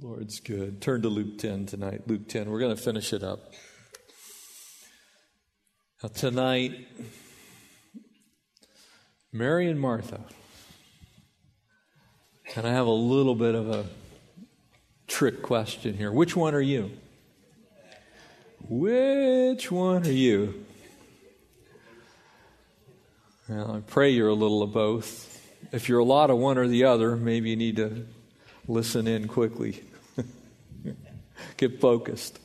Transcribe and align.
Lord's 0.00 0.40
good. 0.40 0.82
Turn 0.82 1.02
to 1.02 1.08
Luke 1.08 1.38
10 1.38 1.66
tonight. 1.66 2.02
Luke 2.06 2.28
10. 2.28 2.50
We're 2.50 2.60
going 2.60 2.76
to 2.76 2.82
finish 2.82 3.12
it 3.12 3.22
up. 3.22 3.52
Now, 6.02 6.10
tonight, 6.10 6.86
Mary 9.32 9.68
and 9.68 9.80
Martha. 9.80 10.20
And 12.54 12.66
I 12.66 12.70
have 12.70 12.86
a 12.86 12.90
little 12.90 13.34
bit 13.34 13.54
of 13.54 13.70
a 13.70 13.86
trick 15.06 15.42
question 15.42 15.96
here. 15.96 16.12
Which 16.12 16.36
one 16.36 16.54
are 16.54 16.60
you? 16.60 16.90
Which 18.68 19.70
one 19.70 20.06
are 20.06 20.10
you? 20.10 20.66
Well, 23.48 23.76
I 23.76 23.80
pray 23.80 24.10
you're 24.10 24.28
a 24.28 24.34
little 24.34 24.62
of 24.62 24.72
both. 24.72 25.32
If 25.72 25.88
you're 25.88 26.00
a 26.00 26.04
lot 26.04 26.30
of 26.30 26.36
one 26.36 26.58
or 26.58 26.68
the 26.68 26.84
other, 26.84 27.16
maybe 27.16 27.50
you 27.50 27.56
need 27.56 27.76
to 27.76 28.06
listen 28.68 29.06
in 29.06 29.28
quickly. 29.28 29.82
Get 31.56 31.80
focused. 31.80 32.38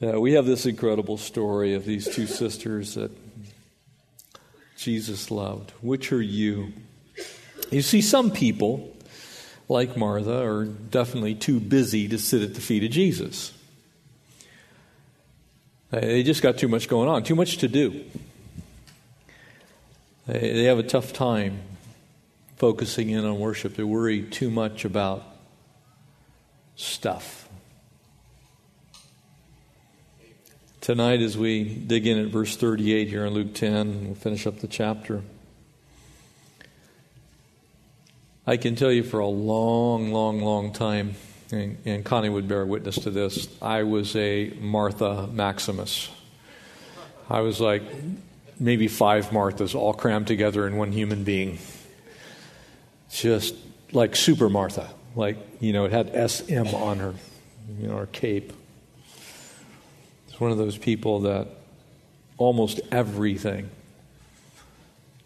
Yeah, 0.00 0.16
we 0.16 0.32
have 0.34 0.46
this 0.46 0.66
incredible 0.66 1.16
story 1.16 1.74
of 1.74 1.84
these 1.84 2.06
two 2.14 2.26
sisters 2.26 2.94
that 2.94 3.10
Jesus 4.76 5.30
loved. 5.30 5.72
Which 5.80 6.12
are 6.12 6.22
you? 6.22 6.72
You 7.70 7.82
see, 7.82 8.02
some 8.02 8.30
people, 8.30 8.94
like 9.68 9.96
Martha, 9.96 10.44
are 10.44 10.66
definitely 10.66 11.34
too 11.34 11.60
busy 11.60 12.08
to 12.08 12.18
sit 12.18 12.42
at 12.42 12.54
the 12.54 12.60
feet 12.60 12.84
of 12.84 12.90
Jesus. 12.90 13.52
They 15.90 16.22
just 16.22 16.42
got 16.42 16.58
too 16.58 16.68
much 16.68 16.88
going 16.88 17.08
on, 17.08 17.22
too 17.22 17.34
much 17.34 17.58
to 17.58 17.68
do. 17.68 18.04
They 20.26 20.64
have 20.64 20.78
a 20.78 20.82
tough 20.82 21.12
time 21.12 21.60
focusing 22.56 23.10
in 23.10 23.24
on 23.24 23.38
worship. 23.38 23.76
They 23.76 23.84
worry 23.84 24.22
too 24.22 24.50
much 24.50 24.84
about 24.84 25.22
stuff. 26.74 27.48
Tonight, 30.80 31.20
as 31.20 31.36
we 31.36 31.64
dig 31.64 32.06
in 32.06 32.18
at 32.18 32.28
verse 32.28 32.56
38 32.56 33.08
here 33.08 33.26
in 33.26 33.34
Luke 33.34 33.54
10, 33.54 34.06
we'll 34.06 34.14
finish 34.14 34.46
up 34.46 34.60
the 34.60 34.68
chapter. 34.68 35.22
I 38.46 38.56
can 38.56 38.76
tell 38.76 38.92
you 38.92 39.02
for 39.02 39.18
a 39.18 39.26
long, 39.26 40.12
long, 40.12 40.40
long 40.40 40.72
time, 40.72 41.16
and, 41.50 41.76
and 41.84 42.04
Connie 42.04 42.28
would 42.28 42.46
bear 42.46 42.64
witness 42.64 42.96
to 43.00 43.10
this, 43.10 43.48
I 43.60 43.82
was 43.82 44.14
a 44.14 44.50
Martha 44.60 45.26
Maximus. 45.26 46.08
I 47.28 47.40
was 47.40 47.60
like 47.60 47.82
maybe 48.60 48.86
five 48.86 49.30
Marthas 49.30 49.74
all 49.74 49.92
crammed 49.92 50.28
together 50.28 50.66
in 50.66 50.76
one 50.76 50.92
human 50.92 51.24
being. 51.24 51.58
Just 53.16 53.54
like 53.92 54.14
Super 54.14 54.50
Martha. 54.50 54.90
Like, 55.14 55.38
you 55.58 55.72
know, 55.72 55.86
it 55.86 55.92
had 55.92 56.30
SM 56.30 56.66
on 56.74 56.98
her, 56.98 57.14
you 57.80 57.88
know, 57.88 57.96
her 57.96 58.06
cape. 58.06 58.52
It's 60.28 60.38
one 60.38 60.50
of 60.50 60.58
those 60.58 60.76
people 60.76 61.20
that 61.20 61.48
almost 62.36 62.80
everything 62.92 63.70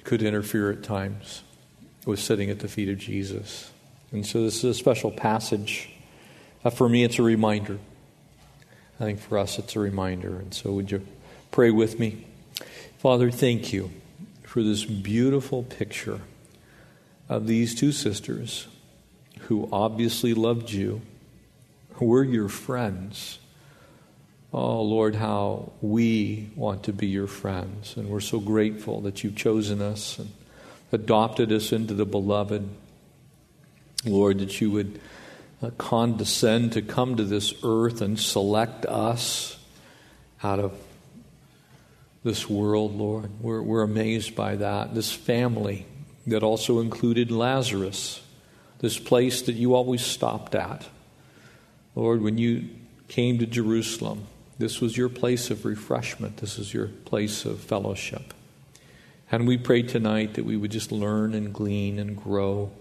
could 0.04 0.22
interfere 0.22 0.70
at 0.70 0.84
times 0.84 1.42
with 2.06 2.20
sitting 2.20 2.48
at 2.48 2.60
the 2.60 2.68
feet 2.68 2.88
of 2.88 2.98
Jesus. 2.98 3.72
And 4.12 4.24
so 4.24 4.44
this 4.44 4.58
is 4.58 4.64
a 4.64 4.74
special 4.74 5.10
passage. 5.10 5.90
Uh, 6.64 6.70
for 6.70 6.88
me, 6.88 7.02
it's 7.02 7.18
a 7.18 7.24
reminder. 7.24 7.80
I 9.00 9.04
think 9.04 9.18
for 9.18 9.36
us, 9.36 9.58
it's 9.58 9.74
a 9.74 9.80
reminder. 9.80 10.38
And 10.38 10.54
so, 10.54 10.70
would 10.72 10.92
you 10.92 11.04
pray 11.50 11.72
with 11.72 11.98
me? 11.98 12.24
Father, 12.98 13.32
thank 13.32 13.72
you 13.72 13.90
for 14.44 14.62
this 14.62 14.84
beautiful 14.84 15.64
picture 15.64 16.20
of 17.30 17.46
these 17.46 17.76
two 17.76 17.92
sisters 17.92 18.66
who 19.42 19.68
obviously 19.72 20.34
loved 20.34 20.70
you, 20.70 21.00
who 21.92 22.06
were 22.06 22.24
your 22.24 22.48
friends. 22.48 23.38
Oh, 24.52 24.82
Lord, 24.82 25.14
how 25.14 25.70
we 25.80 26.50
want 26.56 26.82
to 26.82 26.92
be 26.92 27.06
your 27.06 27.28
friends. 27.28 27.96
And 27.96 28.08
we're 28.08 28.18
so 28.18 28.40
grateful 28.40 29.02
that 29.02 29.22
you've 29.22 29.36
chosen 29.36 29.80
us 29.80 30.18
and 30.18 30.32
adopted 30.90 31.52
us 31.52 31.70
into 31.70 31.94
the 31.94 32.04
beloved. 32.04 32.68
Lord, 34.04 34.40
that 34.40 34.60
you 34.60 34.72
would 34.72 35.00
uh, 35.62 35.70
condescend 35.78 36.72
to 36.72 36.82
come 36.82 37.14
to 37.14 37.24
this 37.24 37.54
earth 37.62 38.00
and 38.00 38.18
select 38.18 38.86
us 38.86 39.56
out 40.42 40.58
of 40.58 40.76
this 42.24 42.50
world, 42.50 42.96
Lord. 42.96 43.30
We're, 43.40 43.62
we're 43.62 43.82
amazed 43.82 44.34
by 44.34 44.56
that. 44.56 44.96
This 44.96 45.12
family 45.12 45.86
that 46.30 46.42
also 46.42 46.80
included 46.80 47.30
Lazarus, 47.30 48.22
this 48.78 48.98
place 48.98 49.42
that 49.42 49.52
you 49.52 49.74
always 49.74 50.02
stopped 50.04 50.54
at. 50.54 50.88
Lord, 51.94 52.22
when 52.22 52.38
you 52.38 52.68
came 53.08 53.38
to 53.38 53.46
Jerusalem, 53.46 54.26
this 54.58 54.80
was 54.80 54.96
your 54.96 55.08
place 55.08 55.50
of 55.50 55.64
refreshment, 55.64 56.38
this 56.38 56.58
is 56.58 56.72
your 56.72 56.86
place 56.86 57.44
of 57.44 57.60
fellowship. 57.60 58.34
And 59.32 59.46
we 59.46 59.58
pray 59.58 59.82
tonight 59.82 60.34
that 60.34 60.44
we 60.44 60.56
would 60.56 60.70
just 60.72 60.90
learn 60.90 61.34
and 61.34 61.52
glean 61.52 61.98
and 61.98 62.16
grow, 62.16 62.72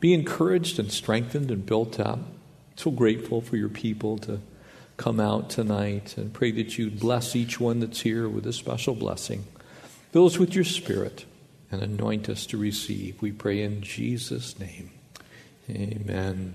be 0.00 0.14
encouraged 0.14 0.78
and 0.78 0.90
strengthened 0.90 1.50
and 1.50 1.66
built 1.66 2.00
up. 2.00 2.20
So 2.76 2.90
grateful 2.90 3.40
for 3.40 3.56
your 3.56 3.68
people 3.68 4.18
to 4.18 4.40
come 4.96 5.20
out 5.20 5.50
tonight 5.50 6.16
and 6.16 6.32
pray 6.32 6.50
that 6.52 6.78
you'd 6.78 7.00
bless 7.00 7.34
each 7.36 7.60
one 7.60 7.80
that's 7.80 8.00
here 8.00 8.28
with 8.28 8.46
a 8.46 8.52
special 8.52 8.94
blessing. 8.94 9.44
Fill 10.12 10.26
us 10.26 10.38
with 10.38 10.54
your 10.54 10.64
spirit 10.64 11.24
and 11.70 11.82
anoint 11.82 12.28
us 12.28 12.46
to 12.46 12.56
receive. 12.56 13.20
We 13.20 13.32
pray 13.32 13.62
in 13.62 13.82
Jesus' 13.82 14.58
name. 14.58 14.90
Amen. 15.70 16.54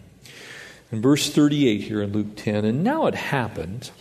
In 0.91 1.01
verse 1.01 1.29
38 1.29 1.81
here 1.81 2.01
in 2.01 2.11
Luke 2.11 2.35
10, 2.35 2.65
and 2.65 2.83
now 2.83 3.07
it 3.07 3.15
happened 3.15 3.91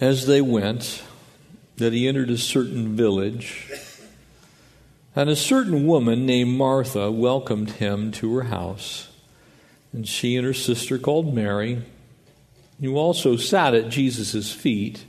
as 0.00 0.26
they 0.26 0.40
went 0.40 1.02
that 1.76 1.92
he 1.92 2.08
entered 2.08 2.30
a 2.30 2.38
certain 2.38 2.96
village, 2.96 3.70
and 5.14 5.28
a 5.28 5.36
certain 5.36 5.86
woman 5.86 6.26
named 6.26 6.56
Martha 6.56 7.10
welcomed 7.10 7.70
him 7.72 8.12
to 8.12 8.34
her 8.36 8.44
house. 8.44 9.08
And 9.92 10.06
she 10.06 10.36
and 10.36 10.46
her 10.46 10.54
sister 10.54 10.98
called 10.98 11.34
Mary 11.34 11.82
who 12.80 12.96
also 12.96 13.36
sat 13.36 13.74
at 13.74 13.88
Jesus' 13.88 14.52
feet 14.52 15.04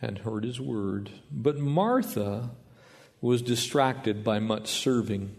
and 0.00 0.18
heard 0.18 0.44
his 0.44 0.60
word. 0.60 1.10
But 1.30 1.58
Martha 1.58 2.50
was 3.20 3.42
distracted 3.42 4.22
by 4.22 4.38
much 4.38 4.68
serving, 4.68 5.34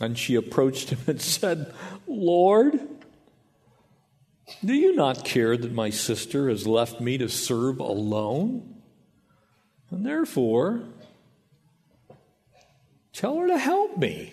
and 0.00 0.18
she 0.18 0.34
approached 0.34 0.90
him 0.90 0.98
and 1.06 1.20
said, 1.20 1.72
Lord, 2.06 2.80
do 4.64 4.74
you 4.74 4.94
not 4.94 5.24
care 5.24 5.56
that 5.56 5.72
my 5.72 5.90
sister 5.90 6.48
has 6.48 6.66
left 6.66 7.00
me 7.00 7.18
to 7.18 7.28
serve 7.28 7.80
alone? 7.80 8.82
And 9.90 10.04
therefore, 10.06 10.82
tell 13.12 13.36
her 13.38 13.46
to 13.48 13.58
help 13.58 13.96
me. 13.96 14.32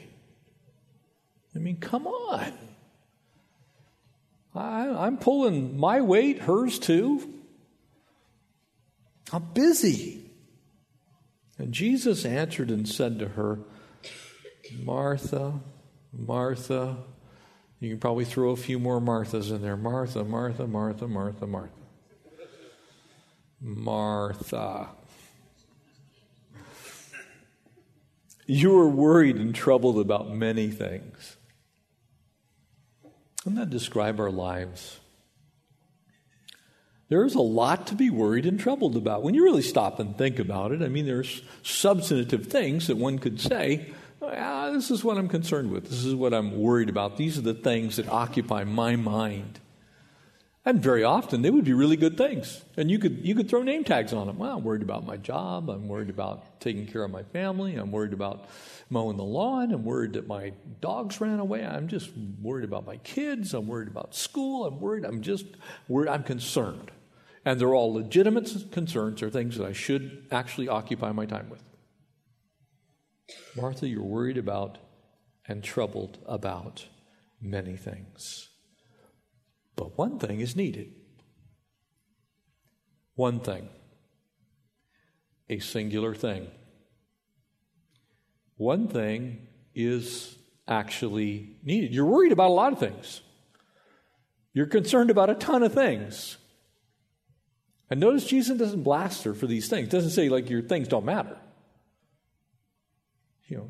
I 1.56 1.60
mean, 1.60 1.78
come 1.78 2.08
on. 2.08 2.54
I, 4.56 5.08
am 5.08 5.18
pulling 5.18 5.78
my 5.78 6.02
weight, 6.02 6.40
hers 6.40 6.80
too. 6.80 7.34
I'm 9.32 9.44
busy. 9.54 10.19
And 11.60 11.74
Jesus 11.74 12.26
answered 12.26 12.72
and 12.72 12.88
said 12.88 13.20
to 13.20 13.28
her, 13.28 13.60
Martha, 14.82 15.60
Martha, 16.14 16.98
you 17.82 17.90
can 17.90 18.00
probably 18.00 18.26
throw 18.26 18.52
a 18.52 18.56
few 18.56 18.80
more 18.80 19.02
Marthas 19.02 19.52
in 19.52 19.62
there. 19.62 19.78
Martha, 19.78 20.24
Martha, 20.24 20.66
Martha, 20.66 21.08
Martha, 21.08 21.46
Martha. 21.46 21.74
Martha. 23.62 24.90
You 28.46 28.80
are 28.80 28.90
worried 28.90 29.36
and 29.36 29.54
troubled 29.54 30.00
about 30.00 30.32
many 30.32 30.72
things. 30.72 31.36
Doesn't 33.40 33.56
that 33.56 33.70
describe 33.70 34.20
our 34.20 34.32
lives? 34.32 35.00
There's 37.10 37.34
a 37.34 37.42
lot 37.42 37.88
to 37.88 37.96
be 37.96 38.12
worried 38.12 38.46
and 38.46 38.60
troubled 38.60 38.96
about. 38.96 39.24
When 39.24 39.34
you 39.34 39.44
really 39.44 39.64
stop 39.64 40.00
and 40.00 40.16
think 40.16 40.38
about 40.38 40.72
it, 40.72 40.84
I 40.84 40.90
mean, 40.90 41.08
there's 41.08 41.42
substantive 41.64 42.46
things 42.46 42.86
that 42.86 42.98
one 42.98 43.18
could 43.18 43.42
say, 43.42 43.92
ah, 44.22 44.70
this 44.70 44.92
is 44.92 45.04
what 45.04 45.18
I'm 45.18 45.28
concerned 45.28 45.72
with. 45.72 45.90
This 45.90 46.06
is 46.06 46.14
what 46.14 46.36
I'm 46.36 46.60
worried 46.60 46.88
about. 46.88 47.18
These 47.18 47.40
are 47.40 47.42
the 47.42 47.56
things 47.56 47.96
that 47.96 48.08
occupy 48.08 48.64
my 48.64 48.96
mind. 48.96 49.60
And 50.66 50.84
very 50.84 51.04
often 51.04 51.42
they 51.42 51.50
would 51.50 51.66
be 51.66 51.74
really 51.74 51.96
good 51.96 52.16
things. 52.16 52.64
And 52.78 52.92
you 52.92 53.00
could, 53.00 53.26
you 53.26 53.34
could 53.34 53.50
throw 53.50 53.64
name 53.64 53.84
tags 53.84 54.14
on 54.14 54.28
them. 54.28 54.38
Well, 54.38 54.58
I'm 54.58 54.64
worried 54.64 54.84
about 54.84 55.04
my 55.04 55.18
job. 55.18 55.68
I'm 55.68 55.88
worried 55.88 56.12
about 56.12 56.60
taking 56.60 56.86
care 56.86 57.04
of 57.04 57.10
my 57.10 57.24
family. 57.24 57.76
I'm 57.76 57.92
worried 57.92 58.14
about 58.14 58.46
mowing 58.92 59.18
the 59.18 59.24
lawn. 59.24 59.72
I'm 59.72 59.84
worried 59.84 60.14
that 60.14 60.28
my 60.28 60.52
dogs 60.80 61.20
ran 61.20 61.40
away. 61.40 61.66
I'm 61.66 61.88
just 61.88 62.12
worried 62.40 62.66
about 62.66 62.86
my 62.86 62.98
kids. 62.98 63.56
I'm 63.56 63.66
worried 63.66 63.88
about 63.88 64.14
school. 64.14 64.66
I'm 64.66 64.80
worried. 64.80 65.06
I'm 65.06 65.24
just 65.24 65.46
worried. 65.88 66.10
I'm 66.10 66.24
concerned. 66.24 66.92
And 67.46 67.60
they're 67.60 67.74
all 67.74 67.94
legitimate 67.94 68.72
concerns. 68.72 69.22
They're 69.22 69.30
things 69.30 69.58
that 69.58 69.66
I 69.66 69.74
should 69.74 70.28
actually 70.32 70.68
occupy 70.68 71.12
my 71.12 71.26
time 71.26 71.50
with. 71.50 71.64
Martha, 73.56 73.88
you're 73.88 74.04
worried 74.04 74.38
about 74.38 74.78
and 75.48 75.64
troubled 75.64 76.20
about 76.26 76.86
many 77.42 77.76
things. 77.76 78.50
But 79.76 79.98
one 79.98 80.20
thing 80.20 80.42
is 80.42 80.56
needed. 80.56 80.94
One 83.16 83.40
thing. 83.40 83.70
A 85.50 85.60
singular 85.60 86.14
thing. 86.14 86.48
One 88.58 88.88
thing 88.88 89.48
is 89.74 90.38
actually 90.68 91.58
needed. 91.64 91.94
You're 91.94 92.06
worried 92.06 92.32
about 92.32 92.50
a 92.50 92.54
lot 92.54 92.74
of 92.74 92.80
things. 92.80 93.22
You're 94.54 94.68
concerned 94.68 95.10
about 95.10 95.30
a 95.30 95.36
ton 95.36 95.64
of 95.64 95.74
things. 95.74 96.38
And 97.90 98.00
notice 98.00 98.26
Jesus 98.26 98.58
doesn't 98.58 98.84
blast 98.84 99.24
her 99.24 99.34
for 99.34 99.48
these 99.48 99.68
things. 99.68 99.90
Doesn't 99.90 100.12
say 100.12 100.30
like 100.30 100.50
your 100.50 100.62
things 100.62 100.88
don't 100.88 101.06
matter. 101.06 101.38
You 103.48 103.58
know, 103.58 103.70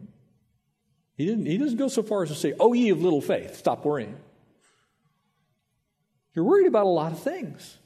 he 1.15 1.25
didn't 1.25 1.45
he 1.45 1.57
doesn't 1.57 1.77
go 1.77 1.87
so 1.87 2.03
far 2.03 2.23
as 2.23 2.29
to 2.29 2.35
say, 2.35 2.53
"Oh 2.59 2.73
ye 2.73 2.89
of 2.89 3.01
little 3.01 3.21
faith, 3.21 3.55
stop 3.55 3.85
worrying." 3.85 4.17
You're 6.33 6.45
worried 6.45 6.67
about 6.67 6.85
a 6.85 6.89
lot 6.89 7.11
of 7.11 7.21
things. 7.21 7.77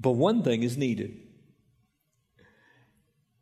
But 0.00 0.12
one 0.12 0.42
thing 0.42 0.62
is 0.62 0.76
needed. 0.76 1.20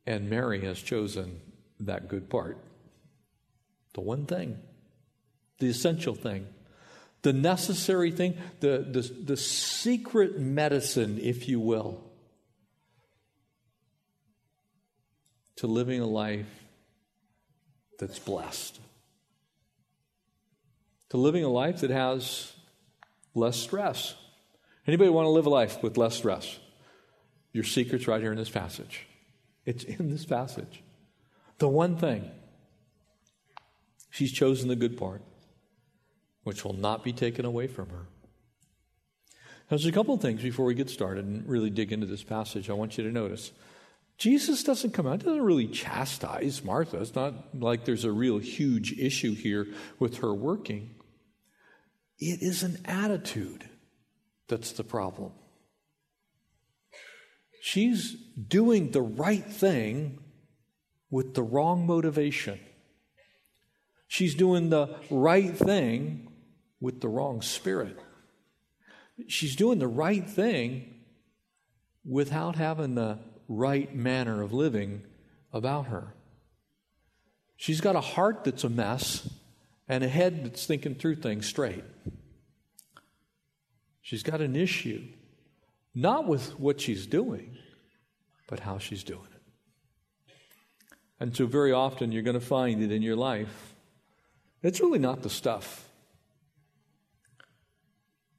And 0.06 0.31
Mary 0.31 0.64
has 0.64 0.81
chosen 0.81 1.40
that 1.81 2.08
good 2.08 2.31
part. 2.31 2.58
The 3.94 4.00
one 4.00 4.26
thing, 4.26 4.58
the 5.58 5.69
essential 5.69 6.14
thing, 6.14 6.46
the 7.26 7.32
necessary 7.32 8.12
thing, 8.12 8.38
the, 8.61 8.87
the, 8.88 9.00
the 9.00 9.37
secret 9.37 10.38
medicine, 10.38 11.19
if 11.20 11.49
you 11.49 11.58
will, 11.58 12.05
to 15.56 15.67
living 15.67 16.00
a 16.00 16.06
life 16.06 16.46
that's 17.99 18.20
blessed. 18.20 18.78
To 21.08 21.17
living 21.17 21.43
a 21.43 21.49
life 21.49 21.81
that 21.81 21.90
has 21.90 22.52
less 23.34 23.56
stress. 23.56 24.14
Anybody 24.87 25.11
want 25.11 25.26
to 25.26 25.31
live 25.31 25.46
a 25.46 25.50
life 25.50 25.82
with 25.82 25.96
less 25.96 26.14
stress? 26.14 26.61
Your 27.52 27.64
secret's 27.64 28.06
right 28.06 28.20
here 28.20 28.31
in 28.31 28.38
this 28.38 28.50
passage. 28.50 29.05
It's 29.64 29.82
in 29.82 30.11
this 30.11 30.25
passage. 30.25 30.81
The 31.58 31.67
one 31.67 31.96
thing. 31.96 32.31
She's 34.11 34.31
chosen 34.31 34.69
the 34.69 34.76
good 34.76 34.96
part, 34.96 35.23
which 36.46 36.64
will 36.64 36.75
not 36.75 37.02
be 37.02 37.12
taken 37.12 37.44
away 37.44 37.66
from 37.66 37.88
her. 37.88 38.06
Now, 39.32 39.70
there's 39.70 39.84
a 39.84 39.90
couple 39.90 40.14
of 40.14 40.20
things 40.20 40.43
before 40.43 40.64
we 40.64 40.75
get 40.75 40.88
started 40.88 41.25
and 41.25 41.44
really 41.48 41.70
dig 41.70 41.93
into 41.93 42.06
this 42.06 42.22
passage 42.22 42.70
I 42.70 42.72
want 42.72 42.96
you 42.96 43.02
to 43.02 43.10
notice. 43.10 43.50
Jesus 44.16 44.62
doesn't 44.62 44.93
come 44.93 45.08
out, 45.08 45.25
doesn't 45.25 45.43
really 45.43 45.66
chastise 45.66 46.62
Martha. 46.62 47.00
It's 47.00 47.16
not 47.16 47.34
like 47.58 47.84
there's 47.84 48.04
a 48.04 48.12
real 48.12 48.38
huge 48.38 48.93
issue 48.93 49.34
here 49.34 49.66
with 49.98 50.19
her 50.19 50.32
working. 50.32 50.94
It 52.20 52.43
is 52.43 52.62
an 52.62 52.78
attitude 52.84 53.69
that's 54.46 54.70
the 54.70 54.84
problem. 54.84 55.32
She's 57.60 58.12
doing 58.37 58.92
the 58.92 59.02
right 59.02 59.44
thing 59.44 60.20
with 61.10 61.34
the 61.34 61.42
wrong 61.42 61.88
motivation. 61.88 62.60
She's 64.06 64.37
doing 64.37 64.70
the 64.70 64.94
right 65.10 65.56
thing 65.56 66.25
with 66.81 67.00
the 67.00 67.08
wrong 67.08 67.43
spirit. 67.43 67.99
She's 69.28 69.56
doing 69.56 69.78
the 69.78 69.88
right 69.88 70.28
thing 70.28 70.94
without 72.05 72.56
having 72.56 72.94
the 72.94 73.19
right 73.49 73.94
manner 73.94 74.43
of 74.43 74.52
living 74.52 75.02
about 75.52 75.87
her. 75.87 76.14
She's 77.56 77.81
got 77.81 77.96
a 77.96 78.00
heart 78.00 78.44
that's 78.44 78.64
a 78.64 78.69
mess 78.69 79.28
and 79.88 80.05
a 80.05 80.08
head 80.08 80.44
that's 80.44 80.67
thinking 80.67 80.94
through 80.94 81.17
things 81.17 81.46
straight. 81.46 81.84
She's 84.02 84.23
got 84.23 84.40
an 84.40 84.55
issue 84.55 85.02
not 85.94 86.28
with 86.28 86.61
what 86.61 86.81
she's 86.81 87.06
doing, 87.06 87.56
but 88.49 88.61
how 88.61 88.76
she's 88.76 89.02
doing 89.02 89.28
it. 89.34 90.32
And 91.19 91.34
so, 91.34 91.46
very 91.46 91.73
often, 91.73 92.12
you're 92.12 92.23
going 92.23 92.38
to 92.38 92.46
find 92.46 92.82
it 92.82 92.93
in 92.93 93.00
your 93.00 93.17
life, 93.17 93.75
it's 94.62 94.81
really 94.81 94.99
not 94.99 95.23
the 95.23 95.31
stuff. 95.31 95.85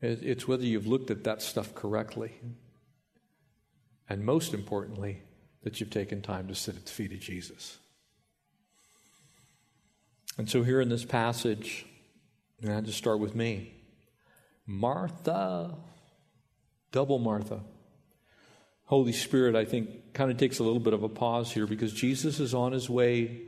It's 0.02 0.48
whether 0.48 0.64
you've 0.64 0.88
looked 0.88 1.10
at 1.10 1.24
that 1.24 1.42
stuff 1.42 1.74
correctly. 1.74 2.34
And 4.10 4.24
most 4.24 4.54
importantly, 4.54 5.24
that 5.64 5.80
you've 5.80 5.90
taken 5.90 6.22
time 6.22 6.48
to 6.48 6.56
sit 6.56 6.76
at 6.76 6.86
the 6.86 6.92
feet 6.92 7.12
of 7.12 7.20
Jesus. 7.20 7.78
And 10.38 10.50
so, 10.50 10.64
here 10.64 10.80
in 10.80 10.90
this 10.90 11.04
passage, 11.04 11.86
and 12.62 12.72
I 12.72 12.80
just 12.82 12.98
start 12.98 13.20
with 13.20 13.36
me 13.36 13.74
Martha 14.66 15.76
double 16.92 17.20
Martha. 17.20 17.60
Holy 18.86 19.12
Spirit, 19.12 19.56
I 19.56 19.66
think, 19.66 20.14
kind 20.14 20.32
of 20.32 20.38
takes 20.38 20.60
a 20.60 20.64
little 20.64 20.80
bit 20.80 20.94
of 20.94 21.04
a 21.04 21.10
pause 21.10 21.52
here 21.52 21.68
because 21.68 21.94
Jesus 21.94 22.40
is 22.40 22.54
on 22.54 22.72
his 22.72 22.90
way 22.90 23.42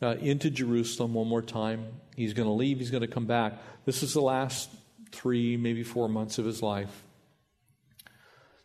uh, 0.00 0.16
into 0.20 0.50
Jerusalem 0.50 1.14
one 1.14 1.28
more 1.28 1.42
time. 1.42 1.86
He's 2.16 2.32
going 2.32 2.48
to 2.48 2.52
leave, 2.54 2.78
he's 2.78 2.90
going 2.90 3.02
to 3.02 3.06
come 3.06 3.26
back. 3.26 3.58
This 3.84 4.02
is 4.02 4.14
the 4.14 4.22
last 4.22 4.70
three, 5.12 5.56
maybe 5.56 5.84
four 5.84 6.08
months 6.08 6.38
of 6.38 6.44
his 6.44 6.62
life. 6.62 7.04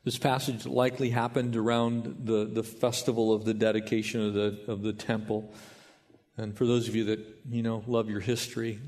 This 0.03 0.17
passage 0.17 0.65
likely 0.65 1.09
happened 1.09 1.55
around 1.57 2.21
the, 2.23 2.45
the 2.45 2.63
festival 2.63 3.33
of 3.33 3.43
the 3.43 3.53
dedication 3.53 4.25
of 4.25 4.33
the, 4.33 4.59
of 4.67 4.81
the 4.81 4.93
temple. 4.93 5.53
And 6.37 6.57
for 6.57 6.65
those 6.65 6.87
of 6.87 6.95
you 6.95 7.03
that, 7.05 7.19
you 7.49 7.61
know, 7.61 7.83
love 7.87 8.09
your 8.09 8.21
history, 8.21 8.79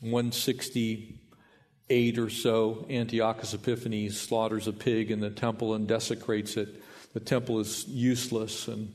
168 0.00 2.18
or 2.18 2.28
so, 2.28 2.86
Antiochus 2.90 3.54
Epiphanes 3.54 4.20
slaughters 4.20 4.66
a 4.66 4.72
pig 4.72 5.12
in 5.12 5.20
the 5.20 5.30
temple 5.30 5.74
and 5.74 5.86
desecrates 5.86 6.56
it. 6.56 6.82
The 7.12 7.20
temple 7.20 7.60
is 7.60 7.86
useless. 7.86 8.66
And 8.66 8.92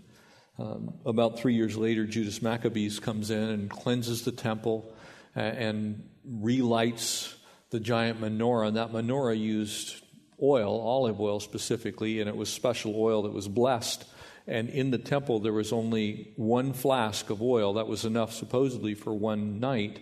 um, 0.57 0.95
about 1.05 1.39
three 1.39 1.53
years 1.53 1.77
later, 1.77 2.05
Judas 2.05 2.41
Maccabees 2.41 2.99
comes 2.99 3.31
in 3.31 3.41
and 3.41 3.69
cleanses 3.69 4.23
the 4.23 4.33
temple 4.33 4.93
and, 5.33 5.57
and 5.57 6.09
relights 6.29 7.35
the 7.69 7.79
giant 7.79 8.21
menorah. 8.21 8.67
And 8.67 8.77
that 8.77 8.91
menorah 8.91 9.39
used 9.39 10.03
oil, 10.41 10.79
olive 10.79 11.19
oil 11.19 11.39
specifically, 11.39 12.19
and 12.19 12.29
it 12.29 12.35
was 12.35 12.49
special 12.49 12.95
oil 12.95 13.23
that 13.23 13.33
was 13.33 13.47
blessed. 13.47 14.05
And 14.47 14.69
in 14.69 14.91
the 14.91 14.97
temple, 14.97 15.39
there 15.39 15.53
was 15.53 15.71
only 15.71 16.33
one 16.35 16.73
flask 16.73 17.29
of 17.29 17.41
oil. 17.41 17.73
That 17.73 17.87
was 17.87 18.05
enough, 18.05 18.33
supposedly, 18.33 18.95
for 18.95 19.13
one 19.13 19.59
night. 19.59 19.99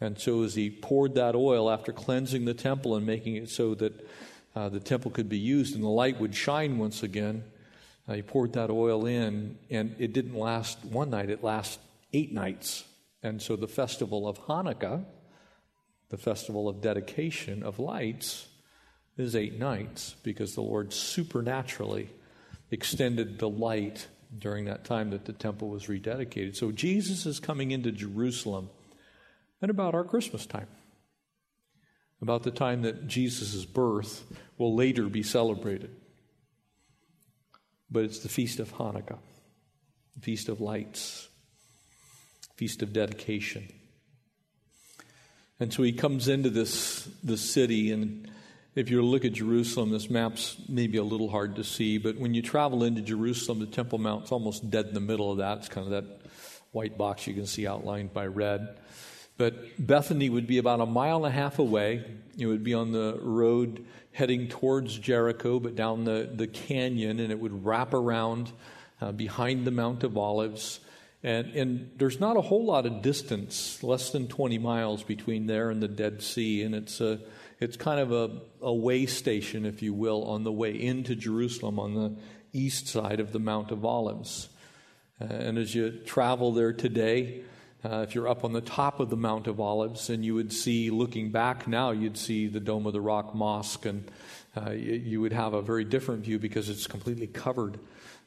And 0.00 0.18
so, 0.18 0.42
as 0.42 0.54
he 0.54 0.70
poured 0.70 1.14
that 1.14 1.34
oil 1.34 1.70
after 1.70 1.92
cleansing 1.92 2.44
the 2.44 2.54
temple 2.54 2.96
and 2.96 3.06
making 3.06 3.36
it 3.36 3.48
so 3.48 3.74
that 3.76 4.08
uh, 4.54 4.68
the 4.68 4.80
temple 4.80 5.10
could 5.10 5.28
be 5.28 5.38
used 5.38 5.74
and 5.74 5.84
the 5.84 5.88
light 5.88 6.20
would 6.20 6.34
shine 6.34 6.78
once 6.78 7.02
again, 7.02 7.44
uh, 8.08 8.14
he 8.14 8.22
poured 8.22 8.54
that 8.54 8.70
oil 8.70 9.06
in, 9.06 9.56
and 9.70 9.94
it 9.98 10.12
didn't 10.12 10.34
last 10.34 10.84
one 10.84 11.10
night, 11.10 11.30
it 11.30 11.42
lasted 11.42 11.80
eight 12.12 12.32
nights. 12.32 12.84
And 13.22 13.40
so, 13.40 13.56
the 13.56 13.68
festival 13.68 14.28
of 14.28 14.38
Hanukkah, 14.46 15.04
the 16.08 16.16
festival 16.16 16.68
of 16.68 16.80
dedication 16.80 17.62
of 17.62 17.78
lights, 17.78 18.48
is 19.16 19.34
eight 19.34 19.58
nights 19.58 20.14
because 20.22 20.54
the 20.54 20.60
Lord 20.60 20.92
supernaturally 20.92 22.10
extended 22.70 23.38
the 23.38 23.48
light 23.48 24.06
during 24.38 24.66
that 24.66 24.84
time 24.84 25.10
that 25.10 25.24
the 25.24 25.32
temple 25.32 25.68
was 25.68 25.86
rededicated. 25.86 26.56
So, 26.56 26.72
Jesus 26.72 27.26
is 27.26 27.40
coming 27.40 27.70
into 27.70 27.92
Jerusalem 27.92 28.68
and 29.62 29.70
about 29.70 29.94
our 29.94 30.04
Christmas 30.04 30.44
time, 30.44 30.68
about 32.20 32.42
the 32.42 32.50
time 32.50 32.82
that 32.82 33.06
Jesus' 33.06 33.64
birth 33.64 34.24
will 34.58 34.74
later 34.74 35.04
be 35.04 35.22
celebrated. 35.22 35.90
But 37.90 38.04
it's 38.04 38.18
the 38.18 38.28
Feast 38.28 38.58
of 38.58 38.74
Hanukkah, 38.74 39.18
Feast 40.20 40.48
of 40.48 40.60
Lights, 40.60 41.28
Feast 42.56 42.82
of 42.82 42.92
Dedication. 42.92 43.68
And 45.58 45.72
so 45.72 45.82
he 45.82 45.92
comes 45.92 46.28
into 46.28 46.50
this, 46.50 47.08
this 47.24 47.40
city, 47.40 47.90
and 47.90 48.30
if 48.74 48.90
you 48.90 49.00
look 49.00 49.24
at 49.24 49.32
Jerusalem, 49.32 49.90
this 49.90 50.10
map's 50.10 50.56
maybe 50.68 50.98
a 50.98 51.02
little 51.02 51.30
hard 51.30 51.56
to 51.56 51.64
see, 51.64 51.96
but 51.96 52.18
when 52.18 52.34
you 52.34 52.42
travel 52.42 52.84
into 52.84 53.00
Jerusalem, 53.00 53.60
the 53.60 53.66
Temple 53.66 53.96
Mount's 53.98 54.30
almost 54.32 54.70
dead 54.70 54.86
in 54.86 54.92
the 54.92 55.00
middle 55.00 55.32
of 55.32 55.38
that. 55.38 55.58
It's 55.58 55.68
kind 55.70 55.86
of 55.86 55.92
that 55.92 56.20
white 56.72 56.98
box 56.98 57.26
you 57.26 57.32
can 57.32 57.46
see 57.46 57.66
outlined 57.66 58.12
by 58.12 58.26
red. 58.26 58.76
But 59.38 59.54
Bethany 59.78 60.28
would 60.28 60.46
be 60.46 60.58
about 60.58 60.80
a 60.80 60.86
mile 60.86 61.24
and 61.24 61.26
a 61.26 61.30
half 61.30 61.58
away. 61.58 62.04
It 62.38 62.46
would 62.46 62.62
be 62.62 62.74
on 62.74 62.92
the 62.92 63.18
road 63.22 63.86
heading 64.12 64.48
towards 64.48 64.98
Jericho, 64.98 65.58
but 65.58 65.74
down 65.74 66.04
the, 66.04 66.30
the 66.30 66.46
canyon, 66.46 67.18
and 67.18 67.32
it 67.32 67.38
would 67.38 67.64
wrap 67.64 67.94
around 67.94 68.52
uh, 69.00 69.12
behind 69.12 69.66
the 69.66 69.70
Mount 69.70 70.04
of 70.04 70.18
Olives. 70.18 70.80
And, 71.26 71.56
and 71.56 71.90
there's 71.96 72.20
not 72.20 72.36
a 72.36 72.40
whole 72.40 72.64
lot 72.64 72.86
of 72.86 73.02
distance, 73.02 73.82
less 73.82 74.10
than 74.10 74.28
20 74.28 74.58
miles 74.58 75.02
between 75.02 75.46
there 75.46 75.70
and 75.70 75.82
the 75.82 75.88
Dead 75.88 76.22
Sea. 76.22 76.62
And 76.62 76.72
it's, 76.72 77.00
a, 77.00 77.18
it's 77.58 77.76
kind 77.76 77.98
of 77.98 78.12
a, 78.12 78.30
a 78.62 78.72
way 78.72 79.06
station, 79.06 79.66
if 79.66 79.82
you 79.82 79.92
will, 79.92 80.22
on 80.22 80.44
the 80.44 80.52
way 80.52 80.70
into 80.70 81.16
Jerusalem 81.16 81.80
on 81.80 81.94
the 81.94 82.16
east 82.52 82.86
side 82.86 83.18
of 83.18 83.32
the 83.32 83.40
Mount 83.40 83.72
of 83.72 83.84
Olives. 83.84 84.48
Uh, 85.20 85.24
and 85.24 85.58
as 85.58 85.74
you 85.74 85.90
travel 86.06 86.52
there 86.52 86.72
today, 86.72 87.42
Uh, 87.84 88.02
if 88.02 88.14
you're 88.16 88.26
up 88.26 88.42
on 88.42 88.52
the 88.52 88.60
top 88.60 88.98
of 88.98 89.10
the 89.10 89.16
Mount 89.16 89.46
of 89.46 89.60
Olives, 89.60 90.10
and 90.10 90.24
you 90.24 90.34
would 90.34 90.52
see, 90.52 90.90
looking 90.90 91.30
back 91.30 91.68
now, 91.68 91.92
you'd 91.92 92.16
see 92.16 92.48
the 92.48 92.58
Dome 92.58 92.86
of 92.86 92.92
the 92.92 93.00
Rock 93.00 93.32
Mosque, 93.32 93.86
and 93.86 94.10
uh, 94.56 94.70
you 94.70 95.20
would 95.20 95.32
have 95.32 95.54
a 95.54 95.62
very 95.62 95.84
different 95.84 96.24
view 96.24 96.38
because 96.38 96.68
it's 96.68 96.88
completely 96.88 97.28
covered 97.28 97.78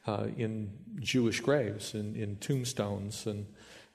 uh, 0.07 0.27
in 0.37 0.71
Jewish 0.99 1.39
graves 1.41 1.93
and 1.93 2.15
in, 2.15 2.37
tombstones, 2.37 3.25
and 3.25 3.45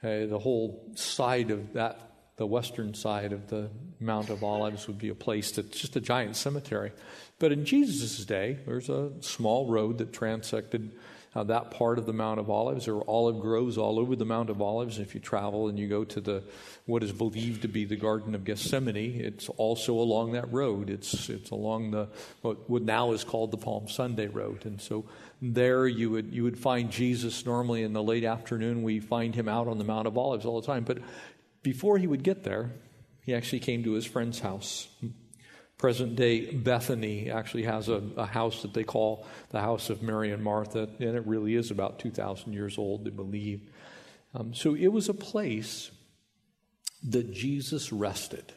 uh, 0.02 0.26
the 0.26 0.38
whole 0.38 0.92
side 0.94 1.50
of 1.50 1.72
that 1.74 2.14
the 2.36 2.46
western 2.46 2.94
side 2.94 3.32
of 3.32 3.48
the 3.48 3.70
Mount 4.00 4.28
of 4.28 4.42
Olives 4.42 4.88
would 4.88 4.98
be 4.98 5.08
a 5.08 5.14
place 5.14 5.52
that's 5.52 5.78
just 5.78 5.96
a 5.96 6.00
giant 6.00 6.36
cemetery. 6.36 6.92
But 7.38 7.52
in 7.52 7.64
Jesus' 7.64 8.24
day, 8.24 8.58
there's 8.66 8.88
a 8.88 9.12
small 9.20 9.68
road 9.68 9.98
that 9.98 10.12
transected 10.12 10.92
uh, 11.34 11.42
that 11.44 11.70
part 11.70 11.98
of 11.98 12.06
the 12.06 12.12
Mount 12.12 12.38
of 12.38 12.48
Olives. 12.48 12.84
There 12.84 12.94
are 12.94 13.10
olive 13.10 13.40
groves 13.40 13.76
all 13.76 13.98
over 13.98 14.14
the 14.14 14.24
Mount 14.24 14.50
of 14.50 14.62
Olives. 14.62 14.98
If 14.98 15.14
you 15.14 15.20
travel 15.20 15.68
and 15.68 15.78
you 15.78 15.88
go 15.88 16.04
to 16.04 16.20
the 16.20 16.44
what 16.86 17.02
is 17.02 17.12
believed 17.12 17.62
to 17.62 17.68
be 17.68 17.84
the 17.84 17.96
Garden 17.96 18.34
of 18.34 18.44
Gethsemane, 18.44 19.20
it's 19.20 19.48
also 19.48 19.94
along 19.94 20.32
that 20.32 20.52
road. 20.52 20.90
It's 20.90 21.28
it's 21.28 21.50
along 21.50 21.90
the 21.90 22.08
what, 22.42 22.68
what 22.70 22.82
now 22.82 23.12
is 23.12 23.24
called 23.24 23.50
the 23.50 23.56
Palm 23.56 23.88
Sunday 23.88 24.28
Road. 24.28 24.64
And 24.64 24.80
so 24.80 25.06
there 25.42 25.86
you 25.86 26.10
would 26.10 26.32
you 26.32 26.44
would 26.44 26.58
find 26.58 26.90
Jesus 26.90 27.44
normally 27.44 27.82
in 27.82 27.92
the 27.92 28.02
late 28.02 28.24
afternoon. 28.24 28.82
We 28.82 29.00
find 29.00 29.34
him 29.34 29.48
out 29.48 29.66
on 29.66 29.78
the 29.78 29.84
Mount 29.84 30.06
of 30.06 30.16
Olives 30.16 30.46
all 30.46 30.60
the 30.60 30.66
time. 30.66 30.84
But 30.84 30.98
before 31.62 31.98
he 31.98 32.06
would 32.06 32.22
get 32.22 32.44
there, 32.44 32.70
he 33.22 33.34
actually 33.34 33.60
came 33.60 33.82
to 33.84 33.92
his 33.92 34.04
friend's 34.04 34.40
house. 34.40 34.88
Present 35.84 36.16
day 36.16 36.50
Bethany 36.50 37.30
actually 37.30 37.64
has 37.64 37.90
a, 37.90 38.02
a, 38.16 38.24
house 38.24 38.62
that 38.62 38.72
they 38.72 38.84
call 38.84 39.26
the 39.50 39.60
house 39.60 39.90
of 39.90 40.02
Mary 40.02 40.32
and 40.32 40.42
Martha, 40.42 40.88
and 40.98 41.14
it 41.14 41.26
really 41.26 41.54
is 41.54 41.70
about 41.70 41.98
2,000 41.98 42.54
years 42.54 42.78
old, 42.78 43.04
they 43.04 43.10
believe. 43.10 43.70
Um, 44.32 44.54
so 44.54 44.74
it 44.74 44.86
was 44.86 45.10
a 45.10 45.12
place 45.12 45.90
that 47.10 47.34
Jesus 47.34 47.92
rested. 47.92 48.54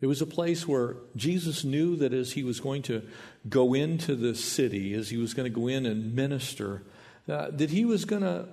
It 0.00 0.08
was 0.08 0.20
a 0.20 0.26
place 0.26 0.66
where 0.66 0.96
Jesus 1.14 1.62
knew 1.62 1.94
that 1.94 2.12
as 2.12 2.32
he 2.32 2.42
was 2.42 2.58
going 2.58 2.82
to 2.82 3.04
go 3.48 3.72
into 3.72 4.16
the 4.16 4.34
city, 4.34 4.94
as 4.94 5.10
he 5.10 5.16
was 5.16 5.34
going 5.34 5.44
to 5.48 5.56
go 5.56 5.68
in 5.68 5.86
and 5.86 6.12
minister, 6.16 6.82
uh, 7.28 7.52
that 7.52 7.70
he 7.70 7.84
was 7.84 8.04
going 8.04 8.22
to 8.22 8.48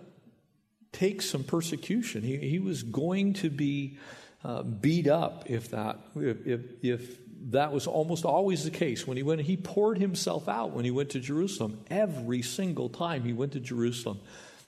take 0.91 1.23
some 1.23 1.43
persecution. 1.43 2.21
He, 2.21 2.37
he 2.37 2.59
was 2.59 2.83
going 2.83 3.33
to 3.33 3.49
be 3.49 3.97
uh, 4.43 4.61
beat 4.61 5.07
up 5.07 5.49
if 5.49 5.71
that 5.71 5.97
if, 6.15 6.45
if, 6.45 6.61
if 6.83 7.24
that 7.49 7.71
was 7.71 7.87
almost 7.87 8.25
always 8.25 8.63
the 8.63 8.71
case 8.71 9.05
when 9.05 9.17
he 9.17 9.23
went 9.23 9.41
he 9.41 9.57
poured 9.57 9.97
himself 9.97 10.47
out 10.47 10.71
when 10.71 10.85
he 10.85 10.91
went 10.91 11.09
to 11.11 11.19
Jerusalem 11.19 11.79
every 11.89 12.41
single 12.41 12.89
time 12.89 13.23
he 13.23 13.33
went 13.33 13.51
to 13.53 13.59
Jerusalem 13.59 14.19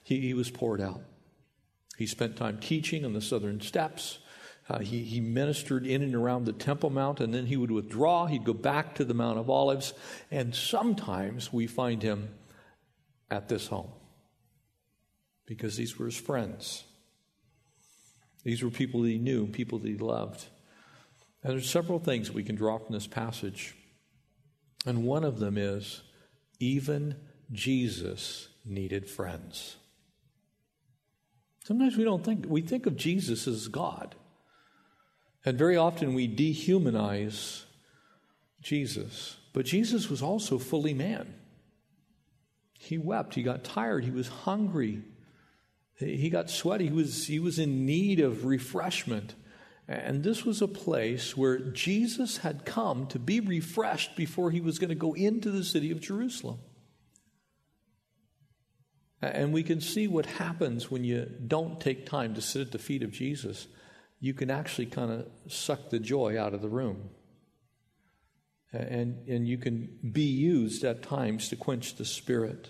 he, 0.02 0.20
he 0.20 0.34
was 0.34 0.50
poured 0.50 0.80
out 0.80 1.02
he 1.96 2.06
spent 2.06 2.36
time 2.36 2.58
teaching 2.58 3.04
on 3.04 3.12
the 3.12 3.20
southern 3.20 3.60
steps 3.60 4.18
uh, 4.68 4.80
he, 4.80 5.02
he 5.02 5.20
ministered 5.20 5.86
in 5.86 6.02
and 6.02 6.14
around 6.14 6.44
the 6.44 6.52
Temple 6.52 6.90
Mount, 6.90 7.20
and 7.20 7.32
then 7.32 7.46
he 7.46 7.56
would 7.56 7.70
withdraw. 7.70 8.26
He'd 8.26 8.44
go 8.44 8.52
back 8.52 8.96
to 8.96 9.04
the 9.04 9.14
Mount 9.14 9.38
of 9.38 9.48
Olives, 9.48 9.94
and 10.30 10.54
sometimes 10.54 11.52
we 11.52 11.66
find 11.66 12.02
him 12.02 12.34
at 13.30 13.48
this 13.48 13.68
home 13.68 13.90
because 15.46 15.76
these 15.76 15.98
were 15.98 16.06
his 16.06 16.18
friends. 16.18 16.84
These 18.44 18.62
were 18.62 18.70
people 18.70 19.02
that 19.02 19.08
he 19.08 19.18
knew, 19.18 19.46
people 19.46 19.78
that 19.78 19.88
he 19.88 19.96
loved. 19.96 20.44
And 21.48 21.56
there's 21.56 21.70
several 21.70 21.98
things 21.98 22.30
we 22.30 22.44
can 22.44 22.56
draw 22.56 22.76
from 22.76 22.92
this 22.92 23.06
passage. 23.06 23.74
And 24.84 25.04
one 25.04 25.24
of 25.24 25.38
them 25.38 25.56
is 25.56 26.02
even 26.60 27.16
Jesus 27.52 28.48
needed 28.66 29.08
friends. 29.08 29.76
Sometimes 31.64 31.96
we 31.96 32.04
don't 32.04 32.22
think, 32.22 32.44
we 32.46 32.60
think 32.60 32.84
of 32.84 32.98
Jesus 32.98 33.48
as 33.48 33.68
God. 33.68 34.14
And 35.42 35.56
very 35.56 35.78
often 35.78 36.12
we 36.12 36.28
dehumanize 36.28 37.64
Jesus. 38.60 39.38
But 39.54 39.64
Jesus 39.64 40.10
was 40.10 40.20
also 40.20 40.58
fully 40.58 40.92
man. 40.92 41.32
He 42.74 42.98
wept, 42.98 43.36
he 43.36 43.42
got 43.42 43.64
tired, 43.64 44.04
he 44.04 44.10
was 44.10 44.28
hungry, 44.28 45.00
he 45.94 46.28
got 46.28 46.50
sweaty, 46.50 46.88
he 46.88 46.92
was, 46.92 47.26
he 47.26 47.38
was 47.38 47.58
in 47.58 47.86
need 47.86 48.20
of 48.20 48.44
refreshment. 48.44 49.34
And 49.88 50.22
this 50.22 50.44
was 50.44 50.60
a 50.60 50.68
place 50.68 51.34
where 51.34 51.58
Jesus 51.58 52.38
had 52.38 52.66
come 52.66 53.06
to 53.06 53.18
be 53.18 53.40
refreshed 53.40 54.16
before 54.16 54.50
he 54.50 54.60
was 54.60 54.78
going 54.78 54.90
to 54.90 54.94
go 54.94 55.14
into 55.14 55.50
the 55.50 55.64
city 55.64 55.90
of 55.90 56.00
Jerusalem. 56.00 56.58
And 59.22 59.52
we 59.52 59.62
can 59.62 59.80
see 59.80 60.06
what 60.06 60.26
happens 60.26 60.90
when 60.90 61.04
you 61.04 61.26
don't 61.46 61.80
take 61.80 62.04
time 62.04 62.34
to 62.34 62.42
sit 62.42 62.66
at 62.66 62.72
the 62.72 62.78
feet 62.78 63.02
of 63.02 63.12
Jesus. 63.12 63.66
You 64.20 64.34
can 64.34 64.50
actually 64.50 64.86
kind 64.86 65.10
of 65.10 65.26
suck 65.50 65.88
the 65.88 65.98
joy 65.98 66.38
out 66.38 66.52
of 66.52 66.60
the 66.60 66.68
room. 66.68 67.08
And, 68.72 69.26
and 69.26 69.48
you 69.48 69.56
can 69.56 69.88
be 70.12 70.26
used 70.26 70.84
at 70.84 71.02
times 71.02 71.48
to 71.48 71.56
quench 71.56 71.96
the 71.96 72.04
spirit. 72.04 72.68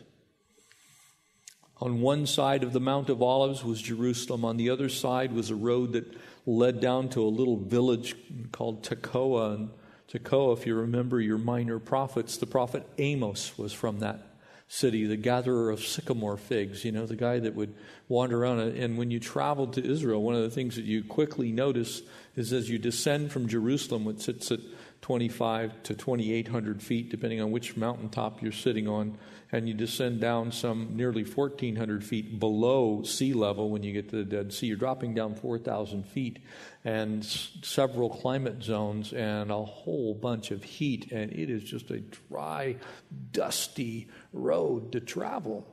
On 1.81 2.01
one 2.01 2.27
side 2.27 2.65
of 2.65 2.73
the 2.73 2.81
Mount 2.81 3.09
of 3.09 3.23
Olives 3.23 3.63
was 3.63 3.81
Jerusalem. 3.81 4.45
On 4.45 4.57
the 4.57 4.71
other 4.71 4.89
side 4.89 5.33
was 5.33 5.51
a 5.51 5.55
road 5.55 5.93
that 5.93 6.13
led 6.45 6.81
down 6.81 7.09
to 7.11 7.23
a 7.23 7.29
little 7.29 7.57
village 7.57 8.17
called 8.51 8.83
Tekoa. 8.83 9.55
And 9.55 9.71
Tekoa, 10.11 10.59
if 10.59 10.67
you 10.67 10.75
remember 10.75 11.21
your 11.21 11.39
minor 11.39 11.79
prophets, 11.79 12.37
the 12.37 12.47
prophet 12.47 12.89
Amos 12.99 13.57
was 13.57 13.73
from 13.73 14.01
that 14.01 14.29
city, 14.67 15.07
the 15.07 15.17
gatherer 15.17 15.71
of 15.71 15.81
sycamore 15.81 16.37
figs, 16.37 16.85
you 16.85 16.93
know, 16.93 17.07
the 17.07 17.17
guy 17.17 17.39
that 17.39 17.55
would 17.55 17.75
wander 18.09 18.43
around. 18.43 18.59
And 18.59 18.99
when 18.99 19.11
you 19.11 19.21
traveled 19.21 19.75
to 19.75 19.85
Israel, 19.85 20.23
one 20.23 20.35
of 20.35 20.43
the 20.43 20.51
things 20.51 20.77
that 20.77 20.85
you 20.85 21.05
quickly 21.05 21.53
notice 21.53 22.03
is 22.37 22.53
as 22.53 22.69
you 22.69 22.79
descend 22.79 23.33
from 23.33 23.49
Jerusalem, 23.49 24.05
which 24.05 24.21
sits 24.21 24.51
at 24.51 24.61
25 25.01 25.83
to 25.85 25.95
2,800 25.95 26.83
feet, 26.83 27.11
depending 27.11 27.41
on 27.41 27.51
which 27.51 27.77
mountaintop 27.77 28.43
you're 28.43 28.53
sitting 28.53 28.89
on, 28.89 29.17
and 29.53 29.69
you 29.69 29.75
descend 29.75 30.21
down 30.21 30.53
some 30.53 30.97
nearly 30.97 31.25
1,400 31.25 32.05
feet 32.05 32.39
below 32.39 33.03
sea 33.03 33.33
level 33.33 33.71
when 33.71 33.83
you 33.83 33.93
get 33.93 34.11
to 34.11 34.17
the 34.17 34.25
Dead 34.25 34.53
Sea. 34.53 34.67
You're 34.67 34.77
dropping 34.77 35.15
down 35.15 35.35
4,000 35.35 36.07
feet 36.07 36.41
and 36.85 37.23
s- 37.23 37.57
several 37.63 38.11
climate 38.11 38.63
zones 38.63 39.13
and 39.13 39.51
a 39.51 39.65
whole 39.65 40.15
bunch 40.15 40.51
of 40.51 40.65
heat, 40.65 41.11
and 41.13 41.33
it 41.33 41.49
is 41.49 41.63
just 41.63 41.91
a 41.91 42.01
dry, 42.01 42.77
dusty 43.33 44.09
road 44.33 44.93
to 44.93 45.01
travel. 45.01 45.67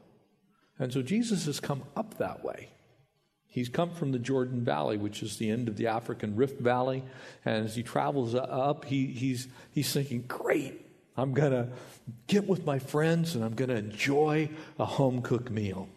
And 0.79 0.93
so 0.93 1.01
Jesus 1.01 1.45
has 1.45 1.59
come 1.59 1.83
up 1.95 2.17
that 2.19 2.43
way. 2.43 2.69
He's 3.55 3.69
come 3.69 3.91
from 3.91 4.11
the 4.11 4.19
Jordan 4.19 4.65
Valley, 4.65 4.97
which 4.97 5.23
is 5.23 5.37
the 5.37 5.49
end 5.49 5.69
of 5.69 5.77
the 5.77 5.87
African 5.87 6.35
Rift 6.35 6.59
Valley. 6.59 7.05
And 7.45 7.63
as 7.63 7.73
he 7.73 7.83
travels 7.83 8.35
up, 8.35 8.83
he, 8.83 9.05
he's, 9.05 9.47
he's 9.71 9.93
thinking, 9.93 10.25
great, 10.27 10.85
I'm 11.15 11.33
going 11.33 11.53
to 11.53 11.69
get 12.27 12.49
with 12.49 12.65
my 12.65 12.79
friends 12.79 13.33
and 13.33 13.45
I'm 13.45 13.53
going 13.53 13.69
to 13.69 13.77
enjoy 13.77 14.49
a 14.77 14.83
home 14.83 15.21
cooked 15.21 15.49
meal. 15.49 15.87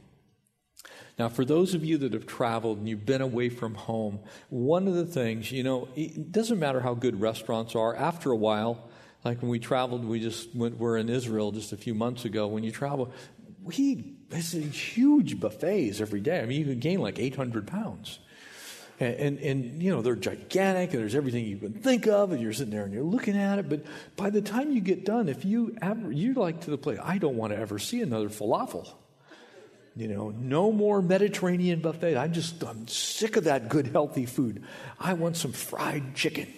Now, 1.19 1.29
for 1.29 1.45
those 1.45 1.75
of 1.75 1.85
you 1.85 1.99
that 1.99 2.13
have 2.13 2.29
traveled 2.29 2.79
and 2.79 2.89
you've 2.89 3.05
been 3.05 3.23
away 3.23 3.49
from 3.49 3.75
home, 3.75 4.21
one 4.51 4.87
of 4.87 4.95
the 4.95 5.05
things, 5.05 5.51
you 5.51 5.65
know, 5.65 5.89
it 5.97 6.31
doesn't 6.31 6.61
matter 6.61 6.79
how 6.79 6.95
good 6.95 7.21
restaurants 7.21 7.75
are, 7.75 7.97
after 7.97 8.31
a 8.31 8.37
while, 8.37 8.89
like 9.25 9.43
when 9.43 9.51
we 9.51 9.59
traveled, 9.59 10.05
we 10.05 10.21
just 10.21 10.55
went, 10.55 10.79
we're 10.79 10.97
in 10.97 11.09
Israel 11.09 11.51
just 11.51 11.73
a 11.73 11.77
few 11.77 11.93
months 11.93 12.25
ago. 12.25 12.47
When 12.47 12.63
you 12.63 12.71
travel, 12.71 13.11
we 13.65 14.18
it's 14.31 14.53
huge 14.53 15.41
buffets 15.41 16.01
every 16.01 16.21
day. 16.21 16.41
I 16.41 16.47
mean, 16.47 16.61
you 16.61 16.67
can 16.67 16.79
gain 16.79 17.01
like 17.01 17.19
800 17.19 17.67
pounds. 17.67 18.19
And, 19.01 19.15
and, 19.15 19.39
and, 19.39 19.83
you 19.83 19.91
know, 19.91 20.03
they're 20.03 20.17
gigantic 20.17 20.93
and 20.93 21.01
there's 21.01 21.15
everything 21.15 21.45
you 21.47 21.57
can 21.57 21.73
think 21.73 22.07
of 22.07 22.33
and 22.33 22.41
you're 22.41 22.53
sitting 22.53 22.73
there 22.73 22.85
and 22.85 22.93
you're 22.93 23.05
looking 23.05 23.37
at 23.37 23.59
it. 23.59 23.69
But 23.69 23.85
by 24.17 24.31
the 24.31 24.43
time 24.43 24.73
you 24.73 24.81
get 24.81 25.05
done, 25.05 25.29
if 25.29 25.45
you 25.45 25.77
ever, 25.81 26.11
you're 26.11 26.35
like 26.35 26.63
to 26.63 26.71
the 26.71 26.79
place, 26.79 26.99
I 27.03 27.19
don't 27.19 27.37
want 27.37 27.53
to 27.53 27.59
ever 27.59 27.79
see 27.79 28.03
another 28.03 28.29
falafel. 28.29 28.89
You 29.97 30.09
know, 30.09 30.31
no 30.31 30.73
more 30.73 31.01
Mediterranean 31.01 31.81
buffet. 31.81 32.17
I'm 32.17 32.33
just, 32.33 32.63
I'm 32.63 32.87
sick 32.87 33.37
of 33.37 33.45
that 33.45 33.69
good, 33.69 33.89
healthy 33.89 34.27
food. 34.27 34.65
I 34.99 35.15
want 35.15 35.37
some 35.37 35.53
fried 35.53 36.15
chicken. 36.15 36.53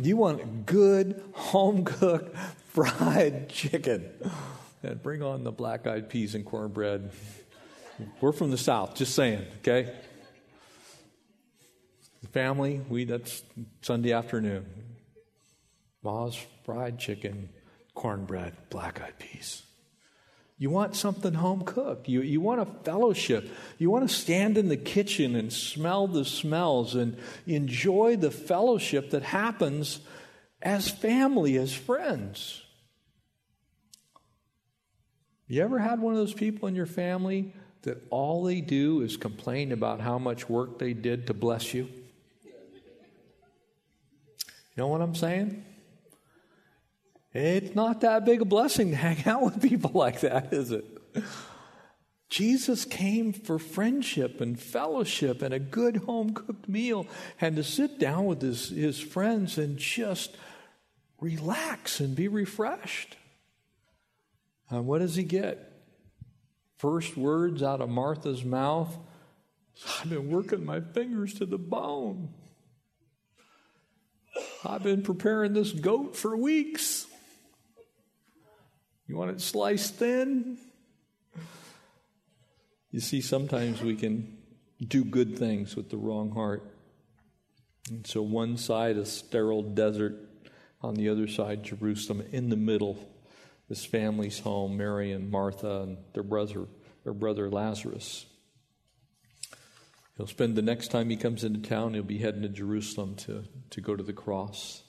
You 0.00 0.16
want 0.16 0.66
good, 0.66 1.22
home 1.32 1.84
cooked, 1.84 2.36
fried 2.68 3.48
chicken 3.48 4.10
and 4.82 5.02
bring 5.02 5.22
on 5.22 5.44
the 5.44 5.52
black 5.52 5.86
eyed 5.86 6.08
peas 6.08 6.34
and 6.34 6.44
cornbread. 6.44 7.10
We're 8.20 8.32
from 8.32 8.50
the 8.50 8.58
South, 8.58 8.94
just 8.94 9.14
saying, 9.14 9.44
okay? 9.58 9.92
Family, 12.32 12.80
we 12.88 13.04
that's 13.04 13.42
Sunday 13.82 14.12
afternoon. 14.12 14.66
Ma's 16.02 16.38
fried 16.64 16.98
chicken, 16.98 17.48
cornbread, 17.94 18.54
black 18.70 19.00
eyed 19.00 19.18
peas. 19.18 19.62
You 20.60 20.70
want 20.70 20.96
something 20.96 21.34
home 21.34 21.62
cooked. 21.62 22.08
You, 22.08 22.22
you 22.22 22.40
want 22.40 22.60
a 22.60 22.66
fellowship. 22.84 23.48
You 23.78 23.90
want 23.90 24.08
to 24.08 24.14
stand 24.14 24.58
in 24.58 24.68
the 24.68 24.76
kitchen 24.76 25.36
and 25.36 25.52
smell 25.52 26.08
the 26.08 26.24
smells 26.24 26.96
and 26.96 27.16
enjoy 27.46 28.16
the 28.16 28.32
fellowship 28.32 29.10
that 29.10 29.22
happens 29.22 30.00
as 30.60 30.88
family, 30.88 31.56
as 31.56 31.72
friends. 31.72 32.62
You 35.48 35.62
ever 35.62 35.78
had 35.78 36.00
one 36.00 36.12
of 36.12 36.18
those 36.18 36.34
people 36.34 36.68
in 36.68 36.74
your 36.74 36.86
family 36.86 37.54
that 37.82 38.02
all 38.10 38.44
they 38.44 38.60
do 38.60 39.00
is 39.00 39.16
complain 39.16 39.72
about 39.72 40.00
how 40.00 40.18
much 40.18 40.48
work 40.48 40.78
they 40.78 40.92
did 40.92 41.26
to 41.28 41.34
bless 41.34 41.72
you? 41.72 41.88
You 42.44 42.52
know 44.76 44.88
what 44.88 45.00
I'm 45.00 45.14
saying? 45.14 45.64
It's 47.32 47.74
not 47.74 48.02
that 48.02 48.24
big 48.24 48.42
a 48.42 48.44
blessing 48.44 48.90
to 48.90 48.96
hang 48.96 49.26
out 49.26 49.42
with 49.42 49.62
people 49.62 49.92
like 49.94 50.20
that, 50.20 50.52
is 50.52 50.70
it? 50.70 50.84
Jesus 52.28 52.84
came 52.84 53.32
for 53.32 53.58
friendship 53.58 54.42
and 54.42 54.60
fellowship 54.60 55.40
and 55.40 55.54
a 55.54 55.58
good 55.58 55.98
home 55.98 56.34
cooked 56.34 56.68
meal 56.68 57.06
and 57.40 57.56
to 57.56 57.64
sit 57.64 57.98
down 57.98 58.26
with 58.26 58.42
his, 58.42 58.68
his 58.68 59.00
friends 59.00 59.56
and 59.56 59.78
just 59.78 60.36
relax 61.20 62.00
and 62.00 62.14
be 62.14 62.28
refreshed. 62.28 63.16
And 64.70 64.86
what 64.86 64.98
does 64.98 65.16
he 65.16 65.22
get? 65.22 65.72
First 66.76 67.16
words 67.16 67.62
out 67.62 67.80
of 67.80 67.88
Martha's 67.88 68.44
mouth 68.44 68.96
I've 70.00 70.10
been 70.10 70.28
working 70.28 70.64
my 70.64 70.80
fingers 70.80 71.34
to 71.34 71.46
the 71.46 71.58
bone. 71.58 72.30
I've 74.64 74.82
been 74.82 75.02
preparing 75.02 75.52
this 75.52 75.72
goat 75.72 76.16
for 76.16 76.36
weeks. 76.36 77.06
You 79.06 79.16
want 79.16 79.30
it 79.30 79.40
sliced 79.40 79.94
thin? 79.94 80.58
You 82.90 83.00
see, 83.00 83.20
sometimes 83.20 83.82
we 83.82 83.94
can 83.94 84.36
do 84.86 85.04
good 85.04 85.38
things 85.38 85.76
with 85.76 85.90
the 85.90 85.96
wrong 85.96 86.30
heart. 86.32 86.74
And 87.90 88.06
so, 88.06 88.22
one 88.22 88.56
side, 88.56 88.96
a 88.96 89.06
sterile 89.06 89.62
desert, 89.62 90.24
on 90.80 90.94
the 90.94 91.08
other 91.08 91.26
side, 91.26 91.64
Jerusalem, 91.64 92.24
in 92.32 92.50
the 92.50 92.56
middle, 92.56 92.98
this 93.68 93.84
family's 93.84 94.40
home, 94.40 94.76
Mary 94.76 95.12
and 95.12 95.30
Martha 95.30 95.82
and 95.82 95.98
their 96.14 96.22
brother, 96.22 96.66
their 97.04 97.12
brother 97.12 97.50
Lazarus. 97.50 98.26
He'll 100.16 100.26
spend 100.26 100.56
the 100.56 100.62
next 100.62 100.88
time 100.88 101.10
he 101.10 101.16
comes 101.16 101.44
into 101.44 101.68
town, 101.68 101.94
he'll 101.94 102.02
be 102.02 102.18
heading 102.18 102.42
to 102.42 102.48
Jerusalem 102.48 103.14
to, 103.16 103.44
to 103.70 103.80
go 103.80 103.94
to 103.94 104.02
the 104.02 104.12
cross. 104.12 104.82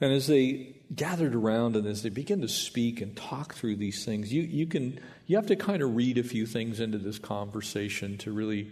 And 0.00 0.12
as 0.12 0.26
they 0.26 0.76
gathered 0.94 1.34
around 1.34 1.74
and 1.74 1.86
as 1.86 2.02
they 2.02 2.08
begin 2.08 2.40
to 2.42 2.48
speak 2.48 3.00
and 3.00 3.16
talk 3.16 3.54
through 3.54 3.76
these 3.76 4.04
things, 4.04 4.32
you, 4.32 4.42
you 4.42 4.66
can 4.66 5.00
you 5.26 5.36
have 5.36 5.46
to 5.46 5.56
kind 5.56 5.82
of 5.82 5.96
read 5.96 6.18
a 6.18 6.22
few 6.22 6.46
things 6.46 6.78
into 6.78 6.98
this 6.98 7.18
conversation 7.18 8.16
to 8.18 8.30
really 8.30 8.70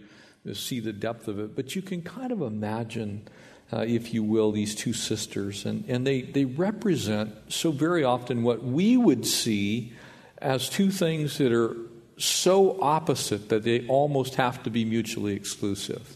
see 0.53 0.79
the 0.79 0.93
depth 0.93 1.27
of 1.27 1.39
it. 1.39 1.55
But 1.55 1.75
you 1.75 1.81
can 1.81 2.01
kind 2.01 2.31
of 2.31 2.41
imagine, 2.41 3.27
uh, 3.71 3.83
if 3.87 4.13
you 4.13 4.23
will, 4.23 4.51
these 4.51 4.75
two 4.75 4.93
sisters, 4.93 5.65
and, 5.65 5.83
and 5.87 6.07
they, 6.07 6.21
they 6.21 6.45
represent 6.45 7.33
so 7.49 7.71
very 7.71 8.03
often 8.03 8.43
what 8.43 8.63
we 8.63 8.95
would 8.95 9.25
see 9.25 9.93
as 10.37 10.69
two 10.69 10.89
things 10.89 11.37
that 11.37 11.51
are 11.51 11.75
so 12.17 12.81
opposite 12.81 13.49
that 13.49 13.63
they 13.63 13.85
almost 13.87 14.35
have 14.35 14.63
to 14.63 14.69
be 14.69 14.85
mutually 14.85 15.33
exclusive. 15.33 16.15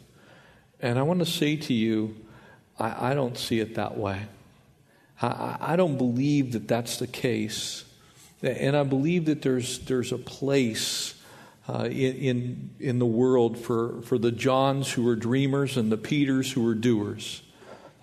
And 0.79 0.97
I 0.97 1.03
want 1.03 1.19
to 1.19 1.25
say 1.25 1.57
to 1.57 1.73
you, 1.73 2.15
I, 2.79 3.11
I 3.11 3.13
don't 3.13 3.37
see 3.37 3.59
it 3.59 3.75
that 3.75 3.97
way. 3.97 4.21
I, 5.21 5.57
I 5.59 5.75
don't 5.75 5.97
believe 5.97 6.53
that 6.53 6.67
that's 6.67 6.97
the 6.97 7.07
case. 7.07 7.83
And 8.41 8.75
I 8.75 8.83
believe 8.83 9.25
that 9.25 9.41
there's, 9.41 9.79
there's 9.79 10.11
a 10.11 10.17
place 10.17 11.13
uh, 11.69 11.85
in, 11.85 12.71
in, 12.79 12.99
the 12.99 13.05
world 13.05 13.57
for, 13.57 14.01
for 14.01 14.17
the 14.17 14.31
Johns 14.31 14.91
who 14.91 15.07
are 15.07 15.15
dreamers 15.15 15.77
and 15.77 15.91
the 15.91 15.97
Peters 15.97 16.51
who 16.51 16.67
are 16.67 16.73
doers. 16.73 17.43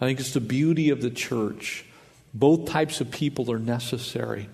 I 0.00 0.06
think 0.06 0.20
it's 0.20 0.32
the 0.32 0.40
beauty 0.40 0.90
of 0.90 1.02
the 1.02 1.10
church. 1.10 1.84
Both 2.32 2.66
types 2.66 3.00
of 3.00 3.10
people 3.10 3.50
are 3.50 3.58
necessary. 3.58 4.48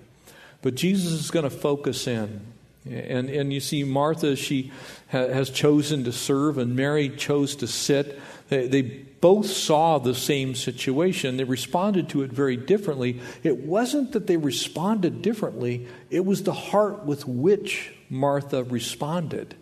But 0.63 0.75
Jesus 0.75 1.13
is 1.13 1.31
going 1.31 1.45
to 1.45 1.51
focus 1.51 2.07
in. 2.07 2.41
And, 2.87 3.29
and 3.31 3.53
you 3.53 3.61
see, 3.61 3.85
Martha, 3.85 4.37
she 4.37 4.73
ha- 5.11 5.29
has 5.29 5.51
chosen 5.51 6.05
to 6.05 6.13
serve, 6.13 6.59
and 6.59 6.75
Mary 6.75 7.09
chose 7.11 7.57
to 7.57 7.67
sit. 7.67 8.19
They, 8.49 8.69
they 8.69 8.83
both 8.83 9.47
saw 9.47 9.99
the 9.99 10.15
same 10.15 10.55
situation. 10.55 11.39
They 11.39 11.45
responded 11.45 12.11
to 12.11 12.23
it 12.23 12.31
very 12.31 12.57
differently. 12.57 13.21
It 13.43 13.59
wasn't 13.59 14.13
that 14.13 14.27
they 14.27 14.37
responded 14.37 15.23
differently, 15.23 15.87
it 16.11 16.25
was 16.25 16.43
the 16.43 16.53
heart 16.53 17.05
with 17.05 17.27
which 17.27 17.93
Martha 18.15 18.65
responded. 18.65 19.55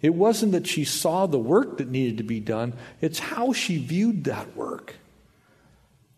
It 0.00 0.14
wasn't 0.14 0.52
that 0.52 0.66
she 0.66 0.84
saw 0.84 1.26
the 1.26 1.38
work 1.38 1.78
that 1.78 1.88
needed 1.88 2.18
to 2.18 2.24
be 2.24 2.40
done, 2.40 2.74
it's 3.00 3.18
how 3.18 3.52
she 3.52 3.78
viewed 3.78 4.24
that 4.24 4.56
work. 4.56 4.96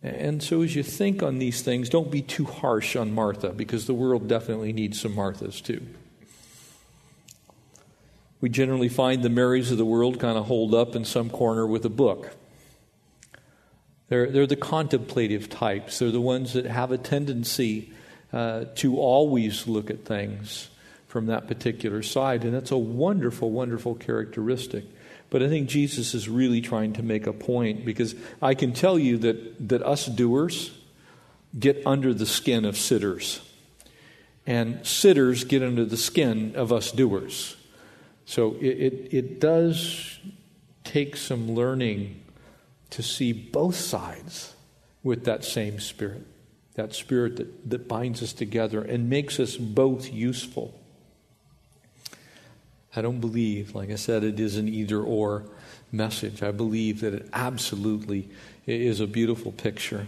And 0.03 0.43
so, 0.43 0.63
as 0.63 0.75
you 0.75 0.83
think 0.83 1.23
on 1.23 1.39
these 1.39 1.61
things, 1.61 1.91
don't 1.91 2.11
be 2.11 2.23
too 2.23 2.47
harsh 2.47 2.97
on 2.97 3.13
Martha 3.13 3.51
because 3.51 3.87
the 3.87 3.95
world 3.95 4.29
definitely 4.29 4.73
needs 4.73 4.99
some 4.99 5.15
Marthas 5.15 5.63
too. 5.63 5.87
We 8.41 8.49
generally 8.49 8.89
find 8.89 9.23
the 9.23 9.29
Marys 9.29 9.71
of 9.71 9.77
the 9.77 9.85
world 9.85 10.19
kind 10.19 10.39
of 10.39 10.47
holed 10.47 10.75
up 10.75 10.97
in 10.97 11.05
some 11.05 11.29
corner 11.29 11.67
with 11.67 11.85
a 11.85 11.91
book. 11.91 12.31
They're, 14.09 14.31
they're 14.31 14.47
the 14.47 14.57
contemplative 14.57 15.51
types. 15.51 15.99
They're 15.99 16.11
the 16.11 16.21
ones 16.21 16.55
that 16.55 16.65
have 16.65 16.91
a 16.91 16.99
tendency 16.99 17.93
uh, 18.33 18.65
to 18.77 18.97
always 18.99 19.67
look 19.67 19.91
at 19.91 20.07
things 20.07 20.71
from 21.11 21.27
that 21.27 21.49
particular 21.49 22.05
side. 22.05 22.45
And 22.45 22.55
that's 22.55 22.71
a 22.71 22.79
wonderful, 22.79 23.51
wonderful 23.51 23.97
characteristic. 23.97 24.85
But 25.29 25.43
I 25.43 25.49
think 25.49 25.69
Jesus 25.69 26.15
is 26.15 26.29
really 26.29 26.61
trying 26.61 26.93
to 26.93 27.03
make 27.03 27.27
a 27.27 27.33
point 27.33 27.85
because 27.85 28.15
I 28.41 28.55
can 28.55 28.73
tell 28.73 28.97
you 28.97 29.19
that, 29.19 29.69
that 29.69 29.83
us 29.83 30.07
doers 30.07 30.71
get 31.59 31.83
under 31.85 32.15
the 32.15 32.27
skin 32.27 32.65
of 32.65 32.77
sitters, 32.77 33.41
and 34.47 34.87
sitters 34.87 35.43
get 35.43 35.65
under 35.65 35.85
the 35.85 35.97
skin 35.97 36.55
of 36.55 36.73
us 36.73 36.93
doers. 36.93 37.57
So 38.25 38.55
it, 38.61 38.69
it, 38.69 39.09
it 39.11 39.41
does 39.41 40.21
take 40.85 41.17
some 41.17 41.51
learning 41.57 42.23
to 42.91 43.03
see 43.03 43.33
both 43.33 43.75
sides 43.75 44.55
with 45.03 45.25
that 45.25 45.45
same 45.45 45.81
spirit, 45.81 46.25
that 46.75 46.95
spirit 46.95 47.37
that, 47.39 47.69
that 47.71 47.89
binds 47.89 48.23
us 48.23 48.33
together 48.33 48.81
and 48.81 49.11
makes 49.11 49.41
us 49.41 49.57
both 49.57 50.13
useful. 50.13 50.80
I 52.95 53.03
don't 53.03 53.21
believe, 53.21 53.75
like 53.75 53.91
I 53.91 53.97
said, 53.97 54.25
it 54.25 54.41
is 54.41 54.57
an 54.57 54.69
either 54.69 55.01
or 55.01 55.45
message. 55.93 56.43
I 56.43 56.51
believe 56.51 57.01
that 57.01 57.15
it 57.15 57.29
absolutely 57.33 58.29
is 58.67 59.01
a 59.01 59.07
beautiful 59.07 59.53
picture. 59.53 60.07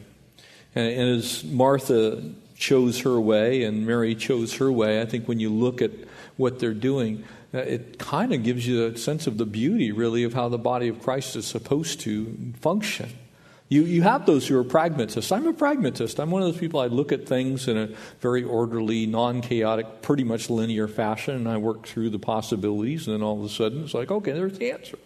And, 0.75 0.89
and 0.89 1.19
as 1.19 1.45
Martha 1.45 2.23
chose 2.57 3.01
her 3.01 3.21
way 3.21 3.65
and 3.65 3.87
Mary 3.87 4.15
chose 4.15 4.55
her 4.55 4.71
way, 4.71 5.01
I 5.01 5.07
think 5.07 5.29
when 5.29 5.41
you 5.41 5.51
look 5.51 5.83
at 5.83 5.93
what 6.37 6.59
they're 6.59 6.75
doing, 6.75 7.25
uh, 7.55 7.59
it 7.59 7.99
kind 7.99 8.33
of 8.33 8.43
gives 8.43 8.67
you 8.67 8.87
a 8.87 8.97
sense 8.97 9.27
of 9.27 9.39
the 9.39 9.47
beauty, 9.47 9.93
really, 9.93 10.25
of 10.25 10.35
how 10.35 10.49
the 10.49 10.59
body 10.59 10.89
of 10.89 11.03
Christ 11.03 11.37
is 11.37 11.47
supposed 11.47 12.01
to 12.01 12.53
function. 12.61 13.11
You, 13.73 13.85
you 13.85 14.03
have 14.03 14.27
those 14.27 14.47
who 14.47 14.59
are 14.59 14.65
pragmatists. 14.65 15.33
I'm 15.33 15.47
a 15.47 15.55
pragmatist. 15.55 16.21
I'm 16.21 16.31
one 16.31 16.43
of 16.43 16.49
those 16.49 16.61
people, 16.61 16.79
I 16.79 16.89
look 16.89 17.11
at 17.11 17.27
things 17.27 17.69
in 17.69 17.79
a 17.79 17.89
very 18.21 18.45
orderly, 18.45 19.07
non 19.07 19.41
chaotic, 19.41 20.03
pretty 20.03 20.25
much 20.25 20.51
linear 20.51 20.87
fashion, 20.87 21.37
and 21.37 21.49
I 21.49 21.57
work 21.57 21.87
through 21.87 22.11
the 22.11 22.19
possibilities, 22.19 23.07
and 23.07 23.17
then 23.17 23.23
all 23.23 23.39
of 23.39 23.47
a 23.47 23.49
sudden 23.49 23.85
it's 23.85 23.95
like, 23.95 24.11
okay, 24.11 24.33
there's 24.33 24.59
the 24.59 24.73
answer. 24.73 24.99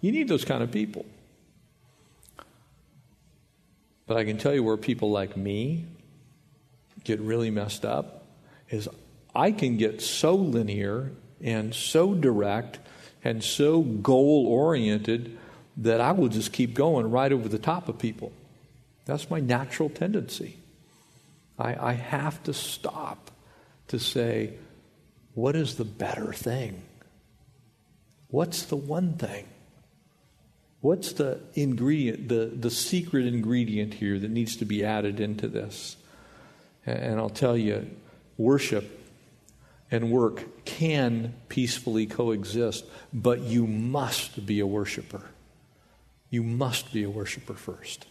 You 0.00 0.10
need 0.10 0.26
those 0.26 0.44
kind 0.44 0.64
of 0.64 0.72
people. 0.72 1.06
But 4.08 4.16
I 4.16 4.24
can 4.24 4.38
tell 4.38 4.52
you 4.52 4.64
where 4.64 4.76
people 4.76 5.12
like 5.12 5.36
me 5.36 5.86
get 7.04 7.20
really 7.20 7.52
messed 7.52 7.84
up 7.84 8.26
is 8.70 8.88
I 9.36 9.52
can 9.52 9.76
get 9.76 10.02
so 10.02 10.34
linear 10.34 11.12
and 11.40 11.72
so 11.72 12.12
direct 12.12 12.80
and 13.22 13.44
so 13.44 13.82
goal 13.82 14.48
oriented 14.48 15.38
that 15.78 16.00
I 16.00 16.12
will 16.12 16.28
just 16.28 16.52
keep 16.52 16.74
going 16.74 17.10
right 17.10 17.32
over 17.32 17.48
the 17.48 17.58
top 17.58 17.88
of 17.88 17.98
people. 17.98 18.32
That's 19.04 19.30
my 19.30 19.40
natural 19.40 19.88
tendency. 19.88 20.56
I, 21.58 21.90
I 21.90 21.92
have 21.92 22.42
to 22.44 22.54
stop 22.54 23.30
to 23.88 23.98
say, 23.98 24.54
what 25.34 25.56
is 25.56 25.76
the 25.76 25.84
better 25.84 26.32
thing? 26.32 26.82
What's 28.28 28.64
the 28.64 28.76
one 28.76 29.14
thing? 29.14 29.46
What's 30.80 31.12
the 31.12 31.40
ingredient, 31.54 32.28
the, 32.28 32.46
the 32.46 32.70
secret 32.70 33.26
ingredient 33.26 33.94
here 33.94 34.18
that 34.18 34.30
needs 34.30 34.56
to 34.56 34.64
be 34.64 34.84
added 34.84 35.20
into 35.20 35.48
this? 35.48 35.96
And 36.84 37.20
I'll 37.20 37.30
tell 37.30 37.56
you, 37.56 37.88
worship 38.36 39.00
and 39.90 40.10
work 40.10 40.64
can 40.64 41.34
peacefully 41.48 42.06
coexist, 42.06 42.84
but 43.12 43.40
you 43.40 43.66
must 43.66 44.44
be 44.44 44.60
a 44.60 44.66
worshiper. 44.66 45.22
You 46.32 46.42
must 46.42 46.94
be 46.94 47.02
a 47.02 47.10
worshiper 47.10 47.52
first. 47.52 48.06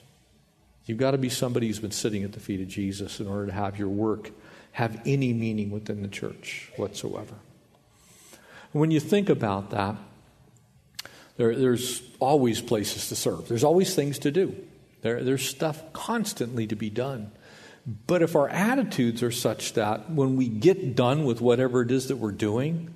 You've 0.85 0.99
got 0.99 1.11
to 1.11 1.17
be 1.17 1.27
somebody 1.27 1.65
who's 1.65 1.79
been 1.79 1.89
sitting 1.89 2.23
at 2.23 2.33
the 2.33 2.39
feet 2.39 2.61
of 2.61 2.67
Jesus 2.67 3.19
in 3.19 3.27
order 3.27 3.47
to 3.47 3.51
have 3.51 3.79
your 3.79 3.89
work 3.89 4.29
have 4.73 5.01
any 5.07 5.33
meaning 5.33 5.71
within 5.71 6.03
the 6.03 6.07
church 6.07 6.71
whatsoever. 6.77 7.33
When 8.73 8.91
you 8.91 8.99
think 8.99 9.27
about 9.27 9.71
that, 9.71 9.95
there, 11.37 11.55
there's 11.55 12.03
always 12.19 12.61
places 12.61 13.09
to 13.09 13.15
serve, 13.15 13.47
there's 13.47 13.63
always 13.63 13.95
things 13.95 14.19
to 14.19 14.29
do, 14.29 14.55
there, 15.01 15.23
there's 15.23 15.43
stuff 15.43 15.91
constantly 15.91 16.67
to 16.67 16.75
be 16.75 16.91
done. 16.91 17.31
But 18.05 18.21
if 18.21 18.35
our 18.35 18.47
attitudes 18.47 19.23
are 19.23 19.31
such 19.31 19.73
that 19.73 20.11
when 20.11 20.35
we 20.35 20.47
get 20.47 20.95
done 20.95 21.25
with 21.25 21.41
whatever 21.41 21.81
it 21.81 21.89
is 21.89 22.09
that 22.09 22.17
we're 22.17 22.31
doing, 22.31 22.93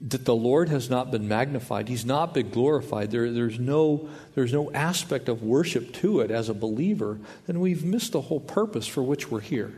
that 0.00 0.24
the 0.24 0.34
Lord 0.34 0.70
has 0.70 0.88
not 0.88 1.10
been 1.10 1.28
magnified, 1.28 1.88
He's 1.88 2.06
not 2.06 2.32
been 2.32 2.50
glorified, 2.50 3.10
there, 3.10 3.30
there's, 3.30 3.58
no, 3.58 4.08
there's 4.34 4.52
no 4.52 4.72
aspect 4.72 5.28
of 5.28 5.42
worship 5.42 5.92
to 5.94 6.20
it 6.20 6.30
as 6.30 6.48
a 6.48 6.54
believer, 6.54 7.18
then 7.46 7.60
we've 7.60 7.84
missed 7.84 8.12
the 8.12 8.22
whole 8.22 8.40
purpose 8.40 8.86
for 8.86 9.02
which 9.02 9.30
we're 9.30 9.40
here. 9.40 9.72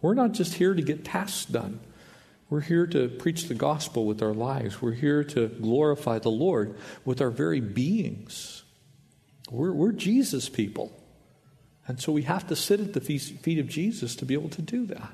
We're 0.00 0.14
not 0.14 0.32
just 0.32 0.54
here 0.54 0.74
to 0.74 0.82
get 0.82 1.04
tasks 1.04 1.46
done. 1.46 1.80
We're 2.50 2.60
here 2.60 2.86
to 2.88 3.08
preach 3.08 3.48
the 3.48 3.54
gospel 3.54 4.06
with 4.06 4.22
our 4.22 4.34
lives. 4.34 4.80
We're 4.80 4.92
here 4.92 5.24
to 5.24 5.48
glorify 5.48 6.18
the 6.18 6.30
Lord 6.30 6.76
with 7.04 7.20
our 7.20 7.30
very 7.30 7.60
beings. 7.60 8.62
We're, 9.50 9.72
we're 9.72 9.92
Jesus 9.92 10.48
people. 10.48 10.92
And 11.86 12.00
so 12.00 12.12
we 12.12 12.22
have 12.22 12.46
to 12.48 12.56
sit 12.56 12.80
at 12.80 12.92
the 12.92 13.00
feet 13.00 13.58
of 13.58 13.68
Jesus 13.68 14.14
to 14.16 14.24
be 14.24 14.34
able 14.34 14.50
to 14.50 14.62
do 14.62 14.86
that. 14.86 15.12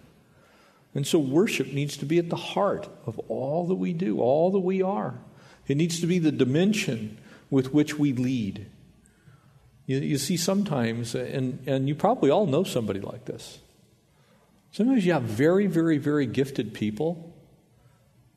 And 0.95 1.07
so 1.07 1.19
worship 1.19 1.69
needs 1.69 1.97
to 1.99 2.05
be 2.05 2.19
at 2.19 2.31
the 2.31 2.37
heart 2.37 2.89
of 3.07 3.19
all 3.29 3.67
that 3.69 3.77
we 3.77 3.93
do, 3.93 4.21
all 4.21 4.51
that 4.51 4.61
we 4.61 4.83
are. 4.83 5.19
It 5.67 5.77
needs 5.77 6.01
to 6.01 6.07
be 6.07 6.19
the 6.19 6.33
dimension 6.33 7.19
with 7.49 7.73
which 7.73 7.99
we 7.99 8.13
lead. 8.13 8.67
You, 9.87 9.99
you 9.99 10.19
see, 10.19 10.37
sometimes, 10.37 11.15
and, 11.15 11.63
and 11.67 11.89
you 11.89 11.95
probably 11.95 12.31
all 12.31 12.47
know 12.47 12.65
somebody 12.65 13.01
like 13.01 13.25
this. 13.25 13.59
Sometimes 14.73 15.05
you 15.05 15.13
have 15.13 15.23
very, 15.23 15.67
very, 15.67 15.99
very 15.99 16.27
gifted 16.27 16.75
people 16.75 17.35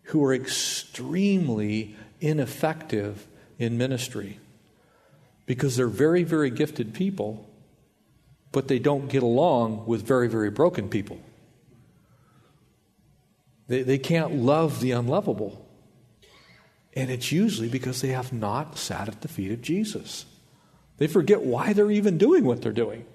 who 0.04 0.24
are 0.24 0.34
extremely 0.34 1.96
ineffective 2.20 3.28
in 3.58 3.78
ministry 3.78 4.40
because 5.46 5.76
they're 5.76 5.88
very, 5.88 6.24
very 6.24 6.50
gifted 6.50 6.94
people, 6.94 7.50
but 8.52 8.68
they 8.68 8.80
don't 8.80 9.08
get 9.08 9.24
along 9.24 9.86
with 9.86 10.06
very, 10.06 10.28
very 10.28 10.50
broken 10.50 10.90
people. 10.90 11.20
They, 13.68 13.84
they 13.84 13.98
can't 13.98 14.36
love 14.36 14.80
the 14.80 14.92
unlovable. 14.92 15.66
And 16.96 17.10
it's 17.10 17.32
usually 17.32 17.70
because 17.70 18.02
they 18.02 18.10
have 18.10 18.32
not 18.32 18.78
sat 18.78 19.08
at 19.08 19.22
the 19.22 19.28
feet 19.28 19.52
of 19.52 19.62
Jesus. 19.62 20.26
They 20.98 21.08
forget 21.08 21.42
why 21.42 21.74
they're 21.74 21.92
even 21.92 22.18
doing 22.18 22.46
what 22.46 22.62
they're 22.62 22.72
doing. 22.72 23.06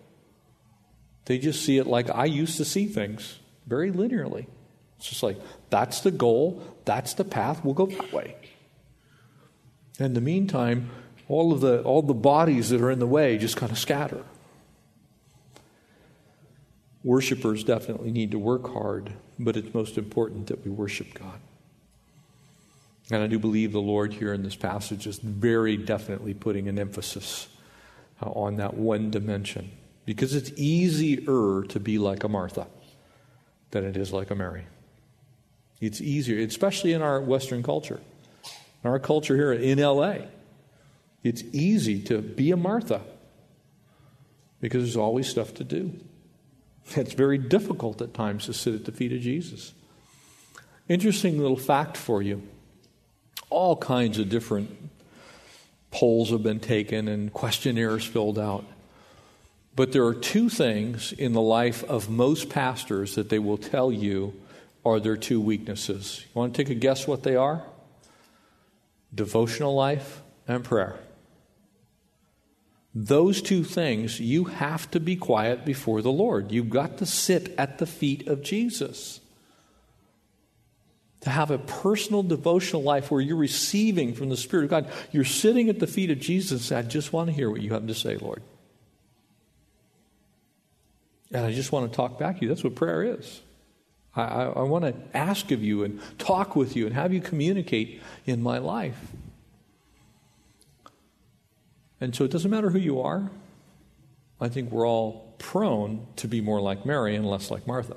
They 1.27 1.39
just 1.39 1.65
see 1.65 1.79
it 1.79 1.87
like 1.87 2.11
I 2.11 2.25
used 2.25 2.57
to 2.57 2.65
see 2.65 2.87
things, 2.87 3.39
very 3.67 3.93
linearly. 3.93 4.47
It's 4.97 5.09
just 5.09 5.23
like, 5.23 5.37
that's 5.71 6.01
the 6.01 6.11
goal, 6.11 6.63
that's 6.85 7.15
the 7.15 7.25
path, 7.25 7.65
we'll 7.65 7.75
go 7.75 7.87
that 7.87 8.13
way. 8.13 8.35
In 10.01 10.15
the 10.15 10.21
meantime, 10.21 10.91
all 11.29 11.53
of 11.53 11.61
the, 11.61 11.83
all 11.83 12.03
the 12.03 12.15
bodies 12.15 12.71
that 12.71 12.81
are 12.81 12.91
in 12.91 12.99
the 12.99 13.07
way 13.07 13.39
just 13.39 13.57
kind 13.57 13.71
of 13.71 13.79
scatter. 13.79 14.25
Worshippers 17.05 17.65
definitely 17.65 18.11
need 18.11 18.33
to 18.33 18.39
work 18.39 18.73
hard 18.73 19.13
but 19.39 19.57
it's 19.57 19.73
most 19.73 19.97
important 19.97 20.49
that 20.49 20.65
we 20.65 20.71
worship 20.71 21.15
God. 21.15 21.41
And 23.11 23.23
I 23.23 23.27
do 23.27 23.39
believe 23.39 23.73
the 23.73 23.81
Lord 23.81 24.13
here 24.13 24.35
in 24.35 24.43
this 24.43 24.57
passage 24.57 25.07
is 25.07 25.19
very 25.19 25.77
definitely 25.77 26.35
putting 26.35 26.69
an 26.69 26.79
emphasis 26.79 27.49
uh, 28.21 28.31
on 28.31 28.57
that 28.57 28.75
one 28.75 29.11
dimension 29.11 29.71
because 30.05 30.35
it's 30.35 30.51
easier 30.57 31.63
to 31.69 31.81
be 31.81 31.99
like 31.99 32.25
a 32.25 32.29
Martha 32.29 32.67
than 33.71 33.85
it 33.85 33.97
is 33.97 34.13
like 34.13 34.31
a 34.31 34.35
Mary. 34.35 34.67
It's 35.81 36.01
easier, 36.01 36.39
especially 36.45 36.93
in 36.93 37.03
our 37.03 37.21
Western 37.21 37.63
culture. 37.63 38.01
In 38.83 38.91
our 38.91 38.99
culture 38.99 39.37
here 39.37 39.53
in 39.53 39.79
LA, 39.79 40.17
it's 41.23 41.43
easy 41.53 42.03
to 42.05 42.21
be 42.21 42.51
a 42.51 42.57
Martha 42.57 43.01
because 44.61 44.83
there's 44.83 44.97
always 44.97 45.29
stuff 45.29 45.55
to 45.55 45.65
do. 45.65 45.93
It's 46.97 47.15
very 47.15 47.39
difficult 47.39 48.01
at 48.01 48.15
times 48.15 48.47
to 48.47 48.53
sit 48.53 48.75
at 48.75 48.85
the 48.85 48.93
feet 48.93 49.13
of 49.13 49.21
Jesus. 49.21 49.73
Interesting 50.89 51.39
little 51.39 51.57
fact 51.57 51.97
for 51.97 52.23
you 52.23 52.43
all 53.51 53.77
kinds 53.77 54.19
of 54.19 54.29
different 54.29 54.91
polls 55.91 56.31
have 56.31 56.43
been 56.43 56.61
taken 56.61 57.09
and 57.09 57.33
questionnaires 57.33 58.05
filled 58.05 58.39
out. 58.39 58.65
But 59.75 59.93
there 59.93 60.05
are 60.05 60.15
two 60.15 60.49
things 60.49 61.13
in 61.13 61.33
the 61.33 61.41
life 61.41 61.85
of 61.85 62.11
most 62.11 62.51
pastors 62.51 63.15
that 63.15 63.29
they 63.29 63.39
will 63.39 63.59
tell 63.59 63.93
you 63.93 64.35
are 64.85 65.01
their 65.01 65.17
two 65.17 65.41
weaknesses. 65.41 66.25
You 66.25 66.41
want 66.41 66.55
to 66.55 66.63
take 66.63 66.71
a 66.71 66.79
guess 66.79 67.07
what 67.07 67.23
they 67.23 67.37
are? 67.37 67.63
Devotional 69.15 69.75
life 69.75 70.21
and 70.47 70.65
prayer. 70.65 70.97
Those 72.95 73.43
two 73.43 73.65
things, 73.65 74.19
you 74.19 74.45
have 74.45 74.91
to 74.93 75.01
be 75.01 75.15
quiet 75.15 75.65
before 75.65 76.03
the 76.03 76.11
Lord. 76.11 76.51
You've 76.51 76.71
got 76.71 76.99
to 76.99 77.07
sit 77.07 77.55
at 77.59 77.79
the 77.79 77.87
feet 77.87 78.27
of 78.27 78.43
Jesus. 78.43 79.21
To 81.23 81.31
have 81.31 81.51
a 81.51 81.59
personal 81.59 82.23
devotional 82.23 82.83
life 82.83 83.11
where 83.11 83.21
you're 83.21 83.37
receiving 83.37 84.15
from 84.15 84.29
the 84.31 84.37
Spirit 84.37 84.65
of 84.65 84.71
God, 84.71 84.91
you're 85.13 85.25
sitting 85.25 85.69
at 85.69 85.81
the 85.81 85.87
feet 85.87 86.11
of 86.11 86.19
Jesus. 86.19 86.73
I 86.73 86.83
just 86.83 87.13
want 87.13 87.29
to 87.29 87.33
hear 87.35 87.51
what 87.51 87.61
you 87.61 87.73
have 87.73 87.87
to 87.87 87.95
say, 87.95 88.17
Lord. 88.17 88.43
And 91.31 91.45
I 91.45 91.53
just 91.53 91.73
want 91.73 91.91
to 91.91 91.97
talk 91.97 92.19
back 92.19 92.37
to 92.39 92.43
you. 92.43 92.49
That's 92.49 92.65
what 92.65 92.75
prayer 92.75 93.03
is. 93.03 93.43
I, 94.15 94.23
I, 94.23 94.45
I 94.45 94.63
want 94.63 94.85
to 94.85 94.95
ask 95.17 95.51
of 95.51 95.63
you 95.63 95.85
and 95.85 96.01
talk 96.19 96.57
with 96.57 96.75
you 96.75 96.87
and 96.87 96.95
have 96.95 97.13
you 97.13 97.21
communicate 97.21 98.01
in 98.25 98.43
my 98.43 98.59
life. 98.59 98.99
And 102.01 102.15
so 102.15 102.25
it 102.25 102.31
doesn't 102.31 102.51
matter 102.51 102.71
who 102.71 102.79
you 102.79 103.01
are. 103.01 103.31
I 104.41 104.49
think 104.49 104.71
we're 104.71 104.87
all 104.87 105.35
prone 105.39 106.07
to 106.17 106.29
be 106.29 106.41
more 106.41 106.61
like 106.61 106.87
Mary 106.87 107.17
and 107.17 107.27
less 107.27 107.51
like 107.51 107.67
Martha. 107.67 107.97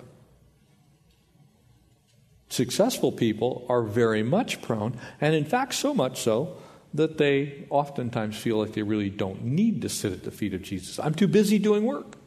Successful 2.50 3.12
people 3.12 3.66
are 3.70 3.84
very 3.84 4.24
much 4.24 4.62
prone, 4.62 4.98
and 5.22 5.34
in 5.34 5.46
fact, 5.46 5.74
so 5.74 5.94
much 5.94 6.20
so 6.20 6.58
that 6.94 7.18
they 7.18 7.66
oftentimes 7.70 8.36
feel 8.36 8.58
like 8.58 8.74
they 8.74 8.82
really 8.82 9.10
don't 9.10 9.44
need 9.44 9.82
to 9.84 9.90
sit 9.90 10.12
at 10.12 10.24
the 10.24 10.32
feet 10.32 10.54
of 10.54 10.62
Jesus. 10.62 11.00
I'm 11.00 11.14
too 11.14 11.28
busy 11.28 11.60
doing 11.60 11.86
work. 11.86 12.18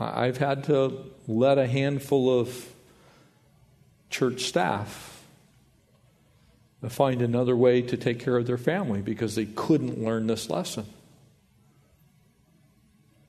I've 0.00 0.38
had 0.38 0.64
to 0.64 1.04
let 1.28 1.58
a 1.58 1.66
handful 1.66 2.40
of 2.40 2.74
church 4.10 4.42
staff 4.42 5.15
find 6.88 7.22
another 7.22 7.56
way 7.56 7.82
to 7.82 7.96
take 7.96 8.20
care 8.20 8.36
of 8.36 8.46
their 8.46 8.58
family 8.58 9.02
because 9.02 9.34
they 9.34 9.46
couldn't 9.46 10.02
learn 10.02 10.26
this 10.26 10.48
lesson. 10.50 10.86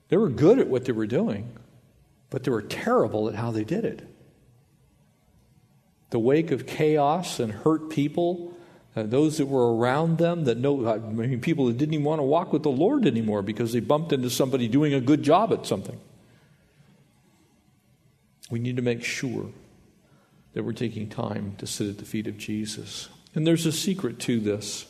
They 0.08 0.16
were 0.16 0.28
good 0.28 0.58
at 0.58 0.68
what 0.68 0.84
they 0.84 0.92
were 0.92 1.06
doing, 1.06 1.50
but 2.30 2.44
they 2.44 2.50
were 2.50 2.62
terrible 2.62 3.28
at 3.28 3.34
how 3.34 3.50
they 3.50 3.64
did 3.64 3.84
it. 3.84 4.06
The 6.10 6.18
wake 6.18 6.50
of 6.50 6.66
chaos 6.66 7.38
and 7.38 7.52
hurt 7.52 7.90
people, 7.90 8.54
uh, 8.96 9.02
those 9.02 9.36
that 9.38 9.46
were 9.46 9.76
around 9.76 10.18
them 10.18 10.44
that 10.44 10.56
know, 10.56 10.88
I 10.88 10.98
mean, 10.98 11.40
people 11.40 11.66
that 11.66 11.76
didn't 11.76 11.94
even 11.94 12.04
want 12.04 12.20
to 12.20 12.24
walk 12.24 12.52
with 12.52 12.62
the 12.62 12.70
Lord 12.70 13.06
anymore 13.06 13.42
because 13.42 13.72
they 13.72 13.80
bumped 13.80 14.12
into 14.12 14.30
somebody 14.30 14.68
doing 14.68 14.94
a 14.94 15.00
good 15.00 15.22
job 15.22 15.52
at 15.52 15.66
something. 15.66 16.00
We 18.50 18.58
need 18.58 18.76
to 18.76 18.82
make 18.82 19.04
sure 19.04 19.50
that 20.54 20.62
we're 20.62 20.72
taking 20.72 21.10
time 21.10 21.54
to 21.58 21.66
sit 21.66 21.88
at 21.88 21.98
the 21.98 22.06
feet 22.06 22.26
of 22.26 22.38
Jesus. 22.38 23.10
And 23.38 23.46
there's 23.46 23.66
a 23.66 23.72
secret 23.72 24.18
to 24.22 24.40
this, 24.40 24.84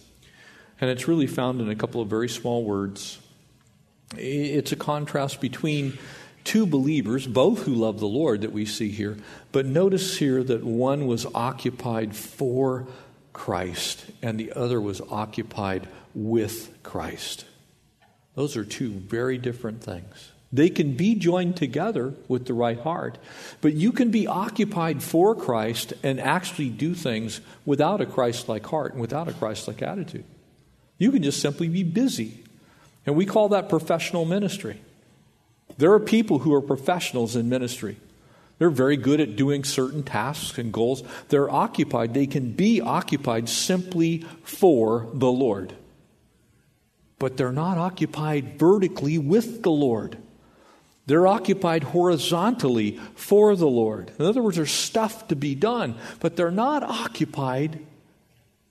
and 0.80 0.88
it's 0.88 1.06
really 1.06 1.26
found 1.26 1.60
in 1.60 1.68
a 1.68 1.76
couple 1.76 2.00
of 2.00 2.08
very 2.08 2.30
small 2.30 2.64
words. 2.64 3.18
It's 4.16 4.72
a 4.72 4.76
contrast 4.76 5.42
between 5.42 5.98
two 6.44 6.64
believers, 6.64 7.26
both 7.26 7.64
who 7.64 7.74
love 7.74 8.00
the 8.00 8.08
Lord, 8.08 8.40
that 8.40 8.52
we 8.52 8.64
see 8.64 8.88
here. 8.88 9.18
But 9.52 9.66
notice 9.66 10.16
here 10.16 10.42
that 10.42 10.64
one 10.64 11.06
was 11.06 11.26
occupied 11.34 12.16
for 12.16 12.86
Christ, 13.34 14.06
and 14.22 14.40
the 14.40 14.54
other 14.54 14.80
was 14.80 15.02
occupied 15.10 15.86
with 16.14 16.82
Christ. 16.82 17.44
Those 18.34 18.56
are 18.56 18.64
two 18.64 18.92
very 18.92 19.36
different 19.36 19.84
things. 19.84 20.32
They 20.52 20.70
can 20.70 20.94
be 20.94 21.14
joined 21.14 21.56
together 21.56 22.14
with 22.26 22.46
the 22.46 22.54
right 22.54 22.80
heart, 22.80 23.18
but 23.60 23.74
you 23.74 23.92
can 23.92 24.10
be 24.10 24.26
occupied 24.26 25.02
for 25.02 25.34
Christ 25.34 25.92
and 26.02 26.18
actually 26.18 26.70
do 26.70 26.94
things 26.94 27.40
without 27.66 28.00
a 28.00 28.06
Christ 28.06 28.48
like 28.48 28.66
heart 28.66 28.92
and 28.92 29.00
without 29.00 29.28
a 29.28 29.34
Christ 29.34 29.68
like 29.68 29.82
attitude. 29.82 30.24
You 30.96 31.12
can 31.12 31.22
just 31.22 31.40
simply 31.40 31.68
be 31.68 31.82
busy. 31.82 32.42
And 33.04 33.14
we 33.14 33.26
call 33.26 33.50
that 33.50 33.68
professional 33.68 34.24
ministry. 34.24 34.80
There 35.76 35.92
are 35.92 36.00
people 36.00 36.40
who 36.40 36.54
are 36.54 36.62
professionals 36.62 37.36
in 37.36 37.48
ministry. 37.48 37.96
They're 38.58 38.70
very 38.70 38.96
good 38.96 39.20
at 39.20 39.36
doing 39.36 39.64
certain 39.64 40.02
tasks 40.02 40.58
and 40.58 40.72
goals. 40.72 41.02
They're 41.28 41.50
occupied. 41.50 42.14
They 42.14 42.26
can 42.26 42.52
be 42.52 42.80
occupied 42.80 43.48
simply 43.48 44.26
for 44.42 45.08
the 45.12 45.30
Lord. 45.30 45.74
But 47.18 47.36
they're 47.36 47.52
not 47.52 47.78
occupied 47.78 48.58
vertically 48.58 49.18
with 49.18 49.62
the 49.62 49.70
Lord. 49.70 50.18
They're 51.08 51.26
occupied 51.26 51.84
horizontally 51.84 53.00
for 53.14 53.56
the 53.56 53.66
Lord. 53.66 54.12
In 54.18 54.26
other 54.26 54.42
words, 54.42 54.58
there's 54.58 54.70
stuff 54.70 55.26
to 55.28 55.36
be 55.36 55.54
done, 55.54 55.94
but 56.20 56.36
they're 56.36 56.50
not 56.50 56.82
occupied 56.82 57.80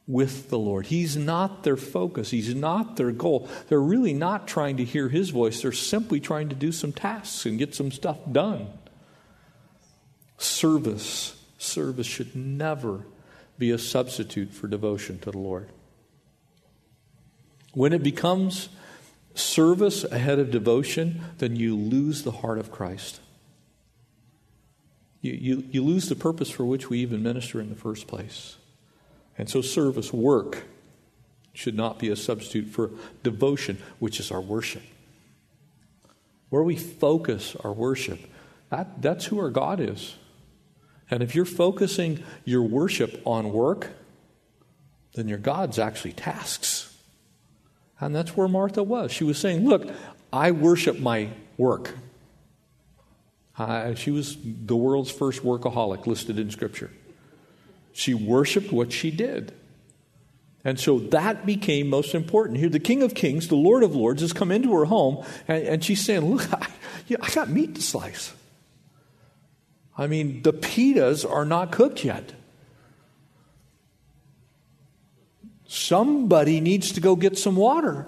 with 0.06 0.50
the 0.52 0.60
Lord. 0.60 0.86
He's 0.86 1.18
not 1.18 1.64
their 1.64 1.76
focus, 1.76 2.30
He's 2.30 2.54
not 2.54 2.96
their 2.96 3.12
goal. 3.12 3.50
They're 3.70 3.82
really 3.82 4.14
not 4.14 4.48
trying 4.48 4.78
to 4.78 4.86
hear 4.86 5.10
His 5.10 5.32
voice, 5.32 5.64
they're 5.64 5.72
simply 5.72 6.20
trying 6.20 6.50
to 6.50 6.56
do 6.56 6.72
some 6.72 6.94
tasks 6.94 7.48
and 7.48 7.58
get 7.58 7.74
some 7.74 7.92
stuff 7.92 8.20
done. 8.32 8.68
Service 10.38 11.34
Service 11.58 12.06
should 12.06 12.36
never 12.36 13.04
be 13.58 13.72
a 13.72 13.80
substitute 13.80 14.54
for 14.54 14.68
devotion 14.68 15.18
to 15.20 15.32
the 15.32 15.40
Lord. 15.40 15.70
When 17.74 17.94
it 17.94 18.04
becomes 18.04 18.70
service 19.40 20.04
ahead 20.04 20.40
of 20.40 20.52
devotion, 20.52 21.22
then 21.38 21.56
you 21.56 21.76
lose 21.76 22.24
the 22.24 22.32
heart 22.32 22.58
of 22.58 22.72
Christ. 22.72 23.20
You, 25.22 25.34
you, 25.34 25.64
you 25.72 25.84
lose 25.84 26.10
the 26.10 26.16
purpose 26.16 26.50
for 26.50 26.66
which 26.66 26.90
we 26.90 27.00
even 27.00 27.24
minister 27.24 27.60
in 27.60 27.70
the 27.70 27.76
first 27.76 28.08
place. 28.08 28.58
And 29.38 29.50
so, 29.50 29.62
service, 29.62 30.12
work, 30.12 30.64
should 31.54 31.76
not 31.76 32.00
be 32.00 32.10
a 32.10 32.16
substitute 32.16 32.68
for 32.68 32.92
devotion, 33.24 33.80
which 34.00 34.20
is 34.20 34.32
our 34.32 34.42
worship. 34.42 34.84
Where 36.50 36.64
we 36.64 36.76
focus 36.76 37.56
our 37.64 37.74
worship, 37.74 38.20
that, 38.70 39.02
that's 39.02 39.26
who 39.26 39.40
our 39.40 39.50
God 39.50 39.80
is. 39.80 40.16
And 41.10 41.24
if 41.24 41.36
you're 41.36 41.46
focusing 41.46 42.24
your 42.46 42.64
worship 42.64 43.22
on 43.26 43.52
work, 43.52 43.90
then 45.14 45.28
your 45.28 45.38
God's 45.38 45.80
actually 45.80 46.14
tasks. 46.14 46.87
And 48.00 48.16
that's 48.16 48.38
where 48.38 48.48
Martha 48.48 48.84
was. 48.84 49.12
She 49.12 49.24
was 49.24 49.38
saying, 49.38 49.68
Look, 49.68 49.90
I 50.32 50.52
worship 50.52 51.00
my 51.00 51.30
work. 51.58 51.96
Uh, 53.58 53.96
she 53.96 54.12
was 54.12 54.38
the 54.44 54.76
world's 54.76 55.10
first 55.10 55.42
workaholic 55.44 56.06
listed 56.06 56.38
in 56.38 56.52
Scripture. 56.52 56.92
She 57.92 58.14
worshiped 58.14 58.72
what 58.72 58.92
she 58.92 59.10
did. 59.10 59.54
And 60.64 60.80
so 60.80 61.00
that 61.00 61.46
became 61.46 61.88
most 61.88 62.14
important. 62.14 62.60
Here, 62.60 62.70
the 62.70 62.80
King 62.80 63.02
of 63.02 63.16
Kings, 63.16 63.48
the 63.48 63.56
Lord 63.56 63.84
of 63.84 63.96
Lords, 63.96 64.22
has 64.22 64.34
come 64.34 64.52
into 64.52 64.76
her 64.76 64.86
home, 64.86 65.26
and, 65.48 65.64
and 65.64 65.84
she's 65.84 66.04
saying, 66.04 66.26
Look, 66.26 66.54
I, 66.54 66.68
I 67.22 67.30
got 67.32 67.50
meat 67.50 67.76
to 67.76 67.82
slice. 67.82 68.34
I 69.98 70.06
mean, 70.06 70.44
the 70.44 70.54
pitas 70.54 71.30
are 71.30 71.46
not 71.46 71.72
cooked 71.72 72.04
yet. 72.04 72.34
Somebody 75.68 76.62
needs 76.62 76.94
to 76.94 77.02
go 77.02 77.16
get 77.16 77.38
some 77.38 77.56
water. 77.56 78.08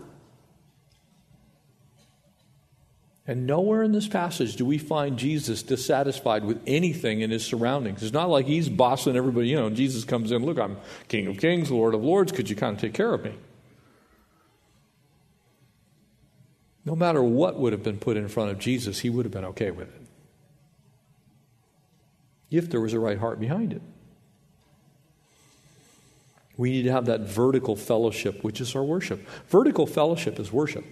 And 3.28 3.46
nowhere 3.46 3.84
in 3.84 3.92
this 3.92 4.08
passage 4.08 4.56
do 4.56 4.66
we 4.66 4.80
find 4.80 5.20
Jesus 5.20 5.62
dissatisfied 5.62 6.44
with 6.46 6.60
anything 6.66 7.22
in 7.22 7.30
his 7.30 7.46
surroundings. 7.46 8.02
It's 8.02 8.14
not 8.14 8.30
like 8.30 8.48
he's 8.48 8.70
bossing 8.70 9.16
everybody, 9.16 9.50
you 9.50 9.56
know, 9.56 9.70
Jesus 9.70 10.04
comes 10.04 10.32
in, 10.32 10.44
look, 10.44 10.58
I'm 10.58 10.78
King 11.10 11.28
of 11.28 11.38
Kings, 11.38 11.70
Lord 11.70 11.94
of 11.94 12.04
Lords, 12.04 12.32
could 12.32 12.50
you 12.50 12.56
kind 12.56 12.76
of 12.76 12.82
take 12.82 12.96
care 12.96 13.14
of 13.14 13.24
me? 13.24 13.36
No 16.86 16.96
matter 16.96 17.22
what 17.22 17.60
would 17.60 17.72
have 17.72 17.84
been 17.84 18.00
put 18.00 18.18
in 18.18 18.28
front 18.30 18.50
of 18.50 18.58
Jesus, 18.58 19.00
he 19.00 19.12
would 19.12 19.26
have 19.26 19.32
been 19.32 19.46
okay 19.46 19.70
with 19.70 19.90
it 19.90 20.02
if 22.50 22.70
there 22.70 22.82
was 22.82 22.94
a 22.94 23.00
right 23.00 23.20
heart 23.20 23.40
behind 23.40 23.74
it. 23.74 23.82
We 26.60 26.72
need 26.72 26.84
to 26.84 26.92
have 26.92 27.06
that 27.06 27.22
vertical 27.22 27.78
fellowship, 27.78 28.44
which 28.44 28.60
is 28.60 28.76
our 28.76 28.84
worship. 28.84 29.26
Vertical 29.48 29.88
fellowship 29.88 30.38
is 30.42 30.52
worship. 30.52 30.84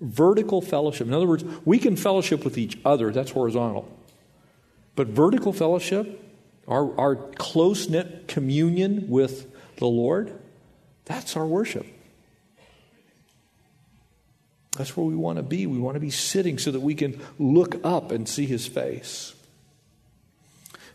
Vertical 0.00 0.62
fellowship. 0.62 1.06
In 1.06 1.12
other 1.12 1.26
words, 1.26 1.44
we 1.66 1.78
can 1.78 1.96
fellowship 1.96 2.46
with 2.46 2.56
each 2.56 2.78
other, 2.82 3.12
that's 3.12 3.32
horizontal. 3.32 3.94
But 4.94 5.08
vertical 5.08 5.52
fellowship, 5.52 6.24
our, 6.66 6.98
our 6.98 7.16
close 7.16 7.90
knit 7.90 8.26
communion 8.26 9.10
with 9.10 9.54
the 9.76 9.84
Lord, 9.84 10.32
that's 11.04 11.36
our 11.36 11.46
worship. 11.46 11.84
That's 14.78 14.96
where 14.96 15.04
we 15.04 15.14
want 15.14 15.36
to 15.36 15.42
be. 15.42 15.66
We 15.66 15.76
want 15.76 15.96
to 15.96 16.00
be 16.00 16.08
sitting 16.08 16.56
so 16.56 16.70
that 16.70 16.80
we 16.80 16.94
can 16.94 17.20
look 17.38 17.84
up 17.84 18.12
and 18.12 18.26
see 18.26 18.46
his 18.46 18.66
face. 18.66 19.34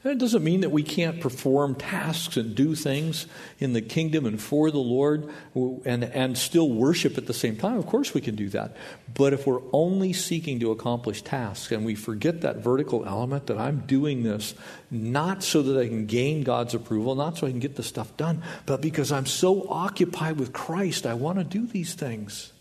It 0.04 0.18
doesn't 0.18 0.44
mean 0.44 0.62
that 0.62 0.72
we 0.72 0.82
can't 0.82 1.22
perform 1.22 1.76
tasks 1.76 2.36
and 2.36 2.56
do 2.56 2.74
things 2.74 3.28
in 3.60 3.74
the 3.74 3.84
kingdom 3.84 4.26
and 4.26 4.42
for 4.42 4.72
the 4.72 4.80
Lord 4.80 5.32
and, 5.54 6.04
and 6.04 6.36
still 6.36 6.72
worship 6.72 7.20
at 7.20 7.28
the 7.28 7.36
same 7.36 7.56
time. 7.56 7.78
Of 7.78 7.86
course, 7.86 8.12
we 8.12 8.20
can 8.20 8.36
do 8.36 8.50
that. 8.50 8.76
But 9.14 9.34
if 9.34 9.46
we're 9.46 9.62
only 9.72 10.12
seeking 10.12 10.60
to 10.62 10.72
accomplish 10.72 11.22
tasks 11.22 11.72
and 11.72 11.86
we 11.86 11.94
forget 11.94 12.42
that 12.42 12.58
vertical 12.58 13.06
element 13.06 13.46
that 13.46 13.60
I'm 13.60 13.82
doing 13.82 14.24
this 14.24 14.56
not 14.90 15.44
so 15.44 15.62
that 15.62 15.80
I 15.80 15.88
can 15.88 16.08
gain 16.08 16.42
God's 16.42 16.74
approval, 16.74 17.14
not 17.14 17.38
so 17.38 17.46
I 17.46 17.52
can 17.52 17.60
get 17.60 17.76
the 17.76 17.84
stuff 17.84 18.18
done, 18.18 18.42
but 18.66 18.82
because 18.82 19.12
I'm 19.12 19.28
so 19.28 19.70
occupied 19.70 20.40
with 20.40 20.52
Christ, 20.52 21.06
I 21.06 21.14
want 21.14 21.38
to 21.38 21.44
do 21.44 21.68
these 21.68 21.94
things. 21.94 22.52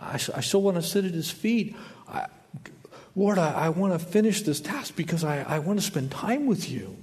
I, 0.00 0.14
I 0.14 0.40
still 0.40 0.62
want 0.62 0.76
to 0.76 0.82
sit 0.82 1.04
at 1.04 1.12
his 1.12 1.32
feet. 1.32 1.74
I, 2.08 2.26
Lord, 3.16 3.38
I, 3.38 3.52
I 3.52 3.68
want 3.68 3.92
to 3.92 3.98
finish 3.98 4.42
this 4.42 4.60
task 4.60 4.96
because 4.96 5.22
I, 5.22 5.42
I 5.42 5.58
want 5.60 5.78
to 5.78 5.84
spend 5.84 6.10
time 6.10 6.46
with 6.46 6.70
you. 6.70 6.96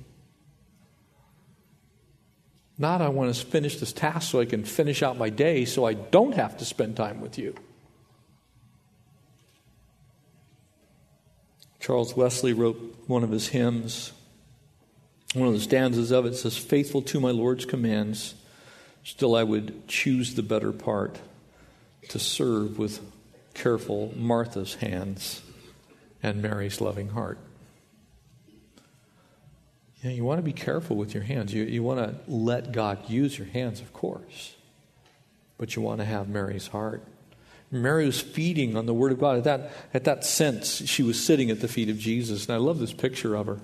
Not 2.78 3.02
I 3.02 3.10
want 3.10 3.34
to 3.34 3.46
finish 3.46 3.78
this 3.78 3.94
task 3.94 4.32
so 4.32 4.40
I 4.40 4.46
can 4.46 4.64
finish 4.66 5.04
out 5.04 5.18
my 5.18 5.30
day 5.30 5.66
so 5.66 5.86
I 5.86 5.94
don't 5.94 6.34
have 6.34 6.58
to 6.58 6.66
spend 6.66 6.98
time 6.98 7.22
with 7.22 7.38
you. 7.38 7.56
Charles 11.80 12.16
Wesley 12.16 12.54
wrote 12.54 12.78
one 13.08 13.24
of 13.24 13.32
his 13.32 13.48
hymns. 13.48 14.14
One 15.34 15.48
of 15.48 15.54
the 15.54 15.60
stanzas 15.60 16.12
of 16.12 16.26
it 16.26 16.36
says, 16.36 16.58
Faithful 16.58 17.02
to 17.04 17.20
my 17.20 17.32
Lord's 17.32 17.66
commands, 17.66 18.36
still 19.04 19.36
I 19.36 19.44
would 19.44 19.88
choose 19.88 20.36
the 20.36 20.44
better 20.44 20.72
part 20.72 21.20
to 22.10 22.20
serve 22.20 22.78
with 22.78 23.00
careful 23.54 24.14
Martha's 24.16 24.76
hands 24.76 25.42
and 26.24 26.42
Mary's 26.42 26.82
loving 26.82 27.10
heart. 27.10 27.38
You, 30.02 30.10
know, 30.10 30.16
you 30.16 30.24
want 30.24 30.40
to 30.40 30.44
be 30.44 30.54
careful 30.54 30.96
with 30.96 31.14
your 31.14 31.24
hands. 31.24 31.54
You, 31.54 31.64
you 31.64 31.84
want 31.84 32.00
to 32.00 32.32
let 32.32 32.72
God 32.72 33.10
use 33.10 33.38
your 33.38 33.48
hands, 33.48 33.82
of 33.82 33.94
course, 33.94 34.56
but 35.58 35.76
you 35.76 35.82
want 35.82 36.00
to 36.00 36.06
have 36.06 36.28
Mary's 36.28 36.68
heart. 36.68 37.04
Mary 37.72 38.06
was 38.06 38.20
feeding 38.20 38.76
on 38.76 38.86
the 38.86 38.94
Word 38.94 39.14
of 39.14 39.20
God. 39.20 39.38
At 39.38 39.44
that, 39.46 39.72
at 39.94 40.04
that 40.04 40.26
sense, 40.26 40.88
she 40.90 41.04
was 41.04 41.24
sitting 41.24 41.50
at 41.50 41.62
the 41.62 41.70
feet 41.70 41.90
of 41.90 41.98
Jesus. 41.98 42.46
And 42.46 42.56
I 42.56 42.58
love 42.58 42.80
this 42.80 42.92
picture 42.92 43.36
of 43.36 43.48
her. 43.48 43.60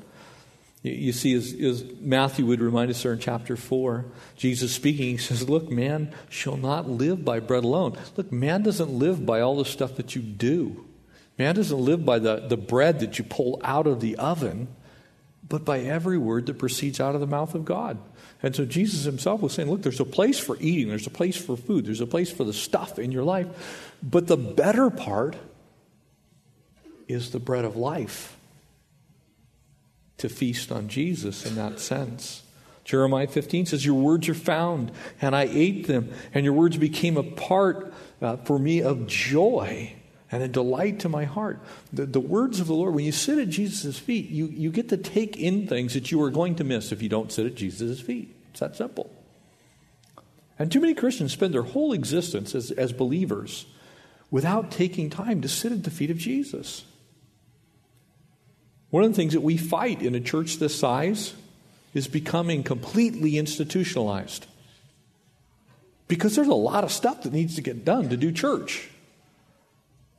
You, 0.82 0.94
you 0.94 1.12
see, 1.12 1.34
as, 1.34 1.54
as 1.54 1.84
Matthew 2.00 2.46
would 2.46 2.62
remind 2.62 2.90
us 2.90 3.04
there 3.04 3.12
in 3.12 3.20
chapter 3.20 3.58
4, 3.58 4.06
Jesus 4.38 4.74
speaking, 4.74 5.08
he 5.08 5.18
says, 5.18 5.50
Look, 5.50 5.70
man 5.70 6.14
shall 6.30 6.56
not 6.56 6.90
live 6.90 7.26
by 7.26 7.42
bread 7.42 7.66
alone. 7.66 7.98
Look, 8.16 8.32
man 8.32 8.64
doesn't 8.64 8.90
live 8.90 9.26
by 9.26 9.42
all 9.42 9.58
the 9.58 9.66
stuff 9.66 9.96
that 9.96 10.16
you 10.16 10.22
do. 10.22 10.87
Man 11.38 11.56
doesn't 11.56 11.78
live 11.78 12.06
by 12.06 12.20
the, 12.20 12.38
the 12.48 12.58
bread 12.58 13.00
that 13.02 13.20
you 13.20 13.24
pull 13.24 13.62
out 13.64 13.86
of 13.86 14.00
the 14.00 14.16
oven, 14.16 14.68
but 15.48 15.64
by 15.64 15.80
every 15.80 16.18
word 16.18 16.48
that 16.48 16.58
proceeds 16.58 17.00
out 17.00 17.16
of 17.16 17.22
the 17.22 17.28
mouth 17.28 17.54
of 17.54 17.64
God. 17.64 17.98
And 18.42 18.56
so 18.56 18.66
Jesus 18.66 19.04
himself 19.04 19.42
was 19.42 19.54
saying, 19.54 19.70
look, 19.70 19.82
there's 19.82 20.00
a 20.00 20.06
place 20.06 20.40
for 20.40 20.58
eating, 20.60 20.90
there's 20.90 21.08
a 21.08 21.12
place 21.12 21.38
for 21.38 21.56
food, 21.56 21.86
there's 21.86 22.02
a 22.02 22.08
place 22.08 22.32
for 22.32 22.44
the 22.44 22.54
stuff 22.54 23.00
in 23.00 23.12
your 23.12 23.24
life. 23.24 23.94
But 24.04 24.28
the 24.28 24.38
better 24.38 24.90
part 24.90 25.36
is 27.08 27.32
the 27.32 27.40
bread 27.40 27.66
of 27.66 27.76
life. 27.76 28.36
To 30.20 30.30
feast 30.30 30.72
on 30.72 30.88
Jesus 30.88 31.46
in 31.46 31.56
that 31.56 31.80
sense. 31.80 32.42
Jeremiah 32.84 33.28
15 33.28 33.68
says, 33.68 33.86
Your 33.86 33.96
words 33.96 34.28
are 34.30 34.34
found, 34.34 34.92
and 35.22 35.36
I 35.36 35.44
ate 35.44 35.86
them, 35.86 36.12
and 36.34 36.44
your 36.44 36.54
words 36.54 36.78
became 36.78 37.18
a 37.18 37.24
part 37.24 37.94
uh, 38.22 38.38
for 38.38 38.58
me 38.58 38.82
of 38.82 39.06
joy 39.06 39.97
and 40.32 40.44
a 40.44 40.48
delight 40.48 41.00
to 41.02 41.10
my 41.10 41.26
heart. 41.26 41.60
The, 41.94 42.06
the 42.06 42.20
words 42.20 42.60
of 42.60 42.68
the 42.68 42.74
Lord, 42.74 42.94
when 42.94 43.06
you 43.06 43.12
sit 43.12 43.40
at 43.40 43.50
Jesus' 43.50 43.98
feet, 43.98 44.30
you, 44.30 44.48
you 44.48 44.72
get 44.72 44.90
to 44.90 44.98
take 44.98 45.38
in 45.38 45.68
things 45.68 45.94
that 45.94 46.12
you 46.12 46.22
are 46.22 46.30
going 46.30 46.56
to 46.56 46.64
miss 46.64 46.92
if 46.92 47.02
you 47.02 47.10
don't 47.10 47.32
sit 47.32 47.46
at 47.46 47.56
Jesus' 47.56 48.02
feet. 48.02 48.36
It's 48.52 48.60
that 48.60 48.76
simple. 48.76 49.10
And 50.60 50.72
too 50.72 50.82
many 50.82 50.94
Christians 50.94 51.32
spend 51.32 51.54
their 51.54 51.62
whole 51.62 51.94
existence 51.94 52.56
as, 52.56 52.72
as 52.72 52.92
believers 52.92 53.66
without 54.30 54.72
taking 54.72 55.10
time 55.10 55.42
to 55.42 55.48
sit 55.48 55.72
at 55.72 55.84
the 55.84 55.92
feet 55.92 56.12
of 56.12 56.18
Jesus. 56.18 56.84
One 58.90 59.04
of 59.04 59.12
the 59.12 59.16
things 59.16 59.34
that 59.34 59.42
we 59.42 59.58
fight 59.58 60.02
in 60.02 60.16
a 60.16 60.20
church 60.20 60.58
this 60.58 60.78
size 60.78 61.34
is 61.94 62.08
becoming 62.08 62.64
completely 62.64 63.38
institutionalized. 63.38 64.46
Because 66.08 66.36
there's 66.36 66.48
a 66.48 66.54
lot 66.54 66.84
of 66.84 66.92
stuff 66.92 67.24
that 67.24 67.34
needs 67.34 67.56
to 67.56 67.62
get 67.62 67.86
done 67.86 68.10
to 68.10 68.18
do 68.18 68.32
church. 68.32 68.90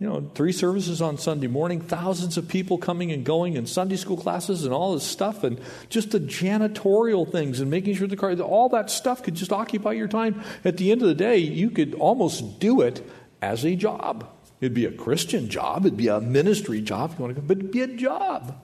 You 0.00 0.06
know, 0.06 0.30
three 0.34 0.52
services 0.52 1.02
on 1.02 1.18
Sunday 1.18 1.48
morning, 1.48 1.80
thousands 1.80 2.36
of 2.36 2.46
people 2.46 2.78
coming 2.78 3.10
and 3.10 3.24
going, 3.24 3.56
and 3.56 3.68
Sunday 3.68 3.96
school 3.96 4.16
classes 4.16 4.64
and 4.64 4.72
all 4.72 4.94
this 4.94 5.02
stuff, 5.02 5.42
and 5.42 5.60
just 5.88 6.12
the 6.12 6.20
janitorial 6.20 7.30
things 7.30 7.58
and 7.58 7.68
making 7.68 7.96
sure 7.96 8.06
the 8.06 8.16
car, 8.16 8.32
all 8.34 8.68
that 8.68 8.90
stuff 8.90 9.24
could 9.24 9.34
just 9.34 9.52
occupy 9.52 9.92
your 9.92 10.06
time. 10.06 10.40
At 10.64 10.76
the 10.76 10.92
end 10.92 11.02
of 11.02 11.08
the 11.08 11.16
day, 11.16 11.38
you 11.38 11.70
could 11.70 11.94
almost 11.94 12.60
do 12.60 12.80
it 12.80 13.04
as 13.42 13.64
a 13.64 13.74
job. 13.74 14.28
It'd 14.60 14.74
be 14.74 14.86
a 14.86 14.92
Christian 14.92 15.48
job, 15.48 15.84
it'd 15.84 15.96
be 15.96 16.08
a 16.08 16.20
ministry 16.20 16.80
job, 16.80 17.10
if 17.10 17.18
you 17.18 17.24
want 17.24 17.34
to 17.34 17.40
go, 17.40 17.46
but 17.48 17.58
it'd 17.58 17.72
be 17.72 17.82
a 17.82 17.88
job. 17.88 18.54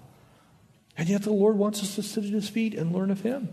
And 0.96 1.08
yet 1.08 1.22
the 1.22 1.32
Lord 1.32 1.56
wants 1.56 1.82
us 1.82 1.96
to 1.96 2.02
sit 2.04 2.24
at 2.24 2.30
His 2.30 2.48
feet 2.48 2.74
and 2.74 2.92
learn 2.92 3.10
of 3.10 3.22
Him. 3.22 3.48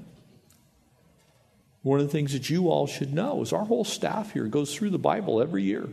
One 1.82 2.00
of 2.00 2.06
the 2.06 2.12
things 2.12 2.34
that 2.34 2.48
you 2.48 2.70
all 2.70 2.86
should 2.86 3.12
know 3.12 3.42
is 3.42 3.52
our 3.52 3.66
whole 3.66 3.84
staff 3.84 4.34
here 4.34 4.46
goes 4.46 4.76
through 4.76 4.92
the 4.92 5.00
Bible 5.00 5.42
every 5.42 5.64
year. 5.64 5.90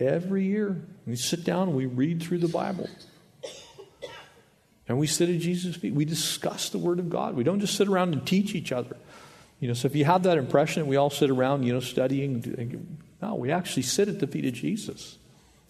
Every 0.00 0.44
year, 0.44 0.80
we 1.06 1.14
sit 1.16 1.44
down 1.44 1.68
and 1.68 1.76
we 1.76 1.86
read 1.86 2.22
through 2.22 2.38
the 2.38 2.48
Bible. 2.48 2.88
And 4.88 4.98
we 4.98 5.06
sit 5.06 5.28
at 5.28 5.38
Jesus' 5.38 5.76
feet. 5.76 5.94
We 5.94 6.04
discuss 6.04 6.70
the 6.70 6.78
Word 6.78 6.98
of 6.98 7.10
God. 7.10 7.36
We 7.36 7.44
don't 7.44 7.60
just 7.60 7.76
sit 7.76 7.86
around 7.86 8.12
and 8.14 8.26
teach 8.26 8.54
each 8.54 8.72
other. 8.72 8.96
You 9.60 9.68
know, 9.68 9.74
so 9.74 9.86
if 9.86 9.94
you 9.94 10.06
have 10.06 10.22
that 10.22 10.38
impression, 10.38 10.86
we 10.86 10.96
all 10.96 11.10
sit 11.10 11.28
around, 11.30 11.64
you 11.64 11.72
know, 11.72 11.80
studying. 11.80 12.98
No, 13.20 13.34
we 13.34 13.52
actually 13.52 13.82
sit 13.82 14.08
at 14.08 14.18
the 14.18 14.26
feet 14.26 14.46
of 14.46 14.54
Jesus, 14.54 15.18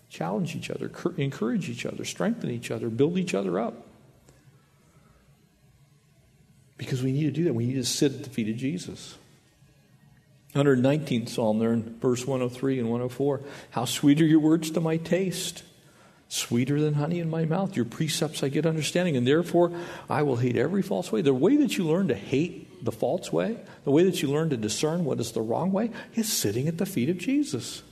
challenge 0.08 0.54
each 0.54 0.70
other, 0.70 0.90
encourage 1.18 1.68
each 1.68 1.84
other, 1.84 2.04
strengthen 2.04 2.50
each 2.50 2.70
other, 2.70 2.88
build 2.88 3.18
each 3.18 3.34
other 3.34 3.58
up. 3.58 3.88
Because 6.78 7.02
we 7.02 7.12
need 7.12 7.24
to 7.24 7.32
do 7.32 7.44
that. 7.44 7.52
We 7.52 7.66
need 7.66 7.74
to 7.74 7.84
sit 7.84 8.12
at 8.14 8.24
the 8.24 8.30
feet 8.30 8.48
of 8.48 8.56
Jesus. 8.56 9.16
119th 10.54 11.28
Psalm 11.28 11.58
there 11.58 11.72
in 11.72 11.98
verse 12.00 12.26
103 12.26 12.80
and 12.80 12.88
104. 12.88 13.40
How 13.70 13.84
sweet 13.84 14.20
are 14.20 14.26
your 14.26 14.40
words 14.40 14.70
to 14.72 14.80
my 14.80 14.96
taste, 14.96 15.62
sweeter 16.28 16.80
than 16.80 16.94
honey 16.94 17.20
in 17.20 17.30
my 17.30 17.44
mouth. 17.44 17.76
Your 17.76 17.84
precepts 17.84 18.42
I 18.42 18.48
get 18.48 18.66
understanding, 18.66 19.16
and 19.16 19.26
therefore 19.26 19.72
I 20.08 20.22
will 20.22 20.36
hate 20.36 20.56
every 20.56 20.82
false 20.82 21.12
way. 21.12 21.22
The 21.22 21.34
way 21.34 21.56
that 21.56 21.76
you 21.76 21.84
learn 21.84 22.08
to 22.08 22.14
hate 22.14 22.84
the 22.84 22.92
false 22.92 23.32
way, 23.32 23.58
the 23.84 23.90
way 23.90 24.04
that 24.04 24.22
you 24.22 24.28
learn 24.28 24.50
to 24.50 24.56
discern 24.56 25.04
what 25.04 25.20
is 25.20 25.32
the 25.32 25.42
wrong 25.42 25.72
way, 25.72 25.90
is 26.14 26.32
sitting 26.32 26.66
at 26.66 26.78
the 26.78 26.86
feet 26.86 27.10
of 27.10 27.18
Jesus. 27.18 27.82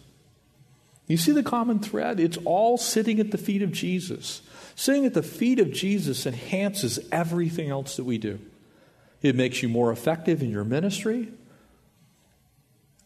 You 1.07 1.17
see 1.17 1.33
the 1.33 1.43
common 1.43 1.79
thread? 1.79 2.21
It's 2.21 2.39
all 2.45 2.77
sitting 2.77 3.19
at 3.19 3.31
the 3.31 3.39
feet 3.39 3.63
of 3.63 3.73
Jesus. 3.73 4.43
Sitting 4.77 5.07
at 5.07 5.15
the 5.15 5.23
feet 5.23 5.59
of 5.59 5.73
Jesus 5.73 6.27
enhances 6.27 7.01
everything 7.11 7.71
else 7.71 7.97
that 7.97 8.05
we 8.05 8.19
do. 8.19 8.39
It 9.23 9.35
makes 9.35 9.63
you 9.63 9.69
more 9.69 9.91
effective 9.91 10.43
in 10.43 10.51
your 10.51 10.65
ministry. 10.65 11.29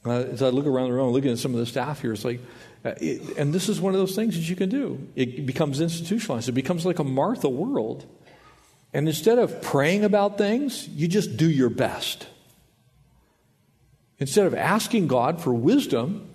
Uh, 0.04 0.10
as 0.10 0.42
I 0.42 0.48
look 0.48 0.66
around 0.66 0.88
the 0.88 0.94
room, 0.94 1.12
looking 1.12 1.30
at 1.30 1.38
some 1.38 1.54
of 1.54 1.60
the 1.60 1.66
staff 1.66 2.00
here, 2.00 2.12
it's 2.12 2.24
like, 2.24 2.40
uh, 2.84 2.94
it, 3.00 3.36
and 3.36 3.54
this 3.54 3.68
is 3.68 3.80
one 3.80 3.94
of 3.94 4.00
those 4.00 4.16
things 4.16 4.34
that 4.34 4.48
you 4.48 4.56
can 4.56 4.68
do. 4.68 5.06
It 5.14 5.46
becomes 5.46 5.80
institutionalized. 5.80 6.48
It 6.48 6.52
becomes 6.52 6.84
like 6.84 6.98
a 6.98 7.04
Martha 7.04 7.48
world. 7.48 8.04
And 8.92 9.06
instead 9.06 9.38
of 9.38 9.62
praying 9.62 10.04
about 10.04 10.38
things, 10.38 10.88
you 10.88 11.08
just 11.08 11.36
do 11.36 11.48
your 11.48 11.70
best. 11.70 12.26
Instead 14.18 14.46
of 14.46 14.54
asking 14.54 15.06
God 15.06 15.40
for 15.40 15.54
wisdom, 15.54 16.28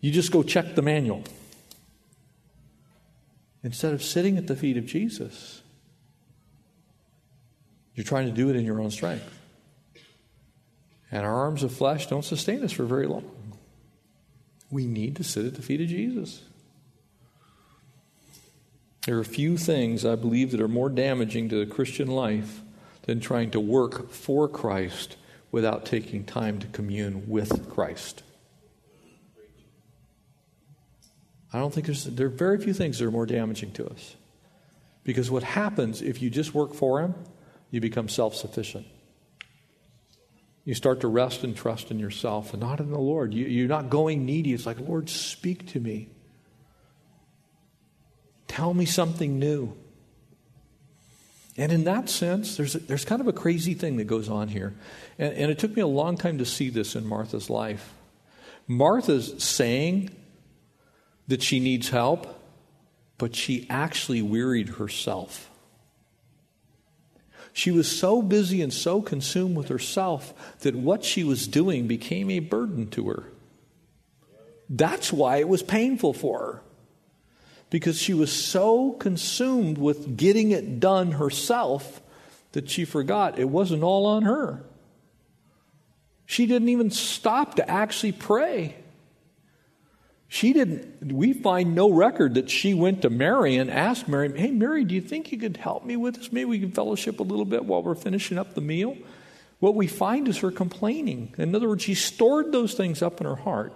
you 0.00 0.12
just 0.12 0.30
go 0.30 0.42
check 0.42 0.74
the 0.74 0.82
manual. 0.82 1.24
Instead 3.62 3.94
of 3.94 4.02
sitting 4.02 4.38
at 4.38 4.46
the 4.46 4.54
feet 4.54 4.76
of 4.76 4.86
Jesus, 4.86 5.62
you're 7.94 8.04
trying 8.04 8.26
to 8.26 8.32
do 8.32 8.48
it 8.50 8.56
in 8.56 8.64
your 8.64 8.80
own 8.80 8.90
strength. 8.90 9.35
And 11.10 11.24
our 11.24 11.34
arms 11.34 11.62
of 11.62 11.72
flesh 11.72 12.06
don't 12.06 12.24
sustain 12.24 12.62
us 12.64 12.72
for 12.72 12.84
very 12.84 13.06
long. 13.06 13.30
We 14.70 14.86
need 14.86 15.16
to 15.16 15.24
sit 15.24 15.46
at 15.46 15.54
the 15.54 15.62
feet 15.62 15.80
of 15.80 15.88
Jesus. 15.88 16.42
There 19.06 19.18
are 19.18 19.24
few 19.24 19.56
things, 19.56 20.04
I 20.04 20.16
believe, 20.16 20.50
that 20.50 20.60
are 20.60 20.66
more 20.66 20.88
damaging 20.88 21.48
to 21.50 21.64
the 21.64 21.72
Christian 21.72 22.08
life 22.08 22.60
than 23.02 23.20
trying 23.20 23.52
to 23.52 23.60
work 23.60 24.10
for 24.10 24.48
Christ 24.48 25.16
without 25.52 25.86
taking 25.86 26.24
time 26.24 26.58
to 26.58 26.66
commune 26.66 27.28
with 27.28 27.70
Christ. 27.70 28.24
I 31.52 31.60
don't 31.60 31.72
think 31.72 31.86
there's, 31.86 32.04
there 32.04 32.26
are 32.26 32.30
very 32.30 32.58
few 32.58 32.74
things 32.74 32.98
that 32.98 33.06
are 33.06 33.12
more 33.12 33.26
damaging 33.26 33.70
to 33.72 33.86
us. 33.86 34.16
Because 35.04 35.30
what 35.30 35.44
happens 35.44 36.02
if 36.02 36.20
you 36.20 36.28
just 36.28 36.52
work 36.52 36.74
for 36.74 37.00
Him, 37.00 37.14
you 37.70 37.80
become 37.80 38.08
self 38.08 38.34
sufficient. 38.34 38.86
You 40.66 40.74
start 40.74 41.00
to 41.02 41.08
rest 41.08 41.44
and 41.44 41.56
trust 41.56 41.92
in 41.92 42.00
yourself 42.00 42.52
and 42.52 42.60
not 42.60 42.80
in 42.80 42.90
the 42.90 42.98
Lord. 42.98 43.32
You, 43.32 43.64
are 43.64 43.68
not 43.68 43.88
going 43.88 44.26
needy. 44.26 44.52
It's 44.52 44.66
like, 44.66 44.80
Lord, 44.80 45.08
speak 45.08 45.68
to 45.68 45.80
me. 45.80 46.08
Tell 48.48 48.74
me 48.74 48.84
something 48.84 49.38
new. 49.38 49.76
And 51.56 51.70
in 51.70 51.84
that 51.84 52.08
sense, 52.10 52.56
there's, 52.56 52.74
a, 52.74 52.80
there's 52.80 53.04
kind 53.04 53.20
of 53.20 53.28
a 53.28 53.32
crazy 53.32 53.74
thing 53.74 53.96
that 53.98 54.04
goes 54.04 54.28
on 54.28 54.48
here. 54.48 54.74
And, 55.20 55.32
and 55.34 55.50
it 55.52 55.60
took 55.60 55.74
me 55.74 55.82
a 55.82 55.86
long 55.86 56.16
time 56.16 56.38
to 56.38 56.44
see 56.44 56.68
this 56.68 56.96
in 56.96 57.06
Martha's 57.06 57.48
life. 57.48 57.94
Martha's 58.66 59.40
saying 59.42 60.10
that 61.28 61.44
she 61.44 61.60
needs 61.60 61.90
help, 61.90 62.42
but 63.18 63.36
she 63.36 63.68
actually 63.70 64.20
wearied 64.20 64.70
herself. 64.70 65.48
She 67.56 67.70
was 67.70 67.90
so 67.90 68.20
busy 68.20 68.60
and 68.60 68.70
so 68.70 69.00
consumed 69.00 69.56
with 69.56 69.68
herself 69.68 70.34
that 70.60 70.74
what 70.74 71.02
she 71.02 71.24
was 71.24 71.48
doing 71.48 71.86
became 71.86 72.28
a 72.28 72.40
burden 72.40 72.90
to 72.90 73.08
her. 73.08 73.32
That's 74.68 75.10
why 75.10 75.38
it 75.38 75.48
was 75.48 75.62
painful 75.62 76.12
for 76.12 76.38
her. 76.38 76.62
Because 77.70 77.98
she 77.98 78.12
was 78.12 78.30
so 78.30 78.92
consumed 78.92 79.78
with 79.78 80.18
getting 80.18 80.50
it 80.50 80.80
done 80.80 81.12
herself 81.12 82.02
that 82.52 82.68
she 82.68 82.84
forgot 82.84 83.38
it 83.38 83.48
wasn't 83.48 83.82
all 83.82 84.04
on 84.04 84.24
her. 84.24 84.62
She 86.26 86.44
didn't 86.44 86.68
even 86.68 86.90
stop 86.90 87.54
to 87.54 87.70
actually 87.70 88.12
pray. 88.12 88.76
She 90.28 90.52
didn't, 90.52 91.12
we 91.12 91.32
find 91.32 91.74
no 91.74 91.90
record 91.90 92.34
that 92.34 92.50
she 92.50 92.74
went 92.74 93.02
to 93.02 93.10
Mary 93.10 93.56
and 93.56 93.70
asked 93.70 94.08
Mary, 94.08 94.36
Hey, 94.36 94.50
Mary, 94.50 94.84
do 94.84 94.94
you 94.94 95.00
think 95.00 95.30
you 95.30 95.38
could 95.38 95.56
help 95.56 95.84
me 95.84 95.96
with 95.96 96.16
this? 96.16 96.32
Maybe 96.32 96.46
we 96.46 96.58
can 96.58 96.72
fellowship 96.72 97.20
a 97.20 97.22
little 97.22 97.44
bit 97.44 97.64
while 97.64 97.82
we're 97.82 97.94
finishing 97.94 98.36
up 98.36 98.54
the 98.54 98.60
meal. 98.60 98.96
What 99.60 99.74
we 99.74 99.86
find 99.86 100.28
is 100.28 100.38
her 100.38 100.50
complaining. 100.50 101.34
In 101.38 101.54
other 101.54 101.68
words, 101.68 101.84
she 101.84 101.94
stored 101.94 102.52
those 102.52 102.74
things 102.74 103.02
up 103.02 103.20
in 103.20 103.26
her 103.26 103.36
heart. 103.36 103.72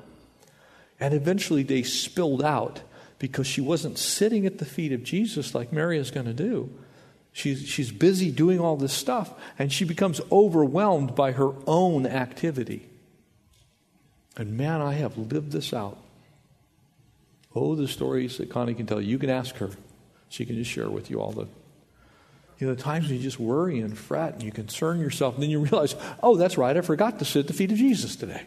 And 0.98 1.14
eventually 1.14 1.62
they 1.62 1.82
spilled 1.82 2.42
out 2.42 2.82
because 3.18 3.46
she 3.46 3.60
wasn't 3.60 3.98
sitting 3.98 4.44
at 4.44 4.58
the 4.58 4.64
feet 4.64 4.92
of 4.92 5.04
Jesus 5.04 5.54
like 5.54 5.72
Mary 5.72 5.98
is 5.98 6.10
going 6.10 6.26
to 6.26 6.34
do. 6.34 6.70
She's, 7.32 7.66
she's 7.66 7.92
busy 7.92 8.30
doing 8.30 8.58
all 8.58 8.76
this 8.76 8.92
stuff, 8.92 9.32
and 9.58 9.72
she 9.72 9.84
becomes 9.84 10.20
overwhelmed 10.32 11.14
by 11.14 11.32
her 11.32 11.52
own 11.66 12.04
activity. 12.06 12.88
And 14.36 14.56
man, 14.56 14.80
I 14.80 14.94
have 14.94 15.16
lived 15.16 15.52
this 15.52 15.72
out. 15.72 15.98
Oh, 17.54 17.74
the 17.74 17.88
stories 17.88 18.38
that 18.38 18.50
Connie 18.50 18.74
can 18.74 18.86
tell 18.86 19.00
you. 19.00 19.08
You 19.08 19.18
can 19.18 19.30
ask 19.30 19.56
her. 19.56 19.70
She 20.28 20.46
can 20.46 20.56
just 20.56 20.70
share 20.70 20.88
with 20.88 21.10
you 21.10 21.20
all 21.20 21.32
the 21.32 21.48
you 22.60 22.66
know, 22.66 22.74
the 22.74 22.82
times 22.82 23.06
when 23.06 23.16
you 23.16 23.22
just 23.22 23.40
worry 23.40 23.80
and 23.80 23.96
fret 23.96 24.34
and 24.34 24.42
you 24.42 24.52
concern 24.52 25.00
yourself, 25.00 25.34
and 25.34 25.42
then 25.42 25.48
you 25.48 25.60
realize, 25.60 25.96
oh, 26.22 26.36
that's 26.36 26.58
right, 26.58 26.76
I 26.76 26.82
forgot 26.82 27.18
to 27.20 27.24
sit 27.24 27.40
at 27.40 27.46
the 27.46 27.54
feet 27.54 27.72
of 27.72 27.78
Jesus 27.78 28.16
today. 28.16 28.42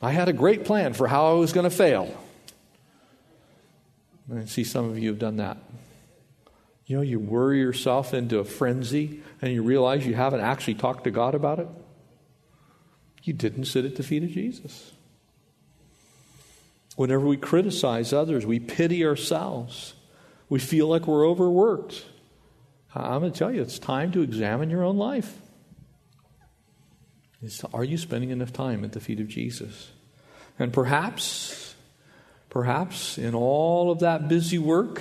I 0.00 0.12
had 0.12 0.28
a 0.28 0.32
great 0.32 0.64
plan 0.64 0.94
for 0.94 1.06
how 1.06 1.26
I 1.26 1.32
was 1.34 1.52
going 1.52 1.64
to 1.64 1.70
fail. 1.70 2.16
I 4.34 4.44
see 4.46 4.64
some 4.64 4.88
of 4.88 4.98
you 4.98 5.10
have 5.10 5.18
done 5.18 5.36
that. 5.36 5.58
You 6.86 6.96
know, 6.96 7.02
you 7.02 7.18
worry 7.18 7.58
yourself 7.58 8.14
into 8.14 8.38
a 8.38 8.44
frenzy 8.44 9.20
and 9.42 9.52
you 9.52 9.62
realize 9.62 10.06
you 10.06 10.14
haven't 10.14 10.40
actually 10.40 10.74
talked 10.74 11.04
to 11.04 11.10
God 11.10 11.34
about 11.34 11.58
it. 11.58 11.68
You 13.22 13.34
didn't 13.34 13.66
sit 13.66 13.84
at 13.84 13.96
the 13.96 14.02
feet 14.02 14.22
of 14.22 14.30
Jesus. 14.30 14.92
Whenever 16.98 17.28
we 17.28 17.36
criticize 17.36 18.12
others, 18.12 18.44
we 18.44 18.58
pity 18.58 19.06
ourselves. 19.06 19.94
We 20.48 20.58
feel 20.58 20.88
like 20.88 21.06
we're 21.06 21.28
overworked. 21.28 22.04
I'm 22.92 23.20
going 23.20 23.30
to 23.30 23.38
tell 23.38 23.52
you, 23.52 23.62
it's 23.62 23.78
time 23.78 24.10
to 24.10 24.22
examine 24.22 24.68
your 24.68 24.82
own 24.82 24.96
life. 24.96 25.38
It's, 27.40 27.62
are 27.62 27.84
you 27.84 27.98
spending 27.98 28.30
enough 28.30 28.52
time 28.52 28.82
at 28.82 28.90
the 28.90 28.98
feet 28.98 29.20
of 29.20 29.28
Jesus? 29.28 29.92
And 30.58 30.72
perhaps, 30.72 31.76
perhaps 32.50 33.16
in 33.16 33.32
all 33.32 33.92
of 33.92 34.00
that 34.00 34.26
busy 34.26 34.58
work, 34.58 35.00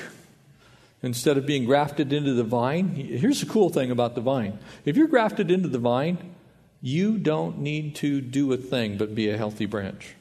instead 1.02 1.36
of 1.36 1.48
being 1.48 1.66
grafted 1.66 2.14
into 2.14 2.36
the 2.36 2.44
vine, 2.44 2.90
here's 2.90 3.40
the 3.40 3.48
cool 3.48 3.70
thing 3.70 3.90
about 3.90 4.14
the 4.14 4.22
vine. 4.22 4.60
If 4.86 4.98
you're 4.98 5.08
grafted 5.08 5.50
into 5.50 5.68
the 5.68 5.80
vine, 5.80 6.36
you 6.80 7.18
don't 7.18 7.58
need 7.58 7.96
to 7.96 8.22
do 8.22 8.54
a 8.54 8.58
thing 8.58 9.00
but 9.00 9.16
be 9.16 9.32
a 9.32 9.38
healthy 9.38 9.66
branch. 9.66 10.14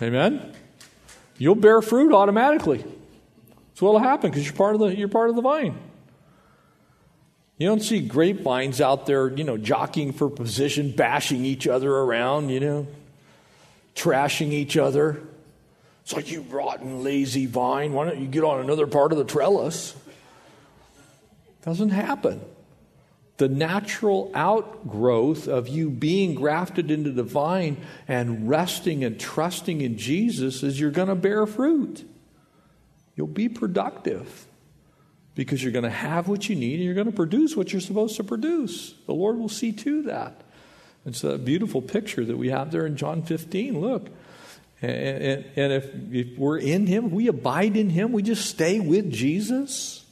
Amen? 0.00 0.54
You'll 1.38 1.54
bear 1.54 1.82
fruit 1.82 2.12
automatically. 2.12 2.78
That's 2.78 3.82
what'll 3.82 4.00
happen 4.00 4.30
because 4.30 4.44
you're 4.44 4.54
part 4.54 4.74
of 4.74 4.80
the 4.80 4.96
you're 4.96 5.08
part 5.08 5.30
of 5.30 5.36
the 5.36 5.42
vine. 5.42 5.78
You 7.58 7.66
don't 7.66 7.82
see 7.82 8.00
grapevines 8.00 8.80
out 8.80 9.06
there, 9.06 9.28
you 9.28 9.44
know, 9.44 9.56
jockeying 9.56 10.12
for 10.12 10.28
position, 10.28 10.92
bashing 10.92 11.44
each 11.44 11.66
other 11.66 11.90
around, 11.90 12.50
you 12.50 12.60
know, 12.60 12.86
trashing 13.94 14.52
each 14.52 14.76
other. 14.76 15.22
It's 16.02 16.12
like 16.12 16.30
you 16.30 16.42
rotten, 16.42 17.02
lazy 17.02 17.46
vine. 17.46 17.92
Why 17.92 18.06
don't 18.06 18.20
you 18.20 18.26
get 18.26 18.44
on 18.44 18.60
another 18.60 18.86
part 18.86 19.12
of 19.12 19.18
the 19.18 19.24
trellis? 19.24 19.94
Doesn't 21.62 21.90
happen 21.90 22.40
the 23.36 23.48
natural 23.48 24.30
outgrowth 24.34 25.46
of 25.46 25.68
you 25.68 25.90
being 25.90 26.34
grafted 26.34 26.90
into 26.90 27.10
the 27.10 27.22
vine 27.22 27.76
and 28.08 28.48
resting 28.48 29.04
and 29.04 29.20
trusting 29.20 29.80
in 29.82 29.98
Jesus 29.98 30.62
is 30.62 30.80
you're 30.80 30.90
going 30.90 31.08
to 31.08 31.14
bear 31.14 31.46
fruit. 31.46 32.08
You'll 33.14 33.26
be 33.26 33.48
productive 33.48 34.46
because 35.34 35.62
you're 35.62 35.72
going 35.72 35.84
to 35.84 35.90
have 35.90 36.28
what 36.28 36.48
you 36.48 36.56
need 36.56 36.76
and 36.76 36.84
you're 36.84 36.94
going 36.94 37.10
to 37.10 37.12
produce 37.12 37.56
what 37.56 37.72
you're 37.72 37.80
supposed 37.80 38.16
to 38.16 38.24
produce. 38.24 38.94
The 39.06 39.14
Lord 39.14 39.38
will 39.38 39.50
see 39.50 39.72
to 39.72 40.02
that. 40.02 40.42
It's 41.04 41.22
a 41.22 41.38
beautiful 41.38 41.82
picture 41.82 42.24
that 42.24 42.36
we 42.36 42.50
have 42.50 42.70
there 42.72 42.86
in 42.86 42.96
John 42.96 43.22
15. 43.22 43.80
Look. 43.80 44.08
And, 44.82 44.92
and, 44.92 45.44
and 45.56 45.72
if, 45.72 45.90
if 46.12 46.38
we're 46.38 46.58
in 46.58 46.86
Him, 46.86 47.10
we 47.10 47.28
abide 47.28 47.76
in 47.76 47.90
Him, 47.90 48.12
we 48.12 48.22
just 48.22 48.46
stay 48.46 48.80
with 48.80 49.10
Jesus 49.10 50.04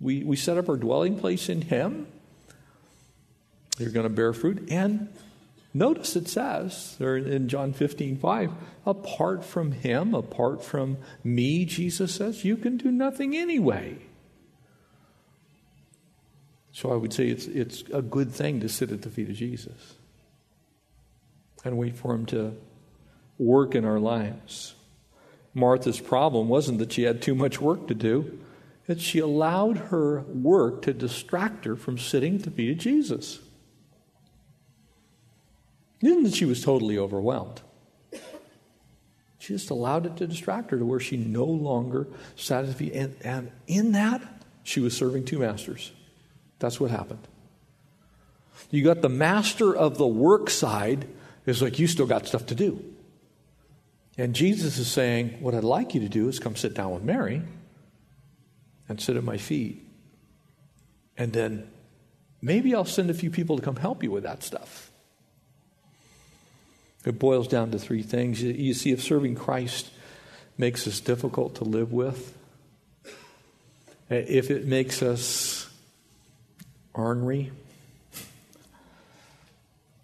We, 0.00 0.22
we 0.22 0.36
set 0.36 0.58
up 0.58 0.68
our 0.68 0.76
dwelling 0.76 1.18
place 1.18 1.48
in 1.48 1.62
Him. 1.62 2.06
You're 3.78 3.90
going 3.90 4.04
to 4.04 4.10
bear 4.10 4.32
fruit. 4.32 4.68
And 4.70 5.08
notice 5.72 6.16
it 6.16 6.28
says 6.28 6.96
there 6.98 7.16
in 7.16 7.48
John 7.48 7.72
15, 7.72 8.18
5, 8.18 8.52
apart 8.86 9.44
from 9.44 9.72
Him, 9.72 10.14
apart 10.14 10.62
from 10.64 10.98
me, 11.22 11.64
Jesus 11.64 12.14
says, 12.14 12.44
you 12.44 12.56
can 12.56 12.76
do 12.76 12.90
nothing 12.90 13.36
anyway. 13.36 13.98
So 16.72 16.92
I 16.92 16.96
would 16.96 17.12
say 17.12 17.28
it's, 17.28 17.46
it's 17.46 17.84
a 17.92 18.02
good 18.02 18.32
thing 18.32 18.60
to 18.60 18.68
sit 18.68 18.90
at 18.90 19.02
the 19.02 19.10
feet 19.10 19.30
of 19.30 19.36
Jesus 19.36 19.94
and 21.64 21.78
wait 21.78 21.96
for 21.96 22.14
Him 22.14 22.26
to 22.26 22.56
work 23.38 23.74
in 23.74 23.84
our 23.84 23.98
lives. 23.98 24.74
Martha's 25.54 26.00
problem 26.00 26.48
wasn't 26.48 26.78
that 26.80 26.92
she 26.92 27.04
had 27.04 27.22
too 27.22 27.34
much 27.34 27.60
work 27.60 27.86
to 27.86 27.94
do, 27.94 28.38
that 28.86 29.00
she 29.00 29.18
allowed 29.20 29.76
her 29.76 30.20
work 30.22 30.82
to 30.82 30.92
distract 30.92 31.64
her 31.64 31.76
from 31.76 31.96
sitting 31.96 32.36
at 32.36 32.42
the 32.42 32.50
feet 32.50 32.72
of 32.72 32.78
Jesus. 32.78 33.38
It 36.04 36.08
isn't 36.08 36.24
that 36.24 36.34
she 36.34 36.44
was 36.44 36.62
totally 36.62 36.98
overwhelmed. 36.98 37.62
She 39.38 39.54
just 39.54 39.70
allowed 39.70 40.04
it 40.04 40.18
to 40.18 40.26
distract 40.26 40.70
her 40.70 40.78
to 40.78 40.84
where 40.84 41.00
she 41.00 41.16
no 41.16 41.46
longer 41.46 42.08
sat 42.36 42.64
at 42.64 42.66
the 42.66 42.74
feet. 42.74 42.92
And, 42.92 43.16
and 43.24 43.50
in 43.66 43.92
that, 43.92 44.20
she 44.64 44.80
was 44.80 44.94
serving 44.94 45.24
two 45.24 45.38
masters. 45.38 45.92
That's 46.58 46.78
what 46.78 46.90
happened. 46.90 47.26
You 48.70 48.84
got 48.84 49.00
the 49.00 49.08
master 49.08 49.74
of 49.74 49.96
the 49.96 50.06
work 50.06 50.50
side, 50.50 51.08
is 51.46 51.62
like, 51.62 51.78
you 51.78 51.86
still 51.86 52.06
got 52.06 52.26
stuff 52.26 52.44
to 52.46 52.54
do. 52.54 52.84
And 54.18 54.34
Jesus 54.34 54.76
is 54.76 54.88
saying, 54.88 55.38
What 55.40 55.54
I'd 55.54 55.64
like 55.64 55.94
you 55.94 56.02
to 56.02 56.08
do 56.10 56.28
is 56.28 56.38
come 56.38 56.54
sit 56.54 56.74
down 56.74 56.92
with 56.92 57.02
Mary 57.02 57.40
and 58.90 59.00
sit 59.00 59.16
at 59.16 59.24
my 59.24 59.38
feet. 59.38 59.88
And 61.16 61.32
then 61.32 61.70
maybe 62.42 62.74
I'll 62.74 62.84
send 62.84 63.08
a 63.08 63.14
few 63.14 63.30
people 63.30 63.56
to 63.56 63.62
come 63.62 63.76
help 63.76 64.02
you 64.02 64.10
with 64.10 64.24
that 64.24 64.42
stuff. 64.42 64.83
It 67.04 67.18
boils 67.18 67.48
down 67.48 67.70
to 67.72 67.78
three 67.78 68.02
things. 68.02 68.42
You 68.42 68.72
see, 68.72 68.92
if 68.92 69.02
serving 69.02 69.34
Christ 69.34 69.90
makes 70.56 70.86
us 70.86 71.00
difficult 71.00 71.56
to 71.56 71.64
live 71.64 71.92
with, 71.92 72.36
eh, 74.10 74.24
if 74.26 74.50
it 74.50 74.66
makes 74.66 75.02
us 75.02 75.68
ornery, 76.94 77.52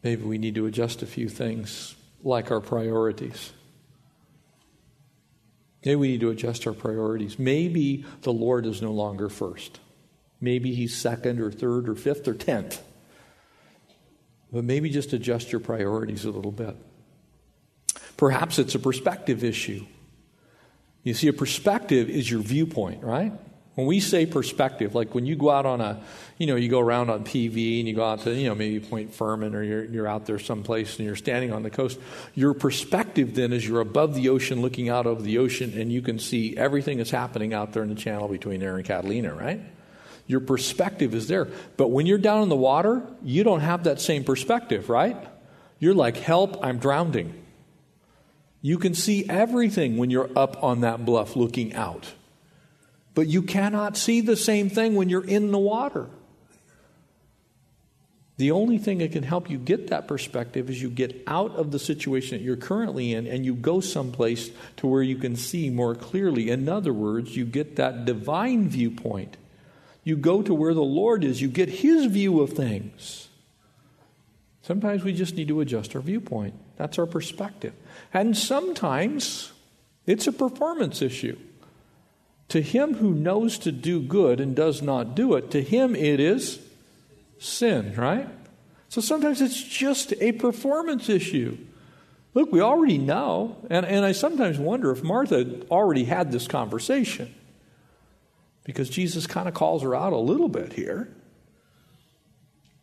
maybe 0.03 0.23
we 0.23 0.37
need 0.37 0.55
to 0.57 0.67
adjust 0.67 1.03
a 1.03 1.07
few 1.07 1.29
things, 1.29 1.95
like 2.23 2.51
our 2.51 2.61
priorities. 2.61 3.53
Maybe 5.85 5.97
we 5.97 6.09
need 6.09 6.21
to 6.21 6.31
adjust 6.31 6.67
our 6.67 6.75
priorities. 6.75 7.39
Maybe 7.39 8.05
the 8.21 8.33
Lord 8.33 8.67
is 8.67 8.83
no 8.83 8.93
longer 8.93 9.31
first. 9.31 9.81
Maybe 10.39 10.75
he's 10.75 10.95
second 10.95 11.41
or 11.41 11.51
third 11.51 11.89
or 11.89 11.95
fifth 11.95 12.29
or 12.29 12.35
tenth. 12.35 12.83
But 14.53 14.65
maybe 14.65 14.91
just 14.91 15.15
adjust 15.15 15.53
your 15.53 15.61
priorities 15.61 16.27
a 16.27 16.31
little 16.31 16.53
bit. 16.53 16.77
Perhaps 18.21 18.59
it's 18.59 18.75
a 18.75 18.79
perspective 18.79 19.43
issue. 19.43 19.87
You 21.05 21.15
see, 21.15 21.29
a 21.29 21.33
perspective 21.33 22.11
is 22.11 22.31
your 22.31 22.41
viewpoint, 22.41 23.03
right? 23.03 23.33
When 23.77 23.87
we 23.87 23.99
say 24.01 24.27
perspective, 24.27 24.95
like 24.95 25.15
when 25.15 25.25
you 25.25 25.37
go 25.37 25.49
out 25.49 25.65
on 25.65 25.81
a, 25.81 26.03
you 26.37 26.47
know, 26.47 26.57
you 26.57 26.69
go 26.69 26.81
around 26.81 27.09
on 27.09 27.25
PV 27.25 27.79
and 27.79 27.89
you 27.89 27.95
go 27.95 28.05
out 28.05 28.21
to, 28.25 28.35
you 28.35 28.47
know, 28.47 28.55
maybe 28.55 28.79
Point 28.79 29.15
Fermin 29.15 29.55
or 29.55 29.63
you're, 29.63 29.85
you're 29.85 30.07
out 30.07 30.27
there 30.27 30.39
someplace 30.39 30.99
and 30.99 31.07
you're 31.07 31.17
standing 31.17 31.51
on 31.51 31.63
the 31.63 31.71
coast, 31.71 31.99
your 32.35 32.53
perspective 32.53 33.35
then 33.35 33.55
is 33.55 33.67
you're 33.67 33.81
above 33.81 34.15
the 34.15 34.29
ocean 34.29 34.61
looking 34.61 34.91
out 34.91 35.07
over 35.07 35.23
the 35.23 35.39
ocean 35.39 35.73
and 35.81 35.91
you 35.91 36.03
can 36.03 36.19
see 36.19 36.55
everything 36.59 36.99
that's 36.99 37.11
happening 37.11 37.55
out 37.55 37.73
there 37.73 37.83
in 37.83 37.89
the 37.89 37.95
channel 37.95 38.29
between 38.29 38.61
there 38.61 38.77
and 38.77 38.85
Catalina, 38.85 39.33
right? 39.33 39.63
Your 40.27 40.41
perspective 40.41 41.15
is 41.15 41.27
there. 41.27 41.49
But 41.79 41.89
when 41.89 42.05
you're 42.05 42.19
down 42.19 42.43
in 42.43 42.51
the 42.51 42.55
water, 42.55 43.03
you 43.23 43.45
don't 43.45 43.61
have 43.61 43.85
that 43.85 43.99
same 43.99 44.25
perspective, 44.25 44.91
right? 44.91 45.17
You're 45.79 45.95
like, 45.95 46.19
help, 46.19 46.63
I'm 46.63 46.77
drowning. 46.77 47.47
You 48.63 48.79
can 48.79 48.95
see 48.95 49.29
everything 49.29 49.97
when 49.97 50.11
you're 50.11 50.31
up 50.37 50.63
on 50.63 50.81
that 50.83 51.05
bluff 51.05 51.37
looking 51.37 51.75
out. 51.75 52.13
But 53.15 53.27
you 53.27 53.43
cannot 53.43 53.97
see 53.97 54.21
the 54.21 54.37
same 54.37 54.71
thing 54.71 54.95
when 54.95 55.09
you're 55.09 55.25
in 55.25 55.51
the 55.51 55.59
water. 55.59 56.09
The 58.37 58.53
only 58.53 58.79
thing 58.79 58.99
that 58.99 59.13
can 59.13 59.23
help 59.23 59.51
you 59.51 59.59
get 59.59 59.89
that 59.89 60.09
perspective 60.09 60.71
is 60.71 60.81
you 60.81 60.89
get 60.89 61.23
out 61.27 61.57
of 61.57 61.73
the 61.73 61.79
situation 61.79 62.39
that 62.39 62.43
you're 62.43 62.57
currently 62.57 63.13
in 63.13 63.27
and 63.27 63.45
you 63.45 63.55
go 63.55 63.81
someplace 63.81 64.51
to 64.79 64.87
where 64.87 65.03
you 65.03 65.17
can 65.17 65.37
see 65.37 65.69
more 65.69 65.95
clearly. 65.95 66.49
In 66.49 66.67
other 66.67 66.95
words, 66.95 67.37
you 67.37 67.45
get 67.45 67.77
that 67.77 68.07
divine 68.07 68.69
viewpoint. 68.71 69.37
You 70.05 70.17
go 70.17 70.41
to 70.41 70.55
where 70.55 70.73
the 70.73 70.81
Lord 70.81 71.23
is, 71.23 71.43
you 71.43 71.49
get 71.49 71.69
His 71.69 72.07
view 72.07 72.41
of 72.41 72.55
things. 72.55 73.29
Sometimes 74.63 75.05
we 75.05 75.13
just 75.13 75.35
need 75.35 75.49
to 75.49 75.61
adjust 75.61 75.95
our 75.95 76.01
viewpoint. 76.01 76.55
That's 76.81 76.99
our 76.99 77.05
perspective. 77.05 77.75
And 78.15 78.35
sometimes 78.35 79.53
it's 80.07 80.27
a 80.27 80.33
performance 80.33 81.03
issue. 81.03 81.39
To 82.49 82.63
him 82.63 82.95
who 82.95 83.13
knows 83.13 83.59
to 83.59 83.71
do 83.71 84.01
good 84.01 84.41
and 84.41 84.57
does 84.57 84.81
not 84.81 85.15
do 85.15 85.35
it, 85.35 85.51
to 85.51 85.63
him 85.63 85.95
it 85.95 86.21
is 86.21 86.59
sin, 87.39 87.95
right? 87.97 88.27
So 88.89 89.03
sometimes 89.03 89.43
it's 89.43 89.63
just 89.63 90.15
a 90.23 90.33
performance 90.33 91.11
issue. 91.11 91.59
Look, 92.33 92.51
we 92.51 92.63
already 92.63 92.97
know, 92.97 93.59
and, 93.69 93.85
and 93.85 94.03
I 94.03 94.13
sometimes 94.13 94.59
wonder 94.59 94.91
if 94.91 95.03
Martha 95.03 95.67
already 95.71 96.05
had 96.05 96.33
this 96.33 96.49
conversation 96.49 97.35
because 98.65 98.89
Jesus 98.89 99.27
kind 99.27 99.49
of 99.49 99.53
calls 99.53 99.83
her 99.83 99.95
out 99.95 100.15
a 100.15 100.19
little 100.19 100.49
bit 100.49 100.73
here. 100.73 101.15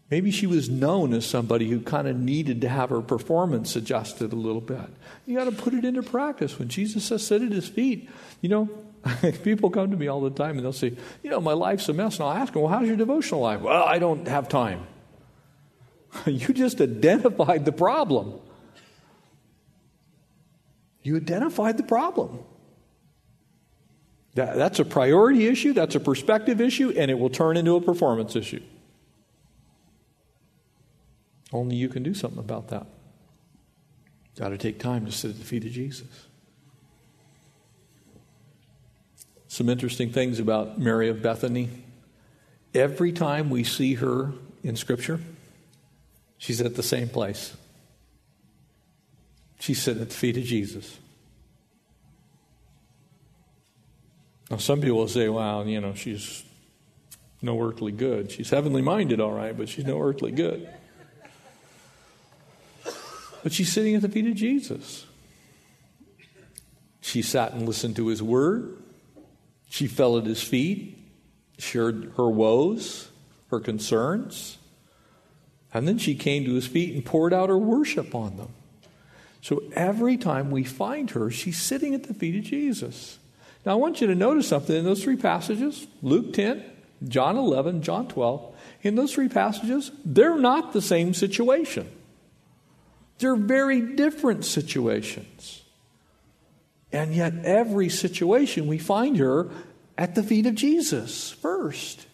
Maybe 0.09 0.31
she 0.31 0.47
was 0.47 0.69
known 0.69 1.13
as 1.13 1.25
somebody 1.25 1.69
who 1.69 1.81
kind 1.81 2.07
of 2.07 2.15
needed 2.15 2.61
to 2.61 2.69
have 2.69 2.91
her 2.91 3.01
performance 3.01 3.75
adjusted 3.75 4.31
a 4.31 4.37
little 4.37 4.61
bit. 4.61 4.89
You 5.25 5.37
got 5.37 5.45
to 5.45 5.51
put 5.51 5.73
it 5.73 5.83
into 5.83 6.01
practice. 6.01 6.57
When 6.57 6.69
Jesus 6.69 7.03
says, 7.03 7.27
sit 7.27 7.41
at 7.41 7.51
his 7.51 7.67
feet, 7.67 8.09
you 8.39 8.47
know, 8.47 8.69
People 9.43 9.69
come 9.69 9.91
to 9.91 9.97
me 9.97 10.07
all 10.07 10.21
the 10.21 10.29
time 10.29 10.57
and 10.57 10.65
they'll 10.65 10.73
say, 10.73 10.95
You 11.23 11.29
know, 11.29 11.41
my 11.41 11.53
life's 11.53 11.87
a 11.89 11.93
mess. 11.93 12.19
And 12.19 12.27
I'll 12.27 12.35
ask 12.35 12.53
them, 12.53 12.63
Well, 12.63 12.71
how's 12.71 12.87
your 12.87 12.97
devotional 12.97 13.41
life? 13.41 13.61
Well, 13.61 13.83
I 13.83 13.99
don't 13.99 14.27
have 14.27 14.49
time. 14.49 14.85
you 16.25 16.53
just 16.53 16.81
identified 16.81 17.65
the 17.65 17.71
problem. 17.71 18.39
You 21.03 21.15
identified 21.15 21.77
the 21.77 21.83
problem. 21.83 22.39
That, 24.35 24.55
that's 24.55 24.79
a 24.79 24.85
priority 24.85 25.47
issue, 25.47 25.73
that's 25.73 25.95
a 25.95 25.99
perspective 25.99 26.61
issue, 26.61 26.93
and 26.95 27.09
it 27.09 27.17
will 27.17 27.29
turn 27.29 27.57
into 27.57 27.75
a 27.75 27.81
performance 27.81 28.35
issue. 28.35 28.61
Only 31.53 31.75
you 31.75 31.89
can 31.89 32.03
do 32.03 32.13
something 32.13 32.39
about 32.39 32.69
that. 32.69 32.87
Got 34.37 34.49
to 34.49 34.57
take 34.57 34.79
time 34.79 35.05
to 35.05 35.11
sit 35.11 35.31
at 35.31 35.39
the 35.39 35.45
feet 35.45 35.65
of 35.65 35.71
Jesus. 35.71 36.07
Some 39.47 39.69
interesting 39.69 40.11
things 40.11 40.39
about 40.39 40.79
Mary 40.79 41.09
of 41.09 41.21
Bethany. 41.21 41.69
Every 42.75 43.11
time 43.11 43.49
we 43.49 43.63
see 43.63 43.95
her 43.95 44.33
in 44.63 44.75
Scripture, 44.75 45.19
she's 46.37 46.61
at 46.61 46.75
the 46.75 46.83
same 46.83 47.09
place. 47.09 47.55
She's 49.59 49.81
sitting 49.81 50.03
at 50.03 50.09
the 50.09 50.15
feet 50.15 50.37
of 50.37 50.43
Jesus. 50.43 50.99
Now, 54.51 54.57
some 54.57 54.81
people 54.81 54.97
will 54.97 55.07
say, 55.07 55.29
well, 55.29 55.65
you 55.67 55.81
know, 55.81 55.93
she's 55.93 56.43
no 57.41 57.59
earthly 57.61 57.91
good. 57.91 58.31
She's 58.31 58.49
heavenly 58.49 58.81
minded, 58.81 59.19
all 59.19 59.33
right, 59.33 59.57
but 59.57 59.69
she's 59.69 59.85
no 59.85 59.99
earthly 59.99 60.31
good. 60.31 60.69
But 63.47 63.53
she's 63.53 63.71
sitting 63.71 63.95
at 63.95 64.01
the 64.01 64.09
feet 64.09 64.27
of 64.27 64.35
Jesus. 64.35 65.05
She 66.99 67.21
sat 67.21 67.53
and 67.53 67.65
listened 67.65 67.95
to 67.95 68.07
his 68.07 68.21
word. 68.21 68.75
She 69.69 69.87
fell 69.87 70.17
at 70.17 70.25
his 70.25 70.43
feet, 70.43 70.97
shared 71.57 72.11
her 72.17 72.29
woes, 72.29 73.07
her 73.49 73.61
concerns, 73.61 74.57
and 75.73 75.87
then 75.87 75.97
she 75.97 76.13
came 76.13 76.43
to 76.43 76.55
his 76.55 76.67
feet 76.67 76.93
and 76.93 77.05
poured 77.05 77.33
out 77.33 77.47
her 77.47 77.57
worship 77.57 78.13
on 78.13 78.35
them. 78.35 78.49
So 79.41 79.63
every 79.71 80.17
time 80.17 80.51
we 80.51 80.65
find 80.65 81.11
her, 81.11 81.31
she's 81.31 81.57
sitting 81.57 81.95
at 81.95 82.03
the 82.03 82.13
feet 82.13 82.35
of 82.35 82.43
Jesus. 82.43 83.17
Now 83.65 83.71
I 83.71 83.75
want 83.75 84.01
you 84.01 84.07
to 84.07 84.15
notice 84.15 84.49
something 84.49 84.75
in 84.75 84.83
those 84.83 85.01
three 85.01 85.15
passages 85.15 85.87
Luke 86.01 86.33
10, 86.33 86.65
John 87.07 87.37
11, 87.37 87.81
John 87.81 88.09
12. 88.09 88.55
In 88.81 88.95
those 88.95 89.13
three 89.13 89.29
passages, 89.29 89.89
they're 90.03 90.37
not 90.37 90.73
the 90.73 90.81
same 90.81 91.13
situation. 91.13 91.89
They're 93.19 93.35
very 93.35 93.81
different 93.81 94.45
situations. 94.45 95.63
And 96.91 97.13
yet, 97.13 97.33
every 97.43 97.89
situation 97.89 98.67
we 98.67 98.77
find 98.77 99.17
her 99.17 99.49
at 99.97 100.15
the 100.15 100.23
feet 100.23 100.45
of 100.45 100.55
Jesus 100.55 101.31
first. 101.31 102.05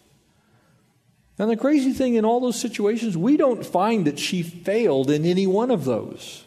And 1.38 1.50
the 1.50 1.56
crazy 1.56 1.92
thing 1.92 2.14
in 2.14 2.24
all 2.24 2.40
those 2.40 2.60
situations, 2.60 3.16
we 3.16 3.36
don't 3.36 3.64
find 3.64 4.06
that 4.06 4.18
she 4.18 4.42
failed 4.42 5.10
in 5.10 5.24
any 5.24 5.46
one 5.46 5.70
of 5.70 5.84
those. 5.84 6.44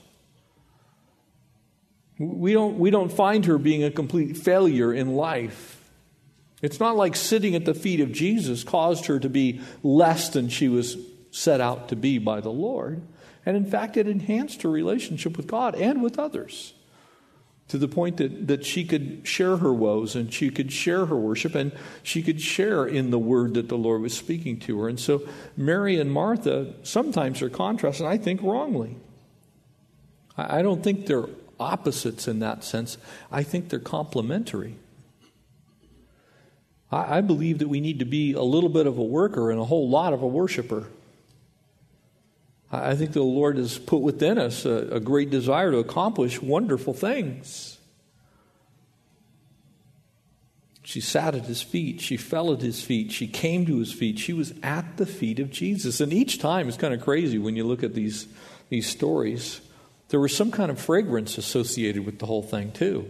We 2.20 2.54
don't, 2.54 2.80
we 2.80 2.90
don't 2.90 3.12
find 3.12 3.46
her 3.46 3.58
being 3.58 3.84
a 3.84 3.92
complete 3.92 4.38
failure 4.38 4.94
in 4.94 5.16
life. 5.16 5.78
It's 6.62 6.80
not 6.80 6.96
like 6.96 7.16
sitting 7.16 7.54
at 7.54 7.66
the 7.66 7.76
feet 7.76 8.00
of 8.00 8.12
Jesus 8.12 8.64
caused 8.64 9.06
her 9.06 9.20
to 9.20 9.30
be 9.30 9.62
less 9.84 10.30
than 10.30 10.50
she 10.50 10.68
was 10.68 10.98
set 11.30 11.62
out 11.62 11.90
to 11.90 11.96
be 11.96 12.18
by 12.18 12.42
the 12.42 12.50
Lord. 12.50 13.04
And 13.48 13.56
in 13.56 13.64
fact, 13.64 13.96
it 13.96 14.10
enhanced 14.10 14.64
her 14.64 14.70
relationship 14.70 15.38
with 15.38 15.48
God 15.48 15.74
and 15.74 16.04
with 16.04 16.20
others 16.20 16.74
to 17.70 17.78
the 17.78 17.88
point 17.88 18.18
that, 18.18 18.48
that 18.48 18.66
she 18.66 18.84
could 18.84 19.26
share 19.26 19.56
her 19.56 19.74
woes 19.74 20.18
and 20.18 20.34
she 20.34 20.50
could 20.50 20.70
share 20.70 21.06
her 21.06 21.16
worship 21.16 21.56
and 21.56 21.72
she 22.04 22.22
could 22.22 22.42
share 22.42 22.86
in 22.86 23.10
the 23.10 23.18
word 23.18 23.54
that 23.54 23.70
the 23.70 23.78
Lord 23.78 24.02
was 24.02 24.14
speaking 24.14 24.60
to 24.60 24.82
her. 24.82 24.90
And 24.90 25.00
so 25.00 25.26
Mary 25.56 25.98
and 25.98 26.12
Martha 26.12 26.74
sometimes 26.84 27.42
are 27.42 27.50
contrasted, 27.50 28.06
and 28.06 28.14
I 28.14 28.18
think 28.18 28.42
wrongly. 28.42 28.98
I, 30.38 30.60
I 30.60 30.62
don't 30.62 30.84
think 30.84 31.06
they're 31.06 31.30
opposites 31.58 32.28
in 32.28 32.40
that 32.40 32.66
sense, 32.66 32.98
I 33.32 33.44
think 33.44 33.70
they're 33.70 33.80
complementary. 33.80 34.76
I, 36.92 37.20
I 37.20 37.22
believe 37.22 37.60
that 37.60 37.70
we 37.70 37.80
need 37.80 38.00
to 38.00 38.06
be 38.06 38.34
a 38.34 38.44
little 38.44 38.70
bit 38.70 38.88
of 38.88 38.98
a 38.98 39.04
worker 39.04 39.52
and 39.52 39.60
a 39.62 39.64
whole 39.64 39.90
lot 39.90 40.12
of 40.12 40.22
a 40.22 40.28
worshiper. 40.28 40.88
I 42.72 42.96
think 42.96 43.14
the 43.14 43.24
Lord 43.24 43.58
has 43.58 43.78
put 43.78 44.02
within 44.02 44.38
us 44.38 44.66
a, 44.66 44.90
a, 44.92 45.00
great 45.00 45.30
desire 45.30 45.72
to 45.72 45.78
accomplish 45.78 46.42
wonderful 46.42 46.94
things. 46.94 47.78
She 50.84 51.00
sat 51.00 51.34
at 51.34 51.46
his 51.46 51.62
feet. 51.62 52.02
She 52.02 52.18
fell 52.18 52.52
at 52.52 52.62
his 52.62 52.82
feet. 52.82 53.12
She 53.12 53.28
came 53.28 53.66
to 53.66 53.78
his 53.78 53.94
feet. 53.94 54.20
She 54.20 54.34
was 54.34 54.54
at 54.64 54.98
the 54.98 55.06
feet 55.06 55.40
of 55.40 55.50
Jesus. 55.50 56.02
And 56.02 56.12
each 56.12 56.40
time 56.40 56.68
it's 56.68 56.78
kind 56.78 56.94
of 56.94 57.02
crazy 57.02 57.38
when 57.38 57.56
you 57.56 57.66
look 57.66 57.84
at 57.84 57.94
these, 57.94 58.28
these 58.70 58.88
stories. 58.88 59.62
There 60.10 60.20
was 60.20 60.36
some 60.36 60.52
kind 60.52 60.72
of 60.72 60.80
fragrance 60.80 61.38
associated 61.38 62.06
with 62.06 62.20
the 62.20 62.26
whole 62.26 62.44
thing, 62.44 62.72
too. 62.72 63.10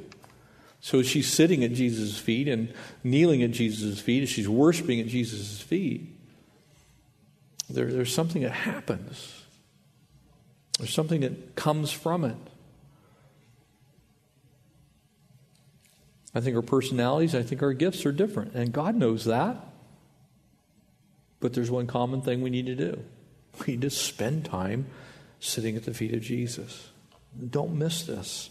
So 0.82 1.02
she's 1.02 1.32
sitting 1.32 1.64
at 1.64 1.74
Jesus' 1.74 2.18
feet 2.18 2.48
and 2.48 2.74
kneeling 3.04 3.42
at 3.44 3.52
Jesus' 3.52 4.00
feet, 4.00 4.24
as 4.24 4.30
she's 4.30 4.50
worshiping 4.50 5.00
at 5.00 5.08
Jesus' 5.08 5.62
feet, 5.62 6.14
there, 7.70 7.92
there's 7.92 8.14
something 8.14 8.44
that 8.44 8.52
happens. 8.52 9.44
There's 10.78 10.94
something 10.94 11.22
that 11.22 11.56
comes 11.56 11.92
from 11.92 12.24
it. 12.24 12.36
I 16.36 16.42
think 16.42 16.56
our 16.56 16.62
personalities, 16.62 17.34
I 17.34 17.42
think 17.42 17.64
our 17.64 17.74
gifts 17.74 18.06
are 18.06 18.12
different. 18.12 18.54
And 18.54 18.72
God 18.72 18.96
knows 18.96 19.26
that. 19.26 19.58
But 21.40 21.54
there's 21.54 21.72
one 21.72 21.88
common 21.88 22.22
thing 22.22 22.42
we 22.42 22.50
need 22.50 22.66
to 22.68 22.76
do 22.76 23.04
we 23.60 23.74
need 23.74 23.82
to 23.82 23.90
spend 23.90 24.46
time 24.46 24.88
sitting 25.40 25.76
at 25.76 25.84
the 25.84 25.94
feet 25.94 26.14
of 26.14 26.22
Jesus. 26.22 26.90
Don't 27.50 27.78
miss 27.78 28.04
this. 28.04 28.50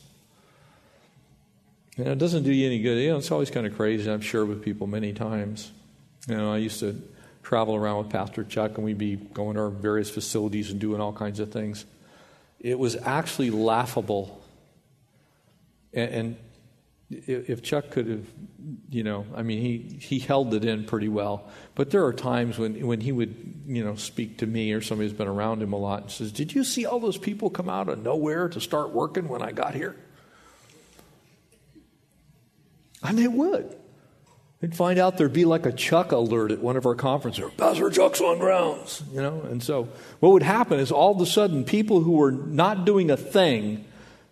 And 1.96 2.08
it 2.08 2.18
doesn't 2.18 2.42
do 2.42 2.52
you 2.52 2.66
any 2.66 2.80
good. 2.80 2.98
You 2.98 3.10
know, 3.10 3.18
it's 3.18 3.30
always 3.30 3.50
kind 3.50 3.66
of 3.66 3.74
crazy, 3.74 4.10
I'm 4.10 4.20
sure, 4.20 4.44
with 4.44 4.62
people 4.62 4.86
many 4.86 5.12
times. 5.12 5.72
You 6.28 6.36
know, 6.36 6.52
I 6.52 6.58
used 6.58 6.80
to 6.80 7.00
travel 7.42 7.74
around 7.74 7.98
with 7.98 8.10
Pastor 8.10 8.44
Chuck, 8.44 8.76
and 8.76 8.84
we'd 8.84 8.98
be 8.98 9.16
going 9.16 9.54
to 9.54 9.62
our 9.62 9.70
various 9.70 10.10
facilities 10.10 10.70
and 10.70 10.78
doing 10.78 11.00
all 11.00 11.12
kinds 11.12 11.40
of 11.40 11.50
things. 11.50 11.86
It 12.60 12.78
was 12.78 12.96
actually 12.96 13.50
laughable. 13.50 14.42
And, 15.92 16.10
and 16.10 16.36
if 17.10 17.62
Chuck 17.62 17.90
could 17.90 18.08
have, 18.08 18.26
you 18.90 19.04
know, 19.04 19.26
I 19.34 19.42
mean, 19.42 19.60
he, 19.60 19.98
he 20.00 20.18
held 20.18 20.54
it 20.54 20.64
in 20.64 20.84
pretty 20.84 21.08
well. 21.08 21.48
But 21.74 21.90
there 21.90 22.04
are 22.04 22.12
times 22.12 22.58
when, 22.58 22.84
when 22.86 23.00
he 23.00 23.12
would, 23.12 23.62
you 23.66 23.84
know, 23.84 23.94
speak 23.94 24.38
to 24.38 24.46
me 24.46 24.72
or 24.72 24.80
somebody 24.80 25.08
who's 25.08 25.16
been 25.16 25.28
around 25.28 25.62
him 25.62 25.72
a 25.72 25.78
lot 25.78 26.02
and 26.02 26.10
says, 26.10 26.32
Did 26.32 26.54
you 26.54 26.64
see 26.64 26.84
all 26.84 26.98
those 26.98 27.18
people 27.18 27.48
come 27.48 27.68
out 27.68 27.88
of 27.88 28.02
nowhere 28.02 28.48
to 28.48 28.60
start 28.60 28.90
working 28.90 29.28
when 29.28 29.42
I 29.42 29.52
got 29.52 29.74
here? 29.74 29.94
And 33.02 33.16
they 33.16 33.28
would. 33.28 33.76
They'd 34.60 34.74
find 34.74 34.98
out 34.98 35.18
there'd 35.18 35.32
be 35.32 35.44
like 35.44 35.66
a 35.66 35.72
Chuck 35.72 36.12
alert 36.12 36.50
at 36.50 36.60
one 36.60 36.76
of 36.76 36.86
our 36.86 36.94
conferences. 36.94 37.44
Pastor 37.58 37.90
Chuck's 37.90 38.22
on 38.22 38.38
grounds, 38.38 39.02
you 39.12 39.20
know. 39.20 39.42
And 39.42 39.62
so 39.62 39.88
what 40.20 40.30
would 40.32 40.42
happen 40.42 40.80
is 40.80 40.90
all 40.90 41.14
of 41.14 41.20
a 41.20 41.26
sudden 41.26 41.64
people 41.64 42.00
who 42.00 42.12
were 42.12 42.32
not 42.32 42.86
doing 42.86 43.10
a 43.10 43.16
thing 43.18 43.84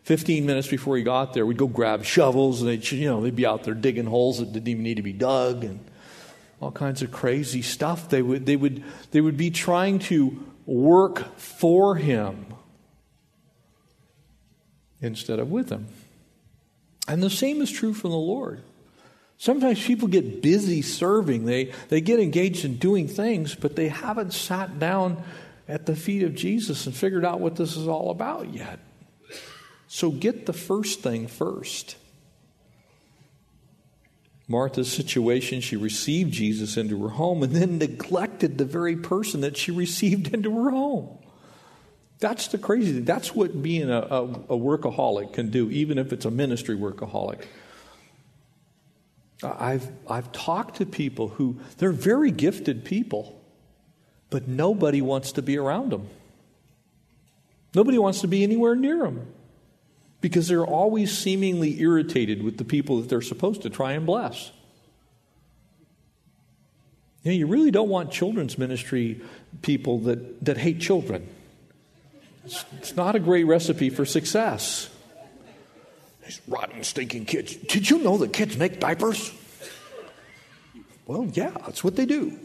15 0.05 0.47
minutes 0.47 0.69
before 0.69 0.97
he 0.97 1.03
got 1.03 1.35
there 1.35 1.45
would 1.45 1.59
go 1.59 1.67
grab 1.67 2.05
shovels 2.05 2.63
and 2.63 2.71
they'd, 2.71 2.91
you 2.91 3.07
know, 3.07 3.21
they'd 3.21 3.37
be 3.37 3.45
out 3.45 3.65
there 3.65 3.75
digging 3.75 4.07
holes 4.07 4.39
that 4.39 4.53
didn't 4.53 4.69
even 4.69 4.83
need 4.83 4.97
to 4.97 5.03
be 5.03 5.13
dug 5.13 5.63
and 5.63 5.85
all 6.61 6.73
kinds 6.73 7.03
of 7.03 7.13
crazy 7.13 7.61
stuff. 7.61 8.09
They 8.09 8.23
would, 8.23 8.47
they 8.47 8.57
would, 8.57 8.83
they 9.11 9.21
would 9.21 9.37
be 9.37 9.51
trying 9.51 9.99
to 10.01 10.43
work 10.65 11.37
for 11.39 11.97
him 11.97 12.47
instead 15.03 15.39
of 15.39 15.51
with 15.51 15.69
him. 15.69 15.89
And 17.07 17.23
the 17.23 17.29
same 17.29 17.61
is 17.61 17.71
true 17.71 17.93
from 17.93 18.11
the 18.11 18.17
Lord. 18.17 18.63
Sometimes 19.39 19.85
people 19.85 20.09
get 20.09 20.43
busy 20.43 20.81
serving, 20.81 21.45
they, 21.45 21.73
they 21.89 22.01
get 22.01 22.21
engaged 22.21 22.65
in 22.65 22.77
doing 22.77 23.09
things, 23.09 23.55
but 23.55 23.77
they 23.77 23.89
haven't 23.89 24.33
sat 24.33 24.79
down 24.79 25.23
at 25.69 25.87
the 25.87 25.97
feet 25.97 26.23
of 26.23 26.35
Jesus 26.35 26.87
and 26.87 26.95
figured 26.95 27.25
out 27.25 27.41
what 27.41 27.57
this 27.57 27.77
is 27.77 27.89
all 27.89 28.11
about 28.11 28.53
yet. 28.53 28.79
So 29.89 30.11
get 30.11 30.47
the 30.47 30.53
first 30.53 31.01
thing 31.01 31.27
first. 31.27 31.97
Martha's 34.47 34.93
situation, 34.93 35.61
she 35.61 35.77
received 35.77 36.33
Jesus 36.33 36.77
into 36.77 37.03
her 37.03 37.11
home 37.11 37.43
and 37.43 37.55
then 37.55 37.79
neglected 37.79 38.59
the 38.59 38.65
very 38.65 38.97
person 38.97 39.41
that 39.41 39.57
she 39.57 39.71
received 39.71 40.35
into 40.35 40.55
her 40.63 40.71
home. 40.71 41.19
That's 42.19 42.49
the 42.49 42.59
crazy 42.59 42.93
thing. 42.93 43.05
That's 43.05 43.35
what 43.35 43.63
being 43.63 43.91
a, 43.91 44.01
a, 44.01 44.23
a 44.25 44.59
workaholic 44.59 45.33
can 45.33 45.51
do, 45.51 45.71
even 45.71 45.99
if 45.99 46.13
it's 46.13 46.25
a 46.25 46.31
ministry 46.31 46.77
workaholic. 46.77 47.45
I've, 49.45 49.89
I've 50.09 50.33
talked 50.33 50.77
to 50.77 50.87
people 50.87 51.29
who, 51.29 51.59
they're 51.79 51.93
very 51.93 52.31
gifted 52.31 52.85
people, 52.85 53.41
but 54.31 54.49
nobody 54.49 55.03
wants 55.03 55.33
to 55.33 55.43
be 55.43 55.59
around 55.59 55.93
them. 55.93 56.09
Nobody 57.75 57.99
wants 57.99 58.21
to 58.21 58.29
be 58.29 58.43
anywhere 58.43 58.75
near 58.75 58.99
them 58.99 59.27
because 60.21 60.49
they're 60.49 60.67
always 60.67 61.17
seemingly 61.17 61.81
irritated 61.81 62.43
with 62.43 62.57
the 62.57 62.65
people 62.65 63.01
that 63.01 63.09
they're 63.09 63.21
supposed 63.21 63.63
to 63.63 63.71
try 63.71 63.93
and 63.93 64.07
bless. 64.07 64.53
You, 67.23 67.33
know, 67.33 67.37
you 67.37 67.47
really 67.47 67.71
don't 67.71 67.89
want 67.89 68.11
children's 68.11 68.57
ministry 68.57 69.21
people 69.63 69.99
that, 70.01 70.45
that 70.45 70.57
hate 70.57 70.81
children. 70.81 71.29
It's, 72.45 72.65
it's 72.79 72.97
not 72.97 73.17
a 73.17 73.19
great 73.19 73.45
recipe 73.45 73.91
for 73.91 74.05
success. 74.05 74.89
These 76.25 76.41
rotten, 76.49 76.83
stinking 76.85 77.27
kids. 77.27 77.55
Did 77.57 77.89
you 77.89 77.99
know 77.99 78.19
that 78.19 78.33
kids 78.33 78.57
make 78.57 78.81
diapers? 78.81 79.33
Well, 81.07 81.27
yeah, 81.35 81.51
that's 81.51 81.85
what 81.85 81.97
they 81.97 82.07
do. 82.07 82.39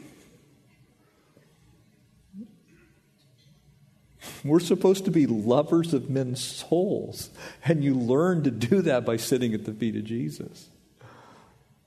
We're 4.43 4.59
supposed 4.59 5.05
to 5.05 5.11
be 5.11 5.25
lovers 5.27 5.93
of 5.93 6.09
men's 6.09 6.43
souls, 6.43 7.29
and 7.65 7.83
you 7.83 7.93
learn 7.93 8.43
to 8.43 8.51
do 8.51 8.81
that 8.81 9.05
by 9.05 9.17
sitting 9.17 9.53
at 9.53 9.65
the 9.65 9.73
feet 9.73 9.95
of 9.95 10.05
Jesus. 10.05 10.69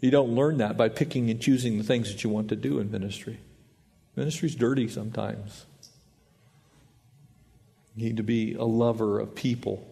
You 0.00 0.10
don't 0.10 0.34
learn 0.34 0.58
that 0.58 0.76
by 0.76 0.88
picking 0.88 1.30
and 1.30 1.40
choosing 1.40 1.78
the 1.78 1.84
things 1.84 2.10
that 2.10 2.24
you 2.24 2.30
want 2.30 2.48
to 2.48 2.56
do 2.56 2.78
in 2.78 2.90
ministry. 2.90 3.38
Ministry's 4.16 4.54
dirty 4.54 4.88
sometimes. 4.88 5.64
You 7.94 8.06
need 8.06 8.16
to 8.16 8.22
be 8.22 8.54
a 8.54 8.64
lover 8.64 9.20
of 9.20 9.34
people 9.34 9.86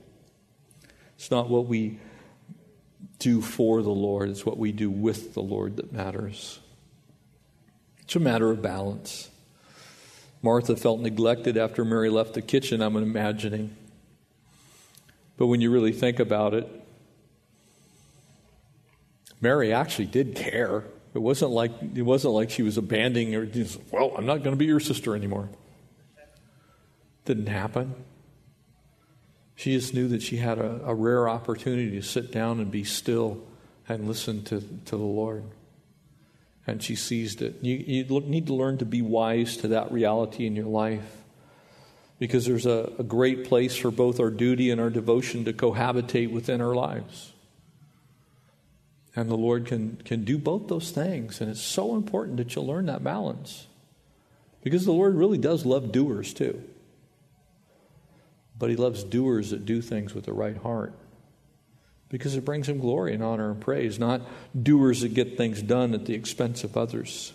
it's 1.21 1.31
not 1.31 1.51
what 1.51 1.66
we 1.66 1.99
do 3.18 3.43
for 3.43 3.83
the 3.83 3.91
Lord, 3.91 4.31
it's 4.31 4.47
what 4.47 4.57
we 4.57 4.73
do 4.73 4.89
with 4.89 5.35
the 5.35 5.43
Lord 5.43 5.77
that 5.77 5.93
matters. 5.93 6.61
It's 8.01 8.16
a 8.16 8.18
matter 8.18 8.51
of 8.51 8.62
balance. 8.62 9.29
Martha 10.41 10.77
felt 10.77 10.99
neglected 10.99 11.59
after 11.59 11.85
Mary 11.85 12.09
left 12.09 12.33
the 12.33 12.41
kitchen, 12.41 12.81
I'm 12.81 12.97
imagining. 12.97 13.77
But 15.37 15.49
when 15.49 15.61
you 15.61 15.71
really 15.71 15.93
think 15.93 16.21
about 16.21 16.55
it, 16.55 16.66
Mary 19.43 19.75
actually 19.75 20.07
did 20.07 20.35
care. 20.35 20.85
It 21.12 21.18
wasn't 21.18 21.51
like 21.51 21.73
it 21.95 22.01
wasn't 22.01 22.33
like 22.33 22.49
she 22.49 22.62
was 22.62 22.79
abandoning 22.79 23.35
her. 23.35 23.47
Well, 23.91 24.14
I'm 24.16 24.25
not 24.25 24.39
going 24.39 24.53
to 24.53 24.59
be 24.59 24.64
your 24.64 24.81
sister 24.81 25.14
anymore. 25.14 25.51
Didn't 27.27 27.49
happen. 27.49 27.95
She 29.61 29.75
just 29.75 29.93
knew 29.93 30.09
that 30.09 30.23
she 30.23 30.39
had 30.39 30.59
a, 30.59 30.81
a 30.87 30.95
rare 30.95 31.29
opportunity 31.29 31.91
to 31.91 32.03
sit 32.03 32.33
down 32.33 32.61
and 32.61 32.71
be 32.71 32.83
still 32.83 33.43
and 33.87 34.09
listen 34.09 34.43
to, 34.45 34.63
to 34.87 34.97
the 34.97 34.97
Lord. 34.97 35.45
And 36.67 36.83
she 36.83 36.97
seized 36.97 37.43
it. 37.43 37.57
You, 37.61 37.77
you 37.77 38.21
need 38.21 38.47
to 38.47 38.55
learn 38.55 38.79
to 38.79 38.87
be 38.87 39.03
wise 39.03 39.59
to 39.59 39.69
that 39.69 39.93
reality 39.93 40.47
in 40.47 40.57
your 40.57 40.65
life 40.65 41.05
because 42.19 42.47
there's 42.47 42.65
a, 42.65 42.91
a 42.99 43.03
great 43.03 43.45
place 43.45 43.77
for 43.77 43.91
both 43.91 44.19
our 44.19 44.31
duty 44.31 44.71
and 44.71 44.81
our 44.81 44.89
devotion 44.89 45.45
to 45.45 45.53
cohabitate 45.53 46.33
within 46.33 46.63
our 46.63 46.75
lives. 46.75 47.35
And 49.15 49.29
the 49.29 49.37
Lord 49.37 49.67
can, 49.67 49.97
can 50.07 50.25
do 50.25 50.39
both 50.39 50.69
those 50.69 50.91
things. 50.91 51.43
And 51.43 51.51
it's 51.51 51.61
so 51.61 51.97
important 51.97 52.39
that 52.39 52.57
you 52.57 52.63
learn 52.63 52.87
that 52.87 53.05
balance. 53.05 53.67
Because 54.63 54.87
the 54.87 54.93
Lord 54.93 55.17
really 55.17 55.37
does 55.37 55.67
love 55.67 55.93
doers 55.93 56.33
too 56.33 56.65
but 58.61 58.71
he 58.71 58.77
loves 58.77 59.03
doers 59.03 59.51
that 59.51 59.65
do 59.65 59.81
things 59.81 60.15
with 60.15 60.27
the 60.27 60.33
right 60.33 60.57
heart. 60.59 60.95
because 62.11 62.35
it 62.35 62.45
brings 62.45 62.69
him 62.69 62.81
glory 62.81 63.15
and 63.15 63.23
honor 63.23 63.53
and 63.53 63.61
praise, 63.61 63.97
not 63.97 64.21
doers 64.61 65.03
that 65.03 65.15
get 65.15 65.37
things 65.37 65.63
done 65.63 65.95
at 65.95 66.07
the 66.07 66.15
expense 66.15 66.65
of 66.65 66.77
others. 66.77 67.33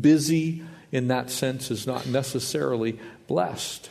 Busy 0.00 0.62
in 0.92 1.08
that 1.08 1.28
sense 1.28 1.72
is 1.72 1.88
not 1.88 2.06
necessarily 2.06 3.00
blessed. 3.26 3.90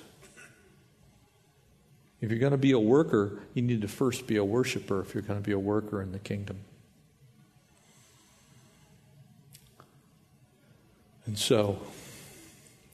If 2.21 2.31
you're 2.31 2.39
going 2.39 2.53
to 2.53 2.57
be 2.57 2.71
a 2.71 2.79
worker, 2.79 3.39
you 3.53 3.61
need 3.61 3.81
to 3.81 3.89
first 3.89 4.25
be 4.25 4.37
a 4.37 4.45
worshiper 4.45 5.01
if 5.01 5.13
you're 5.13 5.21
going 5.21 5.37
to 5.37 5.45
be 5.45 5.51
a 5.51 5.59
worker 5.59 6.01
in 6.01 6.13
the 6.13 6.19
kingdom. 6.19 6.59
And 11.25 11.37
so, 11.37 11.77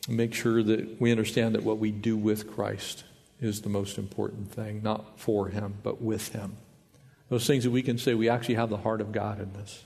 make 0.10 0.34
sure 0.34 0.64
that 0.64 1.00
we 1.00 1.12
understand 1.12 1.54
that 1.54 1.62
what 1.62 1.78
we 1.78 1.92
do 1.92 2.18
with 2.18 2.52
Christ 2.52 3.04
is 3.42 3.62
the 3.62 3.70
most 3.70 3.98
important 3.98 4.52
thing, 4.52 4.82
not 4.84 5.20
for 5.20 5.50
Him, 5.50 5.76
but 5.84 6.02
with 6.02 6.30
Him. 6.30 6.56
Those 7.30 7.48
things 7.48 7.64
that 7.64 7.72
we 7.72 7.82
can 7.82 7.98
say 7.98 8.14
we 8.14 8.30
actually 8.30 8.56
have 8.56 8.70
the 8.70 8.78
heart 8.78 9.02
of 9.02 9.12
God 9.12 9.42
in 9.42 9.52
this. 9.54 9.84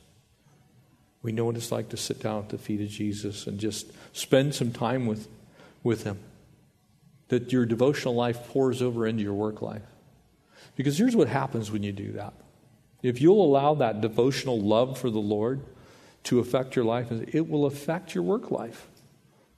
We 1.22 1.32
know 1.32 1.46
what 1.46 1.56
it's 1.56 1.72
like 1.72 1.90
to 1.90 1.98
sit 1.98 2.22
down 2.22 2.44
at 2.44 2.50
the 2.50 2.58
feet 2.58 2.82
of 2.82 2.90
Jesus 2.90 3.48
and 3.48 3.60
just 3.60 3.92
spend 4.14 4.54
some 4.54 4.72
time 4.72 5.08
with, 5.08 5.28
with 5.84 6.04
Him. 6.04 6.20
That 7.30 7.52
your 7.52 7.66
devotional 7.66 8.14
life 8.14 8.48
pours 8.50 8.82
over 8.82 9.08
into 9.08 9.24
your 9.24 9.34
work 9.34 9.62
life. 9.62 9.82
Because 10.76 10.98
here's 10.98 11.16
what 11.16 11.28
happens 11.28 11.72
when 11.72 11.82
you 11.82 11.92
do 11.92 12.12
that. 12.12 12.34
If 13.02 13.22
you'll 13.22 13.44
allow 13.44 13.76
that 13.76 14.02
devotional 14.02 14.60
love 14.60 14.98
for 14.98 15.10
the 15.10 15.20
Lord 15.20 15.62
to 16.26 16.40
affect 16.40 16.76
your 16.76 16.86
life, 16.86 17.12
it 17.12 17.48
will 17.48 17.66
affect 17.66 18.14
your 18.14 18.24
work 18.24 18.52
life. 18.52 18.88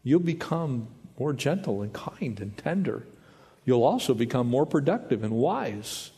You'll 0.03 0.19
become 0.19 0.87
more 1.19 1.33
gentle 1.33 1.81
and 1.81 1.91
kind 1.93 2.39
and 2.39 2.55
tender. 2.57 3.07
You'll 3.67 3.83
also 3.83 4.13
become 4.13 4.47
more 4.47 4.65
productive 4.65 5.25
and 5.25 5.33
wise. 5.33 6.11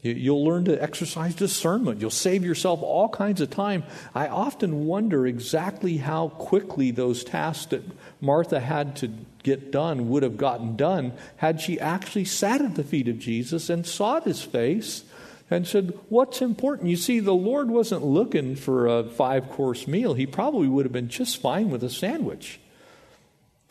You'll 0.00 0.44
learn 0.46 0.64
to 0.64 0.82
exercise 0.82 1.34
discernment. 1.34 2.00
You'll 2.00 2.08
save 2.08 2.42
yourself 2.42 2.82
all 2.82 3.10
kinds 3.10 3.42
of 3.42 3.50
time. 3.50 3.84
I 4.14 4.28
often 4.28 4.86
wonder 4.86 5.26
exactly 5.26 5.98
how 5.98 6.28
quickly 6.28 6.90
those 6.90 7.22
tasks 7.22 7.66
that 7.66 7.82
Martha 8.18 8.60
had 8.60 8.96
to 8.96 9.10
get 9.42 9.72
done 9.72 10.08
would 10.08 10.22
have 10.22 10.38
gotten 10.38 10.74
done 10.74 11.12
had 11.36 11.60
she 11.60 11.78
actually 11.78 12.24
sat 12.24 12.62
at 12.62 12.76
the 12.76 12.84
feet 12.84 13.08
of 13.08 13.18
Jesus 13.18 13.68
and 13.68 13.86
sought 13.86 14.24
his 14.24 14.40
face 14.40 15.04
and 15.50 15.66
said, 15.66 15.98
What's 16.08 16.40
important? 16.40 16.88
You 16.88 16.96
see, 16.96 17.20
the 17.20 17.34
Lord 17.34 17.68
wasn't 17.68 18.06
looking 18.06 18.56
for 18.56 18.86
a 18.86 19.04
five 19.04 19.50
course 19.50 19.86
meal. 19.86 20.14
He 20.14 20.24
probably 20.24 20.68
would 20.68 20.86
have 20.86 20.92
been 20.92 21.10
just 21.10 21.42
fine 21.42 21.68
with 21.68 21.84
a 21.84 21.90
sandwich. 21.90 22.58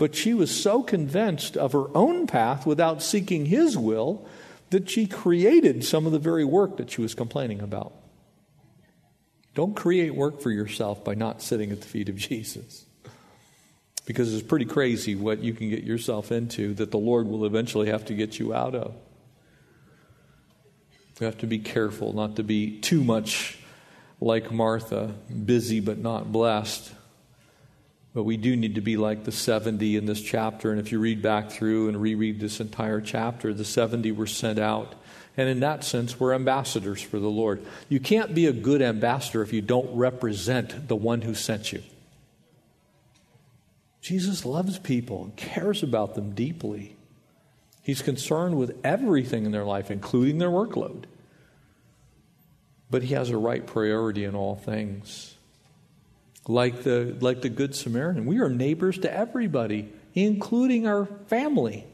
But 0.04 0.16
she 0.16 0.34
was 0.34 0.51
so 0.51 0.84
convinced 0.84 1.56
of 1.56 1.72
her 1.72 1.86
own 1.95 2.28
path 2.28 2.66
without 2.66 3.01
seeking 3.01 3.45
his 3.45 3.78
will 3.78 4.28
that 4.70 4.89
she 4.89 5.08
created 5.08 5.86
some 5.86 6.06
of 6.06 6.12
the 6.12 6.20
very 6.20 6.43
work 6.43 6.76
that 6.76 6.91
she 6.91 6.99
was 6.99 7.16
complaining 7.16 7.62
about. 7.62 7.93
Don't 9.56 9.78
create 9.78 10.14
work 10.14 10.41
for 10.41 10.51
yourself 10.51 11.06
by 11.06 11.16
not 11.16 11.41
sitting 11.41 11.72
at 11.72 11.80
the 11.80 11.88
feet 11.88 12.10
of 12.10 12.18
Jesus. 12.18 12.84
Because 14.06 14.34
it's 14.34 14.45
pretty 14.45 14.66
crazy 14.66 15.16
what 15.16 15.39
you 15.39 15.54
can 15.54 15.70
get 15.70 15.86
yourself 15.86 16.34
into 16.34 16.74
that 16.74 16.91
the 16.91 16.97
Lord 16.97 17.26
will 17.26 17.45
eventually 17.45 17.89
have 17.89 18.04
to 18.08 18.14
get 18.14 18.39
you 18.39 18.54
out 18.54 18.76
of. 18.76 18.93
You 21.22 21.28
have 21.28 21.38
to 21.38 21.47
be 21.47 21.60
careful 21.60 22.12
not 22.12 22.36
to 22.36 22.43
be 22.43 22.78
too 22.82 23.06
much 23.06 23.58
like 24.20 24.51
Martha, 24.51 25.16
busy 25.45 25.80
but 25.80 25.97
not 25.97 26.30
blessed. 26.30 26.91
But 28.14 28.24
we 28.24 28.38
do 28.38 28.55
need 28.55 28.76
to 28.76 28.82
be 28.82 28.95
like 28.95 29.24
the 29.24 29.32
70 29.32 29.95
in 29.95 30.05
this 30.05 30.22
chapter. 30.22 30.72
And 30.72 30.80
if 30.80 30.91
you 30.91 30.99
read 30.99 31.22
back 31.22 31.49
through 31.49 31.89
and 31.89 31.99
reread 31.99 32.39
this 32.39 32.59
entire 32.59 33.01
chapter, 33.01 33.53
the 33.53 33.66
70 33.66 34.11
were 34.11 34.28
sent 34.28 34.59
out. 34.59 34.93
And 35.36 35.49
in 35.49 35.61
that 35.61 35.84
sense, 35.84 36.20
we're 36.20 36.34
ambassadors 36.34 37.01
for 37.01 37.20
the 37.20 37.30
Lord. 37.30 37.66
You 37.89 37.99
can't 37.99 38.36
be 38.36 38.45
a 38.45 38.53
good 38.53 38.84
ambassador 38.84 39.41
if 39.41 39.51
you 39.51 39.61
don't 39.61 39.95
represent 39.95 40.88
the 40.88 40.95
one 40.95 41.22
who 41.22 41.34
sent 41.34 41.74
you. 41.74 41.82
Jesus 43.99 44.45
loves 44.45 44.78
people 44.78 45.24
and 45.24 45.36
cares 45.36 45.82
about 45.82 46.14
them 46.14 46.36
deeply. 46.36 46.95
He's 47.82 48.03
concerned 48.03 48.57
with 48.57 48.78
everything 48.84 49.45
in 49.45 49.51
their 49.51 49.66
life, 49.66 49.89
including 49.89 50.38
their 50.38 50.49
workload. 50.49 51.05
But 52.91 53.03
he 53.03 53.16
has 53.16 53.32
a 53.32 53.38
right 53.38 53.66
priority 53.66 54.24
in 54.24 54.36
all 54.36 54.55
things 54.55 55.32
like 56.47 56.83
the, 56.83 57.15
like 57.19 57.41
the 57.41 57.49
Good 57.49 57.75
Samaritan. 57.75 58.25
We 58.25 58.39
are 58.39 58.49
neighbors 58.49 58.97
to 58.99 59.13
everybody, 59.13 59.89
including 60.13 60.87
our 60.87 61.05
family, 61.27 61.85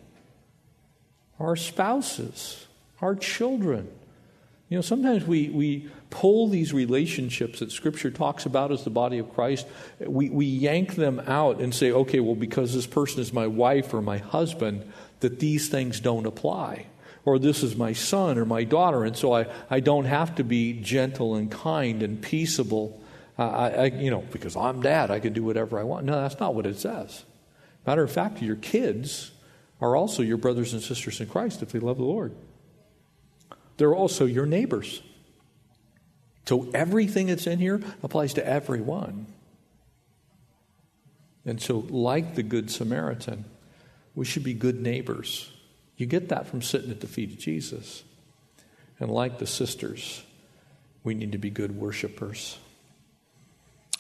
our 1.39 1.55
spouses, 1.55 2.67
our 3.01 3.15
children. 3.15 3.89
You 4.69 4.77
know, 4.77 4.81
sometimes 4.81 5.25
we, 5.25 5.49
we 5.49 5.89
pull 6.09 6.47
these 6.47 6.73
relationships 6.73 7.59
that 7.59 7.71
Scripture 7.71 8.11
talks 8.11 8.45
about 8.45 8.71
as 8.71 8.83
the 8.83 8.89
body 8.89 9.19
of 9.19 9.33
Christ, 9.33 9.67
we, 9.99 10.29
we 10.29 10.45
yank 10.45 10.95
them 10.95 11.19
out 11.21 11.59
and 11.59 11.73
say, 11.73 11.91
okay, 11.91 12.19
well, 12.19 12.35
because 12.35 12.73
this 12.73 12.87
person 12.87 13.19
is 13.19 13.31
my 13.31 13.47
wife 13.47 13.93
or 13.93 14.01
my 14.01 14.17
husband, 14.17 14.91
that 15.19 15.39
these 15.39 15.69
things 15.69 15.99
don't 15.99 16.25
apply. 16.25 16.85
Or 17.25 17.37
this 17.37 17.63
is 17.63 17.75
my 17.75 17.93
son 17.93 18.37
or 18.37 18.45
my 18.45 18.63
daughter, 18.63 19.03
and 19.03 19.15
so 19.15 19.33
I, 19.33 19.47
I 19.69 19.81
don't 19.81 20.05
have 20.05 20.35
to 20.35 20.43
be 20.43 20.73
gentle 20.73 21.35
and 21.35 21.51
kind 21.51 22.01
and 22.01 22.21
peaceable 22.21 22.98
I, 23.39 23.69
I, 23.69 23.85
you 23.85 24.11
know, 24.11 24.23
because 24.31 24.55
I'm 24.55 24.81
dad, 24.81 25.11
I 25.11 25.19
can 25.19 25.33
do 25.33 25.43
whatever 25.43 25.79
I 25.79 25.83
want. 25.83 26.05
No, 26.05 26.13
that's 26.21 26.39
not 26.39 26.55
what 26.55 26.65
it 26.65 26.77
says. 26.77 27.23
Matter 27.87 28.03
of 28.03 28.11
fact, 28.11 28.41
your 28.41 28.57
kids 28.57 29.31
are 29.79 29.95
also 29.95 30.21
your 30.21 30.37
brothers 30.37 30.73
and 30.73 30.81
sisters 30.81 31.21
in 31.21 31.27
Christ 31.27 31.61
if 31.61 31.71
they 31.71 31.79
love 31.79 31.97
the 31.97 32.03
Lord. 32.03 32.35
They're 33.77 33.95
also 33.95 34.25
your 34.25 34.45
neighbors. 34.45 35.01
So 36.45 36.69
everything 36.73 37.27
that's 37.27 37.47
in 37.47 37.59
here 37.59 37.81
applies 38.03 38.33
to 38.33 38.45
everyone. 38.45 39.27
And 41.45 41.61
so, 41.61 41.85
like 41.89 42.35
the 42.35 42.43
Good 42.43 42.69
Samaritan, 42.69 43.45
we 44.15 44.25
should 44.25 44.43
be 44.43 44.53
good 44.53 44.81
neighbors. 44.81 45.49
You 45.95 46.05
get 46.05 46.29
that 46.29 46.47
from 46.47 46.61
sitting 46.61 46.91
at 46.91 46.99
the 46.99 47.07
feet 47.07 47.31
of 47.31 47.39
Jesus. 47.39 48.03
And 48.99 49.09
like 49.09 49.39
the 49.39 49.47
sisters, 49.47 50.23
we 51.03 51.13
need 51.13 51.31
to 51.31 51.37
be 51.37 51.49
good 51.49 51.75
worshipers. 51.75 52.57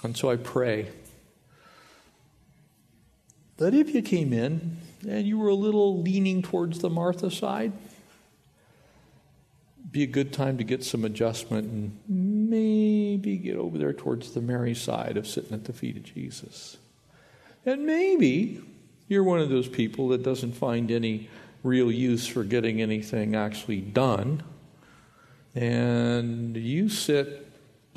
And 0.03 0.15
so 0.15 0.29
I 0.29 0.37
pray 0.37 0.89
that 3.57 3.73
if 3.73 3.93
you 3.93 4.01
came 4.01 4.31
in 4.31 4.77
and 5.07 5.27
you 5.27 5.37
were 5.37 5.49
a 5.49 5.55
little 5.55 6.01
leaning 6.01 6.41
towards 6.41 6.79
the 6.79 6.89
Martha 6.89 7.29
side, 7.29 7.73
be 9.91 10.03
a 10.03 10.07
good 10.07 10.31
time 10.31 10.57
to 10.57 10.63
get 10.63 10.83
some 10.83 11.03
adjustment 11.03 11.67
and 11.67 11.99
maybe 12.07 13.37
get 13.37 13.55
over 13.55 13.77
there 13.77 13.93
towards 13.93 14.33
the 14.33 14.41
Mary 14.41 14.75
side 14.75 15.17
of 15.17 15.27
sitting 15.27 15.53
at 15.53 15.65
the 15.65 15.73
feet 15.73 15.97
of 15.97 16.03
Jesus. 16.03 16.77
And 17.65 17.85
maybe 17.85 18.61
you're 19.07 19.23
one 19.23 19.39
of 19.39 19.49
those 19.49 19.67
people 19.67 20.09
that 20.09 20.23
doesn't 20.23 20.53
find 20.53 20.91
any 20.91 21.27
real 21.63 21.91
use 21.91 22.27
for 22.27 22.43
getting 22.43 22.81
anything 22.81 23.35
actually 23.35 23.81
done. 23.81 24.43
And 25.55 26.55
you 26.55 26.87
sit 26.87 27.48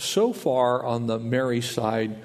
so 0.02 0.32
far 0.32 0.84
on 0.84 1.06
the 1.06 1.18
Mary 1.18 1.60
side 1.60 2.16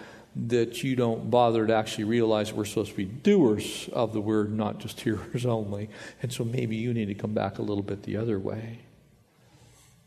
that 0.47 0.83
you 0.83 0.95
don't 0.95 1.31
bother 1.31 1.65
to 1.65 1.73
actually 1.73 2.03
realize 2.03 2.53
we're 2.53 2.65
supposed 2.65 2.91
to 2.91 2.97
be 2.97 3.05
doers 3.05 3.89
of 3.91 4.13
the 4.13 4.21
word, 4.21 4.53
not 4.53 4.77
just 4.79 5.01
hearers 5.01 5.45
only. 5.47 5.89
And 6.21 6.31
so 6.31 6.43
maybe 6.43 6.75
you 6.75 6.93
need 6.93 7.07
to 7.07 7.15
come 7.15 7.33
back 7.33 7.57
a 7.57 7.61
little 7.61 7.83
bit 7.83 8.03
the 8.03 8.17
other 8.17 8.37
way. 8.37 8.79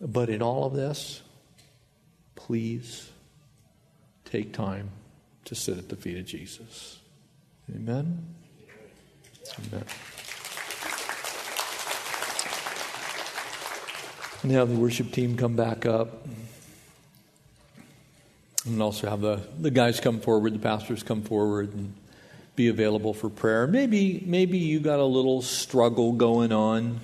But 0.00 0.30
in 0.30 0.40
all 0.40 0.64
of 0.64 0.72
this, 0.72 1.22
please 2.36 3.10
take 4.24 4.52
time 4.52 4.90
to 5.44 5.54
sit 5.54 5.78
at 5.78 5.88
the 5.88 5.96
feet 5.96 6.16
of 6.16 6.26
Jesus. 6.26 6.98
Amen? 7.74 8.24
Amen. 9.58 9.84
Now 14.42 14.64
the 14.64 14.74
worship 14.74 15.12
team 15.12 15.36
come 15.36 15.54
back 15.54 15.84
up. 15.84 16.26
And 18.66 18.82
also 18.82 19.08
have 19.08 19.22
the, 19.22 19.40
the 19.58 19.70
guys 19.70 20.00
come 20.00 20.20
forward, 20.20 20.54
the 20.54 20.58
pastors 20.58 21.02
come 21.02 21.22
forward 21.22 21.72
and 21.72 21.94
be 22.56 22.68
available 22.68 23.14
for 23.14 23.30
prayer. 23.30 23.66
Maybe, 23.66 24.22
maybe 24.26 24.58
you 24.58 24.80
got 24.80 24.98
a 24.98 25.04
little 25.04 25.40
struggle 25.40 26.12
going 26.12 26.52
on, 26.52 27.00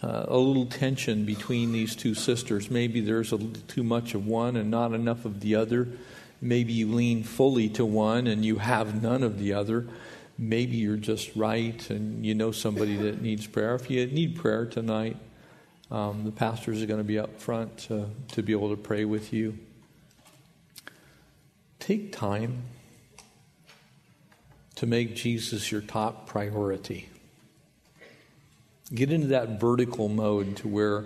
uh, 0.00 0.26
a 0.28 0.38
little 0.38 0.66
tension 0.66 1.24
between 1.24 1.72
these 1.72 1.96
two 1.96 2.14
sisters. 2.14 2.70
Maybe 2.70 3.00
there's 3.00 3.32
a 3.32 3.36
little 3.36 3.62
too 3.66 3.82
much 3.82 4.14
of 4.14 4.26
one 4.26 4.56
and 4.56 4.70
not 4.70 4.92
enough 4.92 5.24
of 5.24 5.40
the 5.40 5.56
other. 5.56 5.88
Maybe 6.40 6.72
you 6.72 6.92
lean 6.92 7.24
fully 7.24 7.68
to 7.70 7.84
one 7.84 8.28
and 8.28 8.44
you 8.44 8.58
have 8.58 9.02
none 9.02 9.24
of 9.24 9.40
the 9.40 9.54
other. 9.54 9.88
Maybe 10.38 10.76
you're 10.76 10.96
just 10.96 11.34
right 11.34 11.90
and 11.90 12.24
you 12.24 12.36
know 12.36 12.52
somebody 12.52 12.94
that 12.94 13.20
needs 13.20 13.44
prayer. 13.48 13.74
If 13.74 13.90
you 13.90 14.06
need 14.06 14.36
prayer 14.36 14.66
tonight, 14.66 15.16
um, 15.90 16.24
the 16.24 16.30
pastors 16.30 16.80
are 16.80 16.86
going 16.86 17.00
to 17.00 17.04
be 17.04 17.18
up 17.18 17.40
front 17.40 17.76
to, 17.88 18.08
to 18.28 18.42
be 18.44 18.52
able 18.52 18.70
to 18.70 18.80
pray 18.80 19.04
with 19.04 19.32
you. 19.32 19.58
Take 21.78 22.12
time 22.12 22.62
to 24.76 24.86
make 24.86 25.16
Jesus 25.16 25.72
your 25.72 25.80
top 25.80 26.26
priority. 26.26 27.08
Get 28.94 29.10
into 29.10 29.28
that 29.28 29.60
vertical 29.60 30.08
mode 30.08 30.56
to 30.58 30.68
where 30.68 31.04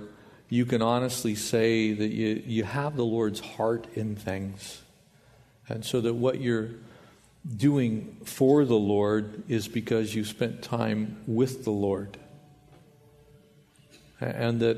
you 0.48 0.66
can 0.66 0.82
honestly 0.82 1.34
say 1.34 1.92
that 1.92 2.10
you, 2.10 2.42
you 2.46 2.64
have 2.64 2.96
the 2.96 3.04
Lord's 3.04 3.40
heart 3.40 3.86
in 3.94 4.14
things. 4.14 4.82
And 5.68 5.84
so 5.84 6.00
that 6.02 6.14
what 6.14 6.40
you're 6.40 6.68
doing 7.56 8.18
for 8.24 8.64
the 8.64 8.74
Lord 8.74 9.44
is 9.48 9.66
because 9.66 10.14
you 10.14 10.24
spent 10.24 10.62
time 10.62 11.22
with 11.26 11.64
the 11.64 11.70
Lord. 11.70 12.18
And 14.20 14.60
that 14.60 14.76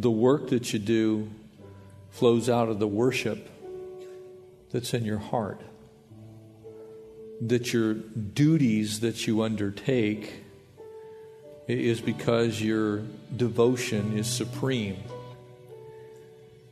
the 0.00 0.10
work 0.10 0.50
that 0.50 0.72
you 0.72 0.78
do 0.78 1.30
flows 2.10 2.48
out 2.48 2.68
of 2.68 2.78
the 2.78 2.86
worship 2.86 3.50
that's 4.70 4.94
in 4.94 5.04
your 5.04 5.18
heart. 5.18 5.60
That 7.40 7.72
your 7.72 7.94
duties 7.94 9.00
that 9.00 9.26
you 9.26 9.42
undertake 9.42 10.42
is 11.68 12.00
because 12.00 12.60
your 12.60 13.02
devotion 13.34 14.16
is 14.16 14.26
supreme. 14.26 14.96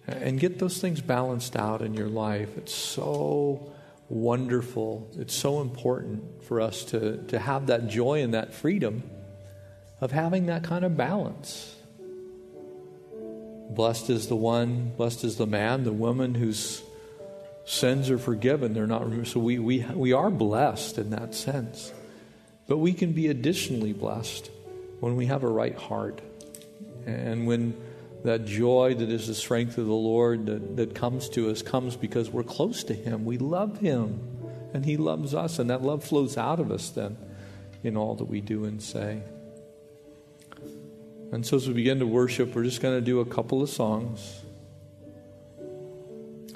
And 0.07 0.38
get 0.38 0.59
those 0.59 0.80
things 0.80 1.01
balanced 1.01 1.57
out 1.57 1.82
in 1.82 1.95
your 1.95 2.09
life. 2.09 2.57
It's 2.57 2.74
so 2.74 3.72
wonderful. 4.09 5.09
It's 5.18 5.34
so 5.34 5.61
important 5.61 6.45
for 6.45 6.61
us 6.61 6.84
to, 6.86 7.22
to 7.28 7.38
have 7.38 7.68
that 7.68 7.88
joy 7.88 8.22
and 8.22 8.34
that 8.34 8.55
freedom 8.55 9.03
of 10.01 10.12
having 10.12 10.47
that 10.47 10.62
kind 10.62 10.84
of 10.84 10.97
balance. 10.97 11.74
Blessed 13.70 14.11
is 14.11 14.28
the 14.28 14.36
one, 14.36 14.92
blessed 14.97 15.24
is 15.24 15.36
the 15.36 15.47
man, 15.47 15.84
the 15.84 15.92
woman 15.92 16.34
whose 16.34 16.82
sins 17.65 18.11
are 18.11 18.19
forgiven. 18.19 18.75
They're 18.75 18.87
not 18.87 19.09
removed. 19.09 19.29
So 19.29 19.41
we, 19.41 19.59
we, 19.59 19.81
we 19.95 20.12
are 20.12 20.31
blessed 20.31 20.99
in 20.99 21.11
that 21.11 21.35
sense. 21.35 21.93
But 22.67 22.79
we 22.79 22.93
can 22.93 23.12
be 23.12 23.29
additionally 23.29 23.93
blessed 23.93 24.51
when 25.01 25.17
we 25.17 25.27
have 25.27 25.43
a 25.43 25.49
right 25.49 25.77
heart 25.77 26.21
and 27.07 27.47
when 27.47 27.77
that 28.25 28.47
joy 28.47 28.95
that 28.95 29.11
is 29.11 29.27
the 29.27 29.35
strength 29.35 29.77
of 29.77 29.87
the 29.87 29.93
Lord 29.93 30.47
that, 30.47 30.77
that 30.77 30.95
comes 30.95 31.29
to 31.31 31.51
us 31.51 31.61
comes 31.61 31.95
because 31.95 32.31
we're 32.31 32.43
close 32.43 32.83
to 32.85 32.95
Him. 32.95 33.27
We 33.27 33.37
love 33.37 33.79
Him, 33.79 34.19
and 34.73 34.85
He 34.85 34.97
loves 34.97 35.35
us, 35.35 35.59
and 35.59 35.69
that 35.69 35.83
love 35.83 36.03
flows 36.03 36.39
out 36.39 36.59
of 36.59 36.71
us 36.73 36.89
then 36.89 37.19
in 37.83 37.99
all 37.99 38.15
that 38.15 38.25
we 38.25 38.41
do 38.41 38.65
and 38.65 38.83
say. 38.83 39.21
And 41.33 41.45
so, 41.45 41.59
as 41.59 41.69
we 41.69 41.75
begin 41.75 41.99
to 41.99 42.07
worship, 42.07 42.55
we're 42.55 42.65
just 42.65 42.81
going 42.81 42.97
to 42.97 43.05
do 43.05 43.21
a 43.21 43.27
couple 43.27 43.61
of 43.61 43.69
songs. 43.69 44.43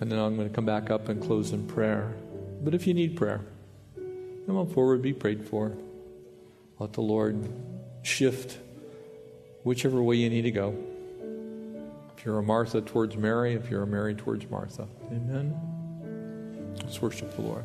And 0.01 0.13
then 0.13 0.19
I'm 0.19 0.37
going 0.37 0.49
to 0.49 0.55
come 0.55 0.65
back 0.65 0.91
up 0.91 1.09
and 1.09 1.21
close 1.21 1.53
in 1.53 1.67
prayer. 1.67 2.15
But 2.63 2.75
if 2.75 2.87
you 2.87 2.95
need 2.95 3.17
prayer, 3.17 3.41
come 4.47 4.57
on 4.57 4.69
forward, 4.69 5.03
be 5.03 5.13
prayed 5.13 5.45
for. 5.45 5.73
Let 6.79 6.93
the 6.93 7.01
Lord 7.01 7.51
shift 8.03 8.59
whichever 9.65 10.03
way 10.03 10.17
you 10.17 10.31
need 10.31 10.43
to 10.43 10.51
go. 10.51 10.75
If 12.17 12.25
you're 12.25 12.39
a 12.39 12.43
Martha 12.43 12.81
towards 12.81 13.17
Mary, 13.17 13.55
if 13.55 13.71
you're 13.71 13.83
a 13.83 13.87
Mary 13.87 14.15
towards 14.15 14.49
Martha. 14.51 14.87
Amen. 15.13 15.55
Let's 16.83 17.03
worship 17.03 17.35
the 17.35 17.43
Lord. 17.43 17.65